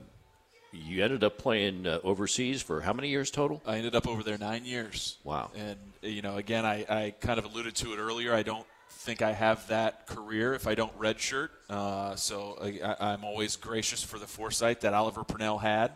you 0.72 1.04
ended 1.04 1.24
up 1.24 1.38
playing 1.38 1.86
uh, 1.86 2.00
overseas 2.04 2.62
for 2.62 2.82
how 2.82 2.94
many 2.94 3.10
years 3.10 3.32
total? 3.32 3.62
I 3.66 3.78
ended 3.78 3.96
up 3.96 4.08
over 4.08 4.24
there 4.24 4.38
nine 4.38 4.66
years. 4.66 5.18
Wow. 5.24 5.52
And, 5.56 5.78
you 6.02 6.22
know, 6.22 6.38
again, 6.38 6.66
I, 6.66 6.86
I 6.88 7.14
kind 7.20 7.40
of 7.40 7.46
alluded 7.46 7.76
to 7.76 7.94
it 7.94 7.98
earlier. 7.98 8.34
I 8.34 8.44
don't 8.44 8.66
think 8.90 9.22
I 9.22 9.32
have 9.32 9.68
that 9.68 10.08
career 10.08 10.54
if 10.54 10.68
I 10.68 10.76
don't 10.76 10.98
redshirt. 11.00 11.50
Uh, 11.70 12.16
so 12.16 12.58
I, 12.62 13.14
am 13.14 13.24
always 13.24 13.56
gracious 13.56 14.04
for 14.04 14.20
the 14.20 14.28
foresight 14.28 14.82
that 14.82 14.94
Oliver 14.94 15.24
Purnell 15.24 15.58
had. 15.58 15.92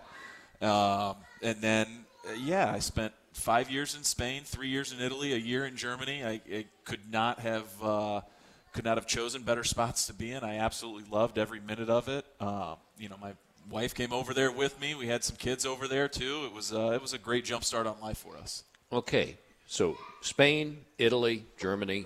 Um, 0.61 1.15
and 1.41 1.61
then, 1.61 1.87
uh, 2.27 2.33
yeah, 2.33 2.71
I 2.71 2.79
spent 2.79 3.13
five 3.33 3.69
years 3.69 3.95
in 3.95 4.03
Spain, 4.03 4.41
three 4.43 4.69
years 4.69 4.91
in 4.91 4.99
Italy, 4.99 5.33
a 5.33 5.37
year 5.37 5.65
in 5.65 5.75
Germany. 5.75 6.23
I, 6.23 6.41
I 6.51 6.65
could 6.83 7.11
not 7.11 7.39
have 7.39 7.67
uh, 7.83 8.21
could 8.73 8.85
not 8.85 8.97
have 8.97 9.07
chosen 9.07 9.43
better 9.43 9.63
spots 9.63 10.07
to 10.07 10.13
be 10.13 10.31
in. 10.31 10.43
I 10.43 10.57
absolutely 10.57 11.09
loved 11.09 11.37
every 11.37 11.59
minute 11.59 11.89
of 11.89 12.09
it. 12.09 12.25
Uh, 12.39 12.75
you 12.97 13.07
know, 13.07 13.17
my 13.21 13.33
wife 13.69 13.93
came 13.93 14.13
over 14.13 14.33
there 14.33 14.51
with 14.51 14.79
me. 14.79 14.95
We 14.95 15.07
had 15.07 15.23
some 15.23 15.35
kids 15.35 15.65
over 15.65 15.87
there 15.87 16.07
too. 16.07 16.43
It 16.45 16.53
was 16.53 16.73
uh, 16.73 16.91
it 16.93 17.01
was 17.01 17.13
a 17.13 17.17
great 17.17 17.45
jump 17.45 17.63
start 17.63 17.87
on 17.87 17.99
life 18.01 18.17
for 18.17 18.37
us. 18.37 18.63
Okay, 18.91 19.37
so 19.67 19.97
Spain, 20.21 20.77
Italy, 20.97 21.45
Germany. 21.57 22.05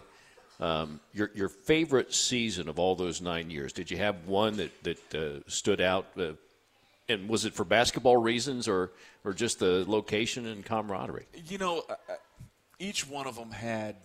Um, 0.60 1.00
your 1.14 1.32
your 1.34 1.50
favorite 1.50 2.14
season 2.14 2.68
of 2.68 2.80
all 2.80 2.96
those 2.96 3.22
nine 3.22 3.50
years? 3.50 3.72
Did 3.72 3.90
you 3.90 3.98
have 3.98 4.28
one 4.28 4.58
that 4.58 4.84
that 4.84 5.16
uh, 5.16 5.50
stood 5.50 5.80
out? 5.80 6.08
Uh, 6.18 6.34
and 7.08 7.28
was 7.28 7.46
it 7.46 7.54
for 7.54 7.64
basketball 7.64 8.18
reasons 8.18 8.68
or 8.68 8.92
or 9.24 9.34
just 9.34 9.60
the 9.60 9.86
location 9.88 10.46
and 10.46 10.66
camaraderie? 10.66 11.26
You 11.48 11.58
know, 11.58 11.84
uh, 11.90 11.94
uh, 12.10 12.16
each 12.78 13.08
one 13.08 13.26
of 13.26 13.36
them 13.36 13.52
had 13.52 13.96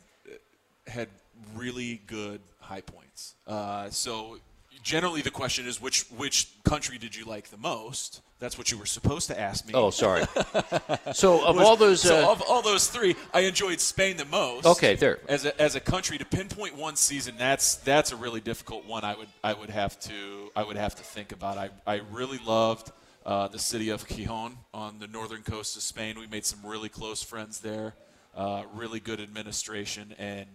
had 0.86 1.08
really 1.54 2.00
good 2.06 2.40
high 2.60 2.80
points. 2.80 3.34
Uh, 3.46 3.90
so 3.90 4.38
generally, 4.84 5.22
the 5.22 5.30
question 5.30 5.66
is 5.66 5.80
which 5.80 6.02
which 6.16 6.52
country 6.62 6.98
did 6.98 7.16
you 7.16 7.24
like 7.24 7.48
the 7.48 7.56
most? 7.56 8.20
That's 8.38 8.56
what 8.58 8.70
you 8.70 8.78
were 8.78 8.86
supposed 8.86 9.26
to 9.28 9.40
ask 9.40 9.66
me. 9.66 9.72
Oh, 9.74 9.90
sorry. 9.90 10.24
so 11.14 11.44
of 11.44 11.56
Was- 11.56 11.66
all 11.66 11.76
those, 11.76 12.02
so 12.02 12.28
uh, 12.28 12.32
of 12.32 12.42
all 12.42 12.62
those 12.62 12.88
three, 12.88 13.16
I 13.32 13.40
enjoyed 13.40 13.80
Spain 13.80 14.16
the 14.16 14.26
most. 14.26 14.66
Okay, 14.66 14.94
there. 14.94 15.18
As 15.28 15.46
a, 15.46 15.60
as 15.60 15.74
a 15.74 15.80
country 15.80 16.18
to 16.18 16.24
pinpoint 16.24 16.76
one 16.76 16.94
season, 16.94 17.34
that's 17.38 17.76
that's 17.76 18.12
a 18.12 18.16
really 18.16 18.40
difficult 18.40 18.84
one. 18.86 19.02
I 19.02 19.16
would 19.16 19.28
I 19.42 19.54
would 19.54 19.70
have 19.70 19.98
to 20.00 20.52
I 20.54 20.62
would 20.62 20.76
have 20.76 20.94
to 20.96 21.02
think 21.02 21.32
about. 21.32 21.58
I 21.58 21.70
I 21.86 22.02
really 22.12 22.38
loved 22.46 22.92
uh, 23.26 23.48
the 23.48 23.58
city 23.58 23.88
of 23.88 24.06
Gijon 24.06 24.52
on 24.72 24.98
the 24.98 25.08
northern 25.08 25.42
coast 25.42 25.76
of 25.76 25.82
Spain. 25.82 26.18
We 26.20 26.26
made 26.26 26.44
some 26.44 26.64
really 26.64 26.90
close 26.90 27.22
friends 27.22 27.60
there. 27.60 27.94
Uh, 28.36 28.64
really 28.74 29.00
good 29.00 29.20
administration 29.20 30.14
and. 30.18 30.46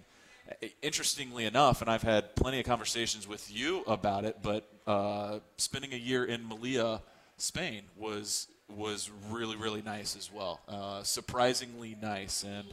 Interestingly 0.81 1.45
enough, 1.45 1.81
and 1.81 1.89
I've 1.91 2.01
had 2.01 2.35
plenty 2.35 2.59
of 2.59 2.65
conversations 2.65 3.27
with 3.27 3.55
you 3.55 3.83
about 3.85 4.25
it, 4.25 4.37
but 4.41 4.67
uh, 4.87 5.39
spending 5.57 5.93
a 5.93 5.97
year 5.97 6.25
in 6.25 6.47
Malia, 6.47 7.01
Spain, 7.37 7.83
was 7.95 8.47
was 8.67 9.09
really 9.29 9.55
really 9.55 9.81
nice 9.81 10.15
as 10.15 10.31
well. 10.31 10.59
Uh, 10.67 11.03
surprisingly 11.03 11.95
nice, 12.01 12.43
and 12.43 12.65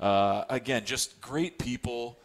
uh, 0.00 0.44
again, 0.48 0.84
just 0.84 1.20
great 1.20 1.58
people, 1.58 2.18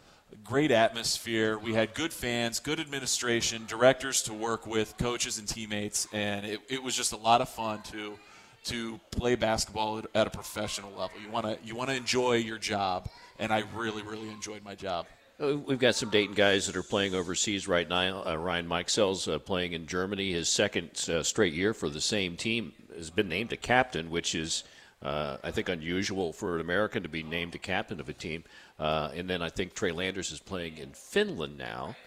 great 0.44 0.72
atmosphere. 0.72 1.58
We 1.60 1.74
had 1.74 1.94
good 1.94 2.14
fans, 2.14 2.60
good 2.60 2.80
administration, 2.80 3.66
directors 3.68 4.24
to 4.24 4.34
work 4.34 4.66
with, 4.66 4.98
coaches 4.98 5.38
and 5.38 5.48
teammates, 5.48 6.08
and 6.14 6.46
it, 6.46 6.62
it 6.68 6.82
was 6.82 6.96
just 6.96 7.14
a 7.14 7.18
lot 7.18 7.42
of 7.42 7.50
fun 7.50 7.82
to 7.92 8.18
to 8.66 9.00
play 9.12 9.36
basketball 9.36 10.00
at, 10.00 10.06
at 10.16 10.26
a 10.26 10.32
professional 10.32 10.90
level. 10.92 11.20
You 11.24 11.30
want 11.30 11.46
to 11.46 11.58
you 11.64 11.76
want 11.76 11.90
to 11.92 11.96
enjoy 11.96 12.38
your 12.38 12.58
job, 12.58 13.08
and 13.40 13.52
I 13.54 13.64
really 13.76 14.04
really 14.04 14.30
enjoyed 14.30 14.64
my 14.64 14.76
job. 14.76 15.06
Uh, 15.42 15.58
We've 15.58 15.80
got 15.80 15.96
some 15.96 16.10
Dayton 16.10 16.36
guys 16.36 16.66
that 16.68 16.78
are 16.78 16.84
playing 16.84 17.14
overseas 17.14 17.68
right 17.68 17.88
now. 17.88 18.24
Uh, 18.26 18.38
Ryan 18.38 18.68
Mikesell's 18.68 19.28
uh, 19.28 19.38
playing 19.40 19.74
in 19.74 19.86
Germany. 19.86 20.32
His 20.32 20.48
second 20.48 20.92
uh, 21.10 21.24
straight 21.24 21.54
year 21.54 21.74
for 21.74 21.90
the 21.90 22.00
same 22.00 22.38
team 22.38 22.72
has 22.96 23.10
been 23.10 23.28
named 23.28 23.52
a 23.52 23.58
captain, 23.58 24.10
which 24.10 24.34
is, 24.34 24.64
uh, 25.04 25.36
I 25.44 25.52
think, 25.52 25.68
unusual 25.68 26.32
for 26.32 26.56
an 26.56 26.62
American 26.62 27.04
to 27.04 27.10
be 27.10 27.22
named 27.22 27.54
a 27.54 27.58
captain 27.58 28.00
of 28.00 28.08
a 28.08 28.14
team. 28.14 28.46
Uh, 28.80 29.10
and 29.14 29.30
then 29.30 29.42
I 29.42 29.50
think 29.50 29.74
Trey 29.74 29.92
Landers 29.92 30.32
is 30.32 30.40
playing 30.40 30.78
in 30.78 30.94
Finland 30.94 31.58
now. 31.58 31.98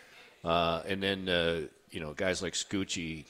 And 0.42 1.02
then, 1.02 1.26
you 1.90 2.00
know, 2.00 2.14
guys 2.14 2.42
like 2.42 2.54
Scoochie, 2.54 3.26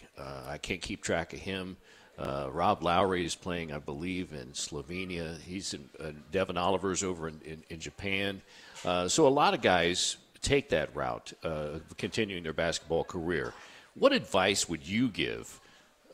I 0.46 0.58
can't 0.58 0.80
keep 0.80 1.02
track 1.02 1.32
of 1.32 1.40
him. 1.40 1.76
Uh, 2.18 2.48
Rob 2.50 2.82
Lowery 2.82 3.24
is 3.24 3.34
playing, 3.36 3.72
I 3.72 3.78
believe, 3.78 4.32
in 4.32 4.48
Slovenia. 4.48 5.40
He's 5.40 5.72
in 5.74 5.88
uh, 6.00 6.10
Devin 6.32 6.58
Oliver's 6.58 7.04
over 7.04 7.28
in, 7.28 7.40
in, 7.44 7.62
in 7.70 7.80
Japan. 7.80 8.42
Uh, 8.84 9.06
so 9.06 9.26
a 9.26 9.30
lot 9.30 9.54
of 9.54 9.62
guys 9.62 10.16
take 10.42 10.70
that 10.70 10.94
route, 10.96 11.32
uh, 11.44 11.78
continuing 11.96 12.42
their 12.42 12.52
basketball 12.52 13.04
career. 13.04 13.54
What 13.94 14.12
advice 14.12 14.68
would 14.68 14.86
you 14.86 15.08
give 15.08 15.60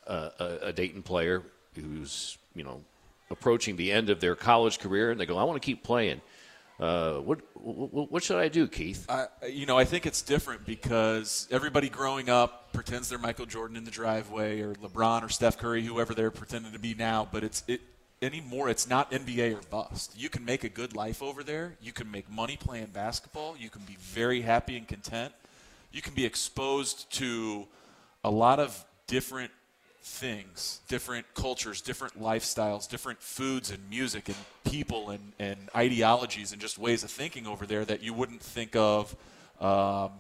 uh, 0.06 0.30
a, 0.38 0.58
a 0.62 0.72
Dayton 0.72 1.02
player 1.02 1.42
who's 1.74 2.38
you 2.54 2.64
know 2.64 2.82
approaching 3.30 3.76
the 3.76 3.90
end 3.90 4.10
of 4.10 4.20
their 4.20 4.34
college 4.34 4.78
career 4.78 5.10
and 5.10 5.18
they 5.18 5.26
go, 5.26 5.38
I 5.38 5.44
want 5.44 5.60
to 5.60 5.64
keep 5.64 5.82
playing? 5.82 6.20
Uh, 6.80 7.18
what, 7.18 7.40
what 7.54 8.10
what 8.10 8.22
should 8.22 8.38
I 8.38 8.48
do, 8.48 8.66
Keith? 8.66 9.06
I, 9.08 9.26
you 9.48 9.64
know, 9.64 9.78
I 9.78 9.84
think 9.84 10.06
it's 10.06 10.22
different 10.22 10.66
because 10.66 11.46
everybody 11.50 11.88
growing 11.88 12.28
up 12.28 12.72
pretends 12.72 13.08
they're 13.08 13.18
Michael 13.18 13.46
Jordan 13.46 13.76
in 13.76 13.84
the 13.84 13.92
driveway 13.92 14.60
or 14.60 14.74
LeBron 14.74 15.22
or 15.22 15.28
Steph 15.28 15.56
Curry, 15.56 15.84
whoever 15.84 16.14
they're 16.14 16.32
pretending 16.32 16.72
to 16.72 16.80
be 16.80 16.94
now. 16.94 17.28
But 17.30 17.44
it's 17.44 17.62
it 17.68 17.80
anymore. 18.20 18.68
It's 18.68 18.88
not 18.88 19.12
NBA 19.12 19.56
or 19.56 19.60
bust. 19.70 20.14
You 20.18 20.28
can 20.28 20.44
make 20.44 20.64
a 20.64 20.68
good 20.68 20.96
life 20.96 21.22
over 21.22 21.44
there. 21.44 21.76
You 21.80 21.92
can 21.92 22.10
make 22.10 22.28
money 22.28 22.56
playing 22.56 22.86
basketball. 22.86 23.56
You 23.56 23.70
can 23.70 23.82
be 23.82 23.96
very 24.00 24.40
happy 24.40 24.76
and 24.76 24.88
content. 24.88 25.32
You 25.92 26.02
can 26.02 26.14
be 26.14 26.24
exposed 26.24 27.12
to 27.18 27.68
a 28.24 28.30
lot 28.30 28.58
of 28.58 28.84
different 29.06 29.52
things, 30.04 30.80
different 30.86 31.24
cultures, 31.34 31.80
different 31.80 32.20
lifestyles, 32.20 32.86
different 32.86 33.22
foods 33.22 33.70
and 33.70 33.80
music 33.88 34.28
and 34.28 34.36
people 34.64 35.08
and, 35.08 35.32
and 35.38 35.58
ideologies 35.74 36.52
and 36.52 36.60
just 36.60 36.78
ways 36.78 37.02
of 37.04 37.10
thinking 37.10 37.46
over 37.46 37.64
there 37.64 37.86
that 37.86 38.02
you 38.02 38.12
wouldn't 38.12 38.42
think 38.42 38.76
of 38.76 39.16
um, 39.60 40.10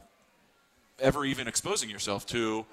ever 0.98 1.26
even 1.26 1.46
exposing 1.46 1.90
yourself 1.90 2.24
to 2.24 2.64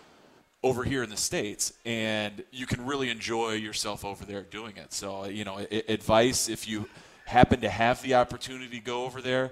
over 0.63 0.85
here 0.85 1.03
in 1.03 1.09
the 1.09 1.17
states 1.17 1.73
and 1.85 2.45
you 2.49 2.65
can 2.65 2.85
really 2.85 3.09
enjoy 3.09 3.51
yourself 3.51 4.05
over 4.05 4.23
there 4.23 4.43
doing 4.43 4.77
it. 4.77 4.93
So 4.93 5.25
you 5.25 5.43
know 5.43 5.59
I- 5.59 5.83
advice 5.89 6.47
if 6.47 6.65
you 6.65 6.87
happen 7.25 7.59
to 7.59 7.69
have 7.69 8.01
the 8.03 8.15
opportunity 8.15 8.79
to 8.79 8.85
go 8.85 9.03
over 9.03 9.21
there 9.21 9.51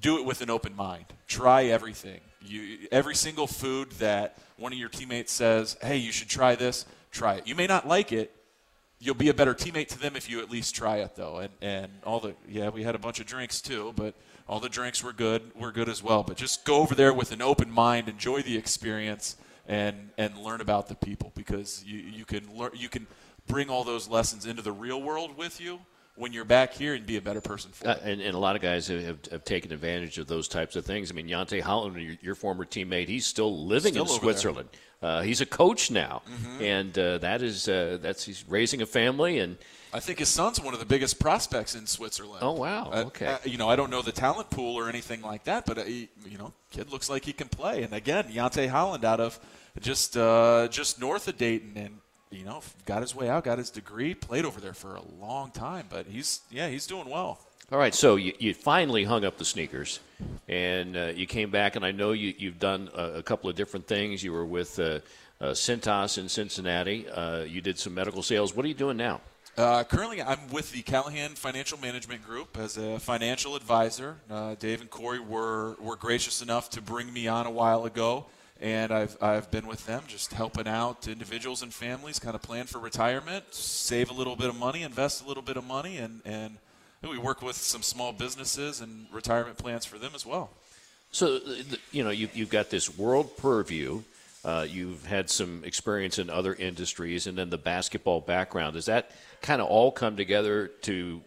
do 0.00 0.18
it 0.18 0.26
with 0.26 0.42
an 0.42 0.50
open 0.50 0.76
mind. 0.76 1.06
Try 1.26 1.66
everything. 1.66 2.20
You 2.42 2.88
every 2.90 3.14
single 3.14 3.46
food 3.46 3.92
that 3.92 4.38
one 4.56 4.72
of 4.72 4.78
your 4.78 4.88
teammates 4.88 5.32
says 5.32 5.76
hey 5.80 5.98
you 5.98 6.10
should 6.10 6.28
try 6.28 6.56
this 6.56 6.84
try 7.16 7.34
it. 7.34 7.46
You 7.46 7.54
may 7.54 7.66
not 7.66 7.88
like 7.88 8.12
it. 8.12 8.30
You'll 8.98 9.14
be 9.14 9.28
a 9.28 9.34
better 9.34 9.54
teammate 9.54 9.88
to 9.88 9.98
them 9.98 10.16
if 10.16 10.30
you 10.30 10.40
at 10.40 10.50
least 10.50 10.74
try 10.74 10.98
it 10.98 11.16
though. 11.16 11.38
And 11.38 11.50
and 11.60 11.92
all 12.04 12.20
the 12.20 12.34
yeah 12.48 12.68
we 12.68 12.82
had 12.82 12.94
a 12.94 12.98
bunch 12.98 13.20
of 13.20 13.26
drinks 13.26 13.60
too 13.60 13.92
but 13.96 14.14
all 14.48 14.60
the 14.60 14.68
drinks 14.68 15.02
were 15.02 15.12
good 15.12 15.42
were 15.54 15.72
good 15.72 15.88
as 15.88 16.02
well. 16.02 16.22
But 16.22 16.36
just 16.36 16.64
go 16.64 16.76
over 16.76 16.94
there 16.94 17.12
with 17.12 17.32
an 17.32 17.42
open 17.42 17.70
mind 17.70 18.08
enjoy 18.08 18.42
the 18.42 18.56
experience 18.56 19.36
and 19.66 20.10
and 20.16 20.38
learn 20.38 20.60
about 20.60 20.88
the 20.88 20.94
people 20.94 21.32
because 21.34 21.84
you 21.84 21.98
you 21.98 22.24
can 22.24 22.56
learn 22.56 22.70
you 22.74 22.88
can 22.88 23.06
bring 23.46 23.68
all 23.68 23.84
those 23.84 24.08
lessons 24.08 24.46
into 24.46 24.62
the 24.62 24.72
real 24.72 25.00
world 25.00 25.36
with 25.36 25.60
you 25.60 25.80
when 26.16 26.32
you're 26.32 26.44
back 26.46 26.72
here 26.72 26.94
and 26.94 27.04
be 27.06 27.16
a 27.16 27.20
better 27.20 27.40
person 27.40 27.70
for 27.72 27.88
Uh, 27.88 27.92
it. 27.92 28.00
and, 28.04 28.20
and 28.22 28.34
a 28.34 28.38
lot 28.38 28.56
of 28.56 28.62
guys 28.62 28.88
have, 28.88 29.18
have, 29.30 29.44
taken 29.44 29.72
advantage 29.72 30.18
of 30.18 30.26
those 30.26 30.48
types 30.48 30.74
of 30.76 30.84
things. 30.84 31.10
I 31.10 31.14
mean, 31.14 31.28
Yante 31.28 31.60
Holland, 31.60 31.96
your, 32.00 32.16
your 32.22 32.34
former 32.34 32.64
teammate, 32.64 33.08
he's 33.08 33.26
still 33.26 33.66
living 33.66 33.92
Still 33.92 34.04
in. 34.14 34.20
Switzerland. 34.20 34.68
Uh, 35.02 35.20
he's 35.22 35.42
a 35.42 35.46
coach 35.46 35.90
now, 35.90 36.22
Mm-hmm. 36.26 36.62
and 36.64 36.98
uh, 36.98 37.18
that 37.18 37.42
is 37.42 37.68
uh, 37.68 37.98
that's 38.00 38.24
he's 38.24 38.44
raising 38.48 38.80
a 38.80 38.86
family. 38.86 39.38
And 39.40 39.58
I 39.92 40.00
think 40.00 40.18
his 40.20 40.30
son's 40.30 40.58
one 40.58 40.72
of 40.72 40.80
the 40.80 40.86
biggest 40.86 41.20
prospects 41.20 41.74
in 41.74 41.86
Switzerland. 41.86 42.42
Oh, 42.42 42.52
wow. 42.52 42.90
Uh, 42.90 43.04
Okay. 43.08 43.36
you 43.44 43.58
know, 43.58 43.68
I 43.68 43.76
don't 43.76 43.90
know 43.90 44.00
the 44.00 44.10
talent 44.12 44.48
pool 44.48 44.74
or 44.74 44.88
anything 44.88 45.20
like 45.20 45.44
that, 45.44 45.66
but 45.66 45.76
uh, 45.78 45.84
he, 45.84 46.08
you 46.26 46.38
know, 46.38 46.54
kid 46.70 46.90
looks 46.90 47.10
like 47.10 47.26
he 47.26 47.34
can 47.34 47.48
play. 47.48 47.82
And 47.82 47.92
again, 47.92 48.24
Yante 48.32 48.68
Holland 48.68 49.04
out 49.04 49.20
of 49.20 49.38
just 49.80 50.16
uh, 50.16 50.68
just 50.70 50.98
north 50.98 51.28
of 51.28 51.36
Dayton, 51.36 51.74
and 51.76 51.98
you 52.30 52.44
know, 52.44 52.62
got 52.84 53.02
his 53.02 53.14
way 53.14 53.28
out, 53.28 53.44
got 53.44 53.58
his 53.58 53.70
degree, 53.70 54.14
played 54.14 54.44
over 54.44 54.60
there 54.60 54.74
for 54.74 54.96
a 54.96 55.02
long 55.20 55.50
time. 55.50 55.86
But 55.88 56.06
he's 56.06 56.40
yeah, 56.50 56.68
he's 56.68 56.86
doing 56.86 57.08
well. 57.08 57.38
all 57.72 57.78
right, 57.78 57.94
so 57.94 58.16
you, 58.16 58.32
you 58.38 58.54
finally 58.54 59.04
hung 59.04 59.24
up 59.24 59.38
the 59.38 59.44
sneakers, 59.44 60.00
and 60.48 60.96
uh, 60.96 61.12
you 61.14 61.26
came 61.26 61.50
back. 61.50 61.76
And 61.76 61.84
I 61.84 61.92
know 61.92 62.12
you, 62.12 62.34
you've 62.36 62.58
done 62.58 62.90
a, 62.94 63.14
a 63.14 63.22
couple 63.22 63.48
of 63.50 63.56
different 63.56 63.86
things. 63.86 64.22
You 64.22 64.32
were 64.32 64.46
with 64.46 64.78
uh, 64.78 65.00
uh, 65.40 65.46
Cintas 65.52 66.18
in 66.18 66.28
Cincinnati. 66.28 67.08
Uh, 67.08 67.42
you 67.42 67.60
did 67.60 67.78
some 67.78 67.94
medical 67.94 68.22
sales. 68.22 68.54
What 68.54 68.64
are 68.64 68.68
you 68.68 68.74
doing 68.74 68.96
now? 68.96 69.20
Uh, 69.56 69.84
currently, 69.84 70.20
I'm 70.20 70.50
with 70.50 70.70
the 70.72 70.82
Callahan 70.82 71.30
Financial 71.30 71.78
Management 71.78 72.22
Group 72.22 72.58
as 72.58 72.76
a 72.76 72.98
financial 72.98 73.56
advisor. 73.56 74.16
Uh, 74.30 74.54
Dave 74.58 74.82
and 74.82 74.90
Corey 74.90 75.18
were, 75.18 75.76
were 75.80 75.96
gracious 75.96 76.42
enough 76.42 76.68
to 76.70 76.82
bring 76.82 77.10
me 77.10 77.26
on 77.26 77.46
a 77.46 77.50
while 77.50 77.86
ago, 77.86 78.26
and 78.60 78.92
I've, 78.92 79.16
I've 79.22 79.50
been 79.50 79.66
with 79.66 79.84
them 79.86 80.02
just 80.06 80.32
helping 80.32 80.66
out 80.66 81.08
individuals 81.08 81.62
and 81.62 81.72
families 81.72 82.18
kind 82.18 82.34
of 82.34 82.42
plan 82.42 82.66
for 82.66 82.78
retirement, 82.78 83.44
save 83.50 84.10
a 84.10 84.14
little 84.14 84.36
bit 84.36 84.48
of 84.48 84.56
money, 84.58 84.82
invest 84.82 85.24
a 85.24 85.28
little 85.28 85.42
bit 85.42 85.56
of 85.56 85.64
money, 85.64 85.98
and, 85.98 86.20
and 86.24 86.56
we 87.02 87.18
work 87.18 87.42
with 87.42 87.56
some 87.56 87.82
small 87.82 88.12
businesses 88.12 88.80
and 88.80 89.06
retirement 89.12 89.58
plans 89.58 89.84
for 89.84 89.98
them 89.98 90.12
as 90.14 90.24
well. 90.24 90.50
So, 91.12 91.40
you 91.92 92.04
know, 92.04 92.10
you've, 92.10 92.36
you've 92.36 92.50
got 92.50 92.70
this 92.70 92.96
world 92.96 93.36
purview. 93.36 94.02
Uh, 94.44 94.66
you've 94.68 95.04
had 95.06 95.28
some 95.28 95.62
experience 95.64 96.18
in 96.18 96.30
other 96.30 96.54
industries, 96.54 97.26
and 97.26 97.36
then 97.36 97.50
the 97.50 97.58
basketball 97.58 98.20
background. 98.20 98.74
Does 98.74 98.86
that 98.86 99.10
kind 99.42 99.60
of 99.60 99.68
all 99.68 99.90
come 99.90 100.16
together 100.16 100.68
to? 100.82 101.20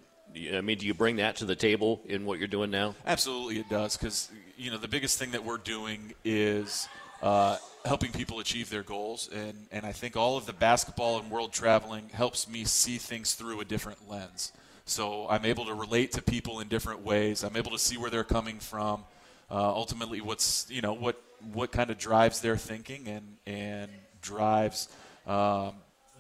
I 0.54 0.62
mean, 0.62 0.78
do 0.78 0.86
you 0.86 0.94
bring 0.94 1.18
that 1.18 1.38
to 1.38 1.46
the 1.46 1.56
table 1.56 2.02
in 2.06 2.26
what 2.26 2.40
you're 2.40 2.48
doing 2.48 2.72
now? 2.72 2.96
Absolutely, 3.06 3.60
it 3.60 3.68
does 3.68 3.98
because 3.98 4.30
you 4.58 4.72
know 4.72 4.78
the 4.78 4.88
biggest 4.88 5.18
thing 5.18 5.32
that 5.32 5.44
we're 5.44 5.58
doing 5.58 6.14
is 6.24 6.88
uh, 7.22 7.57
helping 7.86 8.11
people 8.11 8.39
achieve 8.39 8.70
their 8.70 8.84
goals. 8.84 9.30
And, 9.34 9.67
and 9.72 9.86
I 9.86 9.91
think 9.91 10.15
all 10.15 10.38
of 10.38 10.45
the 10.45 10.53
basketball 10.53 11.20
and 11.20 11.30
world 11.32 11.53
traveling 11.53 12.09
helps 12.09 12.47
me 12.47 12.65
see 12.65 12.97
things 12.97 13.36
through 13.36 13.59
a 13.59 13.65
different 13.65 14.09
lens. 14.09 14.51
So 14.86 15.28
I'm 15.30 15.45
able 15.45 15.65
to 15.65 15.74
relate 15.74 16.13
to 16.13 16.22
people 16.22 16.59
in 16.59 16.67
different 16.67 17.01
ways. 17.01 17.43
I'm 17.43 17.55
able 17.55 17.72
to 17.72 17.80
see 17.80 17.97
where 17.97 18.09
they're 18.09 18.24
coming 18.24 18.59
from. 18.59 19.03
Uh, 19.51 19.70
ultimately, 19.70 20.22
what's 20.22 20.67
you 20.70 20.82
know 20.82 20.93
what 20.93 21.22
what 21.53 21.72
kind 21.72 21.89
of 21.89 21.97
drives 21.97 22.41
their 22.41 22.57
thinking 22.57 23.07
and 23.07 23.38
and 23.45 23.91
drives 24.22 24.89
um, 25.26 25.74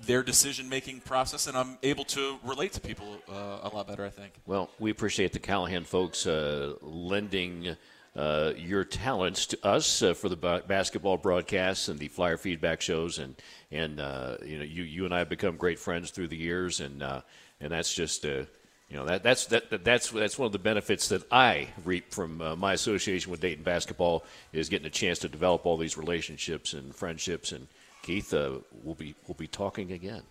their 0.05 0.23
decision 0.23 0.69
making 0.69 1.01
process, 1.01 1.47
and 1.47 1.57
I'm 1.57 1.77
able 1.83 2.05
to 2.05 2.37
relate 2.43 2.73
to 2.73 2.81
people 2.81 3.17
uh, 3.27 3.59
a 3.63 3.69
lot 3.73 3.87
better. 3.87 4.05
I 4.05 4.09
think. 4.09 4.33
Well, 4.45 4.69
we 4.79 4.91
appreciate 4.91 5.33
the 5.33 5.39
Callahan 5.39 5.83
folks 5.83 6.25
uh, 6.27 6.73
lending. 6.81 7.75
Uh, 8.15 8.53
your 8.57 8.83
talents 8.83 9.45
to 9.45 9.65
us 9.65 10.01
uh, 10.01 10.13
for 10.13 10.29
the 10.29 10.35
b- 10.35 10.59
basketball 10.67 11.15
broadcasts 11.15 11.87
and 11.87 11.99
the 11.99 12.07
flyer 12.07 12.37
feedback 12.37 12.81
shows, 12.81 13.19
and 13.19 13.35
and 13.71 13.99
uh, 13.99 14.35
you 14.43 14.57
know 14.57 14.63
you 14.63 14.83
you 14.83 15.05
and 15.05 15.13
I 15.13 15.19
have 15.19 15.29
become 15.29 15.55
great 15.57 15.79
friends 15.79 16.09
through 16.09 16.29
the 16.29 16.37
years, 16.37 16.79
and 16.79 17.03
uh, 17.03 17.21
and 17.61 17.71
that's 17.71 17.93
just 17.93 18.25
uh, 18.25 18.45
you 18.89 18.97
know 18.97 19.05
that 19.05 19.21
that's 19.21 19.45
that, 19.47 19.83
that's 19.85 20.09
that's 20.09 20.39
one 20.39 20.47
of 20.47 20.51
the 20.51 20.59
benefits 20.59 21.07
that 21.09 21.23
I 21.31 21.67
reap 21.85 22.11
from 22.11 22.41
uh, 22.41 22.55
my 22.55 22.73
association 22.73 23.29
with 23.29 23.41
Dayton 23.41 23.63
basketball 23.63 24.25
is 24.53 24.69
getting 24.69 24.87
a 24.87 24.91
chance 24.91 25.19
to 25.19 25.29
develop 25.29 25.65
all 25.65 25.77
these 25.77 25.95
relationships 25.95 26.73
and 26.73 26.95
friendships. 26.95 27.51
And 27.51 27.67
Keith, 28.01 28.33
we'll 28.33 28.95
be 28.95 29.13
we'll 29.27 29.35
be 29.35 29.47
talking 29.47 29.91
again. 29.91 30.23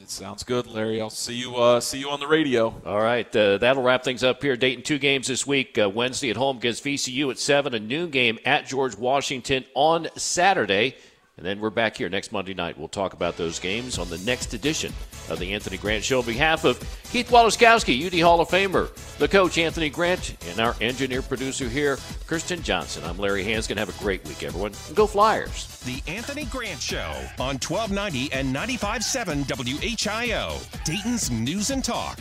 It 0.00 0.10
sounds 0.10 0.44
good, 0.44 0.68
Larry. 0.68 1.00
I'll 1.00 1.10
see 1.10 1.34
you. 1.34 1.56
Uh, 1.56 1.80
see 1.80 1.98
you 1.98 2.08
on 2.10 2.20
the 2.20 2.26
radio. 2.26 2.72
All 2.86 3.00
right, 3.00 3.34
uh, 3.34 3.58
that'll 3.58 3.82
wrap 3.82 4.04
things 4.04 4.22
up 4.22 4.40
here. 4.40 4.56
Dayton 4.56 4.84
two 4.84 4.98
games 4.98 5.26
this 5.26 5.46
week. 5.46 5.76
Uh, 5.76 5.90
Wednesday 5.90 6.30
at 6.30 6.36
home 6.36 6.58
against 6.58 6.84
VCU 6.84 7.30
at 7.30 7.38
seven. 7.38 7.74
A 7.74 7.80
noon 7.80 8.10
game 8.10 8.38
at 8.44 8.66
George 8.66 8.96
Washington 8.96 9.64
on 9.74 10.08
Saturday. 10.16 10.94
And 11.38 11.46
then 11.46 11.60
we're 11.60 11.70
back 11.70 11.96
here 11.96 12.08
next 12.08 12.32
Monday 12.32 12.52
night. 12.52 12.76
We'll 12.76 12.88
talk 12.88 13.12
about 13.12 13.36
those 13.36 13.60
games 13.60 13.96
on 13.96 14.10
the 14.10 14.18
next 14.18 14.54
edition 14.54 14.92
of 15.30 15.38
the 15.38 15.54
Anthony 15.54 15.76
Grant 15.76 16.02
Show. 16.02 16.18
On 16.18 16.24
behalf 16.24 16.64
of 16.64 16.80
Keith 17.12 17.30
Waleskowski, 17.30 18.04
UD 18.04 18.20
Hall 18.20 18.40
of 18.40 18.48
Famer, 18.48 18.92
the 19.18 19.28
coach 19.28 19.56
Anthony 19.56 19.88
Grant, 19.88 20.36
and 20.50 20.58
our 20.58 20.74
engineer 20.80 21.22
producer 21.22 21.68
here, 21.68 21.96
Kirsten 22.26 22.60
Johnson. 22.60 23.04
I'm 23.04 23.18
Larry 23.18 23.44
Hansgen. 23.44 23.76
Have 23.76 23.88
a 23.88 24.02
great 24.02 24.26
week, 24.26 24.42
everyone. 24.42 24.72
Go 24.96 25.06
Flyers. 25.06 25.80
The 25.84 26.02
Anthony 26.10 26.44
Grant 26.46 26.80
Show 26.80 27.12
on 27.38 27.56
1290 27.60 28.32
and 28.32 28.54
95.7 28.54 29.44
WHIO, 29.44 30.84
Dayton's 30.84 31.30
News 31.30 31.70
and 31.70 31.84
Talk. 31.84 32.18